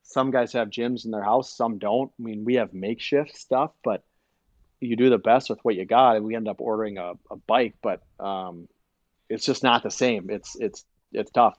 some 0.05 0.31
guys 0.31 0.53
have 0.53 0.71
gyms 0.71 1.05
in 1.05 1.11
their 1.11 1.23
house 1.25 1.57
some 1.57 1.79
don't 1.79 2.13
i 2.19 2.23
mean 2.23 2.45
we 2.45 2.55
have 2.57 2.75
makeshift 2.75 3.37
stuff 3.37 3.73
but 3.85 4.03
you 4.81 4.97
do 4.97 5.11
the 5.11 5.19
best 5.19 5.51
with 5.51 5.61
what 5.63 5.77
you 5.77 5.87
got 5.87 6.17
and 6.17 6.25
we 6.25 6.37
end 6.37 6.49
up 6.49 6.61
ordering 6.61 6.99
a, 6.99 7.15
a 7.31 7.37
bike 7.49 7.77
but 7.83 8.01
um, 8.21 8.69
it's 9.31 9.47
just 9.47 9.63
not 9.65 9.83
the 9.83 9.91
same 9.91 10.31
it's 10.31 10.57
it's 10.57 10.85
it's 11.13 11.31
tough 11.33 11.57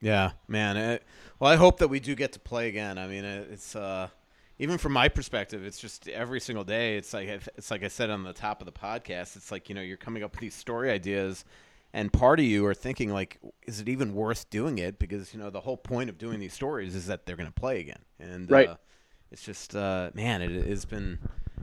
Yeah, 0.00 0.32
man. 0.48 0.76
eh, 0.76 0.98
well, 1.42 1.50
I 1.50 1.56
hope 1.56 1.78
that 1.78 1.88
we 1.88 1.98
do 1.98 2.14
get 2.14 2.30
to 2.34 2.38
play 2.38 2.68
again. 2.68 2.98
I 2.98 3.08
mean, 3.08 3.24
it's 3.24 3.74
uh, 3.74 4.06
even 4.60 4.78
from 4.78 4.92
my 4.92 5.08
perspective, 5.08 5.64
it's 5.64 5.80
just 5.80 6.06
every 6.06 6.38
single 6.38 6.62
day. 6.62 6.96
It's 6.96 7.12
like 7.12 7.26
it's 7.56 7.68
like 7.68 7.82
I 7.82 7.88
said 7.88 8.10
on 8.10 8.22
the 8.22 8.32
top 8.32 8.60
of 8.62 8.66
the 8.66 8.72
podcast. 8.72 9.34
It's 9.34 9.50
like 9.50 9.68
you 9.68 9.74
know 9.74 9.80
you're 9.80 9.96
coming 9.96 10.22
up 10.22 10.30
with 10.30 10.40
these 10.40 10.54
story 10.54 10.88
ideas, 10.88 11.44
and 11.92 12.12
part 12.12 12.38
of 12.38 12.44
you 12.44 12.64
are 12.66 12.74
thinking 12.74 13.12
like, 13.12 13.40
is 13.66 13.80
it 13.80 13.88
even 13.88 14.14
worth 14.14 14.50
doing 14.50 14.78
it? 14.78 15.00
Because 15.00 15.34
you 15.34 15.40
know 15.40 15.50
the 15.50 15.62
whole 15.62 15.76
point 15.76 16.10
of 16.10 16.16
doing 16.16 16.38
these 16.38 16.54
stories 16.54 16.94
is 16.94 17.08
that 17.08 17.26
they're 17.26 17.34
going 17.34 17.52
to 17.52 17.60
play 17.60 17.80
again, 17.80 18.02
and 18.20 18.48
Right. 18.48 18.68
uh, 18.68 18.76
it's 19.32 19.42
just 19.42 19.74
uh, 19.74 20.10
man, 20.14 20.42
it 20.42 20.64
has 20.68 20.84
been 20.84 21.18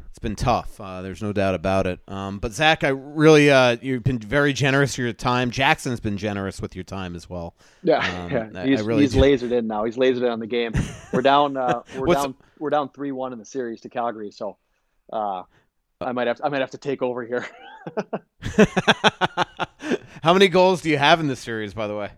it's 0.10 0.20
been 0.20 0.36
tough. 0.36 0.80
Uh, 0.80 1.02
there's 1.02 1.22
no 1.22 1.34
doubt 1.34 1.56
about 1.56 1.88
it. 1.88 2.00
Um, 2.08 2.40
but 2.40 2.52
Zach, 2.54 2.84
I 2.84 2.90
really 2.90 3.50
uh, 3.52 3.78
you've 3.82 4.04
been 4.04 4.20
very 4.20 4.54
generous 4.54 4.92
with 4.98 5.04
your 5.04 5.14
time. 5.14 5.52
Jackson's 5.52 6.00
been 6.00 6.18
generous 6.18 6.62
with 6.62 6.76
your 6.76 6.84
time 6.84 7.16
as 7.16 7.30
well. 7.30 7.56
yeah, 7.84 7.98
Um, 7.98 8.32
yeah. 8.54 8.66
He's, 8.66 8.82
I 8.82 8.84
really 8.84 9.02
he's 9.02 9.16
lasered 9.16 9.52
in 9.52 9.68
now 9.68 9.84
he's 9.86 9.96
lasered 9.98 10.18
in 10.24 10.30
on 10.30 10.40
the 10.40 10.48
game 10.48 10.74
we're 11.14 11.22
down 11.22 11.58
uh, 11.58 11.84
we're 11.98 12.14
down 12.14 12.36
we're 12.60 12.70
down 12.70 12.90
3-1 12.90 13.34
in 13.34 13.40
the 13.40 13.46
series 13.46 13.82
to 13.82 13.90
calgary 13.90 14.32
so 14.32 14.58
uh, 15.14 15.44
i 16.02 16.12
might 16.12 16.28
have 16.28 16.38
to, 16.38 16.46
i 16.46 16.50
might 16.50 16.60
have 16.62 16.72
to 16.72 16.78
take 16.78 17.02
over 17.02 17.26
here 17.26 17.48
How 20.22 20.34
many 20.34 20.50
goals 20.50 20.82
do 20.82 20.90
you 20.90 20.98
have 20.98 21.20
in 21.20 21.28
this 21.28 21.40
series, 21.40 21.74
by 21.74 21.88
the 21.88 21.96
way? 21.96 22.12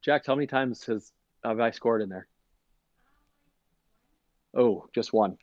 Jack, 0.00 0.24
how 0.26 0.34
many 0.34 0.46
times 0.46 0.84
has 0.84 1.12
have 1.44 1.58
I 1.60 1.70
scored 1.72 2.02
in 2.02 2.08
there? 2.08 2.28
Oh, 4.56 4.86
just 4.94 5.12
one. 5.12 5.36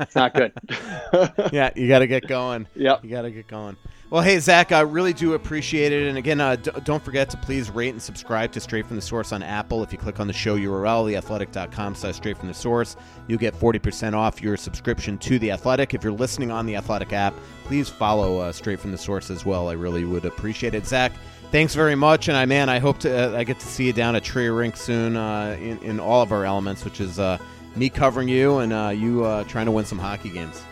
It's 0.00 0.14
not 0.14 0.34
good. 0.34 0.52
Yeah, 1.52 1.70
you 1.76 1.86
got 1.86 2.00
to 2.00 2.06
get 2.06 2.26
going. 2.26 2.66
Yep. 2.74 3.04
You 3.04 3.10
got 3.10 3.22
to 3.22 3.30
get 3.30 3.46
going. 3.46 3.76
Well, 4.10 4.22
hey, 4.22 4.38
Zach, 4.38 4.72
I 4.72 4.80
really 4.80 5.12
do 5.12 5.34
appreciate 5.34 5.92
it. 5.92 6.08
And 6.08 6.18
again, 6.18 6.40
uh, 6.40 6.56
d- 6.56 6.70
don't 6.84 7.02
forget 7.04 7.30
to 7.30 7.36
please 7.36 7.70
rate 7.70 7.90
and 7.90 8.02
subscribe 8.02 8.52
to 8.52 8.60
Straight 8.60 8.86
from 8.86 8.96
the 8.96 9.02
Source 9.02 9.32
on 9.32 9.42
Apple. 9.42 9.82
If 9.82 9.92
you 9.92 9.98
click 9.98 10.20
on 10.20 10.26
the 10.26 10.32
show 10.32 10.56
URL, 10.56 11.04
theathletic.com 11.10 11.94
slash 11.94 12.16
straight 12.16 12.36
from 12.36 12.48
the 12.48 12.54
source, 12.54 12.96
you'll 13.28 13.38
get 13.38 13.54
40% 13.54 14.14
off 14.14 14.42
your 14.42 14.56
subscription 14.56 15.18
to 15.18 15.38
The 15.38 15.50
Athletic. 15.52 15.94
If 15.94 16.02
you're 16.04 16.12
listening 16.12 16.50
on 16.50 16.66
the 16.66 16.76
Athletic 16.76 17.12
app, 17.12 17.34
please 17.64 17.88
follow 17.88 18.38
uh, 18.38 18.52
Straight 18.52 18.80
from 18.80 18.92
the 18.92 18.98
Source 18.98 19.30
as 19.30 19.44
well. 19.46 19.68
I 19.68 19.72
really 19.72 20.04
would 20.04 20.24
appreciate 20.24 20.74
it. 20.74 20.86
Zach, 20.86 21.12
thanks 21.50 21.74
very 21.74 21.94
much. 21.94 22.28
And 22.28 22.36
I, 22.36 22.44
man, 22.46 22.68
I 22.68 22.78
hope 22.78 22.98
to 23.00 23.34
uh, 23.34 23.38
I 23.38 23.44
get 23.44 23.58
to 23.60 23.66
see 23.66 23.86
you 23.86 23.92
down 23.92 24.16
at 24.16 24.24
TRIA 24.24 24.52
Rink 24.52 24.76
soon 24.76 25.16
uh, 25.16 25.56
in, 25.58 25.78
in 25.78 26.00
all 26.00 26.22
of 26.22 26.30
our 26.32 26.44
elements, 26.44 26.84
which 26.84 27.00
is 27.00 27.18
uh, 27.18 27.38
me 27.76 27.88
covering 27.90 28.28
you 28.28 28.58
and 28.58 28.72
uh, 28.72 28.88
you 28.94 29.24
uh, 29.24 29.44
trying 29.44 29.66
to 29.66 29.72
win 29.72 29.84
some 29.84 29.98
hockey 29.98 30.30
games. 30.30 30.62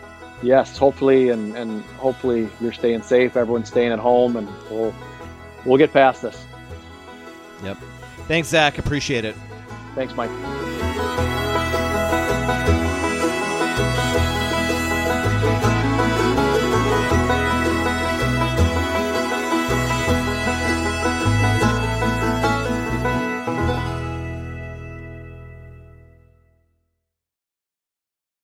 yes, 0.41 0.77
hopefully, 0.77 1.29
and 1.29 1.55
and 1.57 1.83
hopefully 1.97 2.49
you're 2.61 2.73
staying 2.73 3.01
safe. 3.01 3.35
Everyone's 3.37 3.67
staying 3.69 3.91
at 3.91 3.99
home, 3.99 4.35
and 4.37 4.47
we'll 4.69 4.93
we'll 5.65 5.77
get 5.77 5.91
past 5.93 6.21
this. 6.21 6.45
Yep. 7.63 7.77
Thanks, 8.27 8.49
Zach. 8.49 8.77
Appreciate 8.77 9.25
it. 9.25 9.35
Thanks, 9.95 10.13
Mike. 10.15 10.29